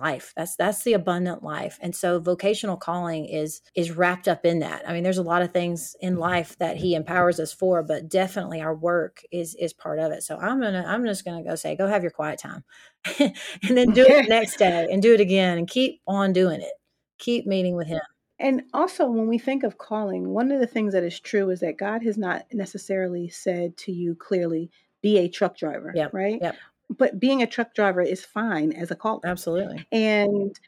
life. 0.00 0.32
That's 0.36 0.56
that's 0.56 0.82
the 0.82 0.92
abundant 0.92 1.42
life. 1.42 1.78
And 1.80 1.94
so 1.94 2.18
vocational 2.18 2.76
calling 2.76 3.26
is 3.26 3.62
is 3.74 3.90
wrapped 3.90 4.28
up 4.28 4.44
in 4.44 4.60
that. 4.60 4.88
I 4.88 4.92
mean 4.92 5.02
there's 5.02 5.18
a 5.18 5.22
lot 5.22 5.42
of 5.42 5.52
things 5.52 5.96
in 6.00 6.14
mm-hmm. 6.14 6.22
life 6.22 6.58
that 6.58 6.76
he 6.76 6.94
empowers 6.94 7.38
us 7.40 7.52
for 7.52 7.82
but 7.82 8.08
definitely 8.08 8.60
our 8.60 8.74
work 8.74 9.22
is 9.30 9.54
is 9.54 9.72
part 9.72 9.98
of 9.98 10.12
it. 10.12 10.22
So 10.22 10.36
i'm 10.38 10.60
gonna 10.60 10.84
i'm 10.86 11.04
just 11.04 11.24
gonna 11.24 11.44
go 11.44 11.54
say 11.54 11.76
go 11.76 11.86
have 11.86 12.02
your 12.02 12.10
quiet 12.12 12.38
time. 12.38 12.64
And 13.20 13.76
then 13.76 13.90
do 13.90 14.02
it 14.02 14.24
the 14.24 14.28
next 14.28 14.56
day 14.56 14.88
and 14.90 15.02
do 15.02 15.14
it 15.14 15.20
again 15.20 15.58
and 15.58 15.68
keep 15.68 16.00
on 16.06 16.32
doing 16.32 16.60
it. 16.60 16.72
Keep 17.18 17.46
meeting 17.46 17.76
with 17.76 17.86
him. 17.86 18.00
And 18.38 18.62
also, 18.74 19.06
when 19.06 19.28
we 19.28 19.38
think 19.38 19.62
of 19.62 19.78
calling, 19.78 20.28
one 20.28 20.50
of 20.50 20.60
the 20.60 20.66
things 20.66 20.92
that 20.92 21.04
is 21.04 21.20
true 21.20 21.50
is 21.50 21.60
that 21.60 21.78
God 21.78 22.02
has 22.02 22.18
not 22.18 22.44
necessarily 22.52 23.28
said 23.28 23.76
to 23.78 23.92
you 23.92 24.16
clearly, 24.16 24.70
be 25.02 25.18
a 25.18 25.28
truck 25.28 25.56
driver, 25.56 25.92
Yep, 25.94 26.12
right? 26.12 26.38
yep. 26.42 26.56
But 26.96 27.18
being 27.20 27.42
a 27.42 27.46
truck 27.46 27.74
driver 27.74 28.02
is 28.02 28.24
fine 28.24 28.72
as 28.72 28.90
a 28.90 28.94
calling. 28.96 29.22
absolutely 29.24 29.86
And 29.92 30.58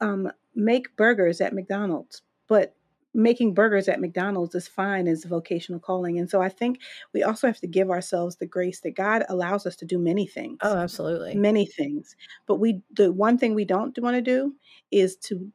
um, 0.00 0.30
make 0.54 0.96
burgers 0.96 1.40
at 1.40 1.54
McDonald's, 1.54 2.22
but 2.48 2.74
making 3.14 3.54
burgers 3.54 3.88
at 3.88 4.00
McDonald's 4.00 4.54
is 4.54 4.68
fine 4.68 5.08
as 5.08 5.24
a 5.24 5.28
vocational 5.28 5.80
calling. 5.80 6.18
And 6.18 6.28
so 6.28 6.42
I 6.42 6.48
think 6.50 6.80
we 7.14 7.22
also 7.22 7.46
have 7.46 7.58
to 7.60 7.66
give 7.66 7.90
ourselves 7.90 8.36
the 8.36 8.46
grace 8.46 8.80
that 8.80 8.94
God 8.94 9.24
allows 9.28 9.66
us 9.66 9.76
to 9.76 9.84
do 9.86 9.98
many 9.98 10.26
things 10.26 10.58
oh 10.62 10.76
absolutely 10.76 11.34
many 11.34 11.66
things 11.66 12.14
but 12.46 12.56
we 12.56 12.82
the 12.94 13.12
one 13.12 13.38
thing 13.38 13.54
we 13.54 13.64
don't 13.64 13.98
want 14.00 14.14
to 14.14 14.22
do 14.22 14.54
is 14.90 15.16
to 15.16 15.50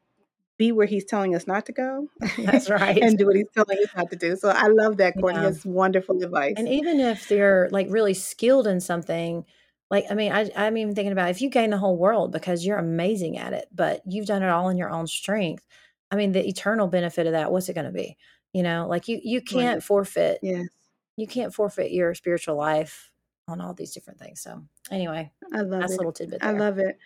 be 0.56 0.72
where 0.72 0.86
he's 0.86 1.04
telling 1.04 1.34
us 1.34 1.46
not 1.46 1.66
to 1.66 1.72
go 1.72 2.06
that's 2.38 2.70
right 2.80 2.98
and 3.02 3.18
do 3.18 3.26
what 3.26 3.36
he's 3.36 3.46
telling 3.54 3.78
us 3.78 3.88
not 3.96 4.10
to 4.10 4.16
do 4.16 4.36
so 4.36 4.48
i 4.50 4.66
love 4.68 4.96
that 4.96 5.14
courtney 5.20 5.40
Yeah. 5.42 5.50
that's 5.50 5.64
wonderful 5.64 6.22
advice 6.22 6.54
And 6.56 6.68
even 6.68 7.00
if 7.00 7.28
they're 7.28 7.68
like 7.70 7.86
really 7.90 8.14
skilled 8.14 8.66
in 8.66 8.80
something, 8.80 9.44
like 9.90 10.06
I 10.10 10.14
mean, 10.14 10.32
I, 10.32 10.50
I'm 10.56 10.76
even 10.76 10.94
thinking 10.94 11.12
about 11.12 11.30
if 11.30 11.40
you 11.40 11.50
gain 11.50 11.70
the 11.70 11.78
whole 11.78 11.96
world 11.96 12.32
because 12.32 12.64
you're 12.64 12.78
amazing 12.78 13.38
at 13.38 13.52
it, 13.52 13.68
but 13.72 14.02
you've 14.06 14.26
done 14.26 14.42
it 14.42 14.48
all 14.48 14.68
in 14.68 14.76
your 14.76 14.90
own 14.90 15.06
strength. 15.06 15.64
I 16.10 16.16
mean, 16.16 16.32
the 16.32 16.46
eternal 16.46 16.88
benefit 16.88 17.26
of 17.26 17.32
that, 17.32 17.50
what's 17.52 17.68
it 17.68 17.74
going 17.74 17.86
to 17.86 17.92
be? 17.92 18.16
You 18.52 18.62
know, 18.62 18.86
like 18.88 19.08
you 19.08 19.20
you 19.22 19.40
can't 19.40 19.76
Right. 19.76 19.82
forfeit 19.82 20.38
yes 20.42 20.66
you 21.16 21.26
can't 21.26 21.54
forfeit 21.54 21.92
your 21.92 22.14
spiritual 22.14 22.56
life 22.56 23.12
on 23.46 23.60
all 23.60 23.74
these 23.74 23.92
different 23.92 24.18
things. 24.18 24.40
So 24.40 24.64
anyway, 24.90 25.30
i 25.52 25.60
love 25.60 25.82
that's 25.82 25.94
a 25.94 25.96
little 25.96 26.12
tidbit 26.12 26.42
i 26.42 26.50
love 26.50 26.78
it 26.78 26.98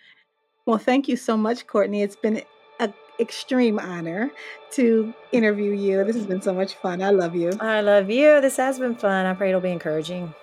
well 0.65 0.77
thank 0.77 1.07
you 1.07 1.15
so 1.17 1.35
much 1.35 1.67
courtney 1.67 2.01
it's 2.01 2.15
been 2.15 2.41
an 2.79 2.93
extreme 3.19 3.77
honor 3.79 4.31
to 4.71 5.13
interview 5.31 5.73
you 5.73 6.03
this 6.05 6.15
has 6.15 6.25
been 6.25 6.41
so 6.41 6.53
much 6.53 6.75
fun 6.75 7.01
i 7.01 7.09
love 7.09 7.35
you 7.35 7.51
I 7.59 7.81
love 7.81 8.09
you. 8.09 8.39
This 8.41 8.57
has 8.57 8.79
been 8.79 8.95
fun. 8.95 9.25
I 9.25 9.33
pray 9.33 9.49
it'll 9.49 9.61
be 9.61 9.71
encouraging. 9.71 10.33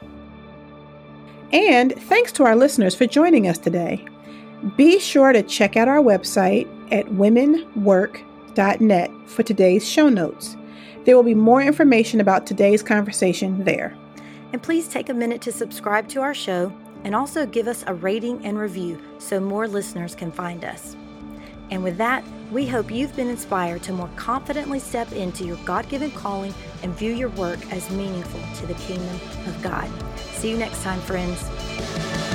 And 1.53 1.95
thanks 1.95 2.33
to 2.33 2.45
our 2.45 2.57
listeners 2.57 2.95
for 2.95 3.07
joining 3.07 3.49
us 3.49 3.59
today. 3.59 4.05
Be 4.77 4.99
sure 4.99 5.33
to 5.33 5.43
check 5.43 5.77
out 5.77 5.89
our 5.89 6.03
website 6.03 6.67
at 6.93 7.07
womenwork.net 7.07 9.11
for 9.27 9.43
today's 9.43 9.89
show 9.89 10.09
notes. 10.09 10.57
There 11.05 11.15
will 11.15 11.23
be 11.23 11.35
more 11.35 11.63
information 11.63 12.21
about 12.21 12.47
today's 12.47 12.83
conversation 12.83 13.65
there. 13.65 13.97
And 14.53 14.63
please 14.63 14.89
take 14.89 15.09
a 15.09 15.15
minute 15.15 15.41
to 15.43 15.53
subscribe 15.53 16.09
to 16.09 16.21
our 16.21 16.35
show 16.35 16.73
and 17.05 17.15
also 17.15 17.47
give 17.47 17.69
us 17.69 17.85
a 17.87 17.95
rating 17.95 18.45
and 18.45 18.59
review 18.59 19.01
so 19.19 19.39
more 19.39 19.69
listeners 19.69 20.15
can 20.15 20.33
find 20.33 20.65
us. 20.65 20.97
And 21.71 21.83
with 21.83 21.97
that, 21.99 22.25
we 22.53 22.67
hope 22.67 22.91
you've 22.91 23.15
been 23.17 23.29
inspired 23.29 23.83
to 23.85 23.93
more 23.93 24.11
confidently 24.17 24.79
step 24.79 25.11
into 25.13 25.45
your 25.45 25.57
God 25.65 25.89
given 25.89 26.11
calling 26.13 26.55
and 26.83 26.95
view 26.95 27.13
your 27.13 27.31
work 27.31 27.59
as 27.73 27.91
meaningful 27.91 28.41
to 28.61 28.67
the 28.67 28.75
kingdom 28.75 29.21
of 29.47 29.61
God. 29.63 29.91
See 30.17 30.51
you 30.51 30.57
next 30.57 30.83
time, 30.83 31.01
friends. 31.01 32.26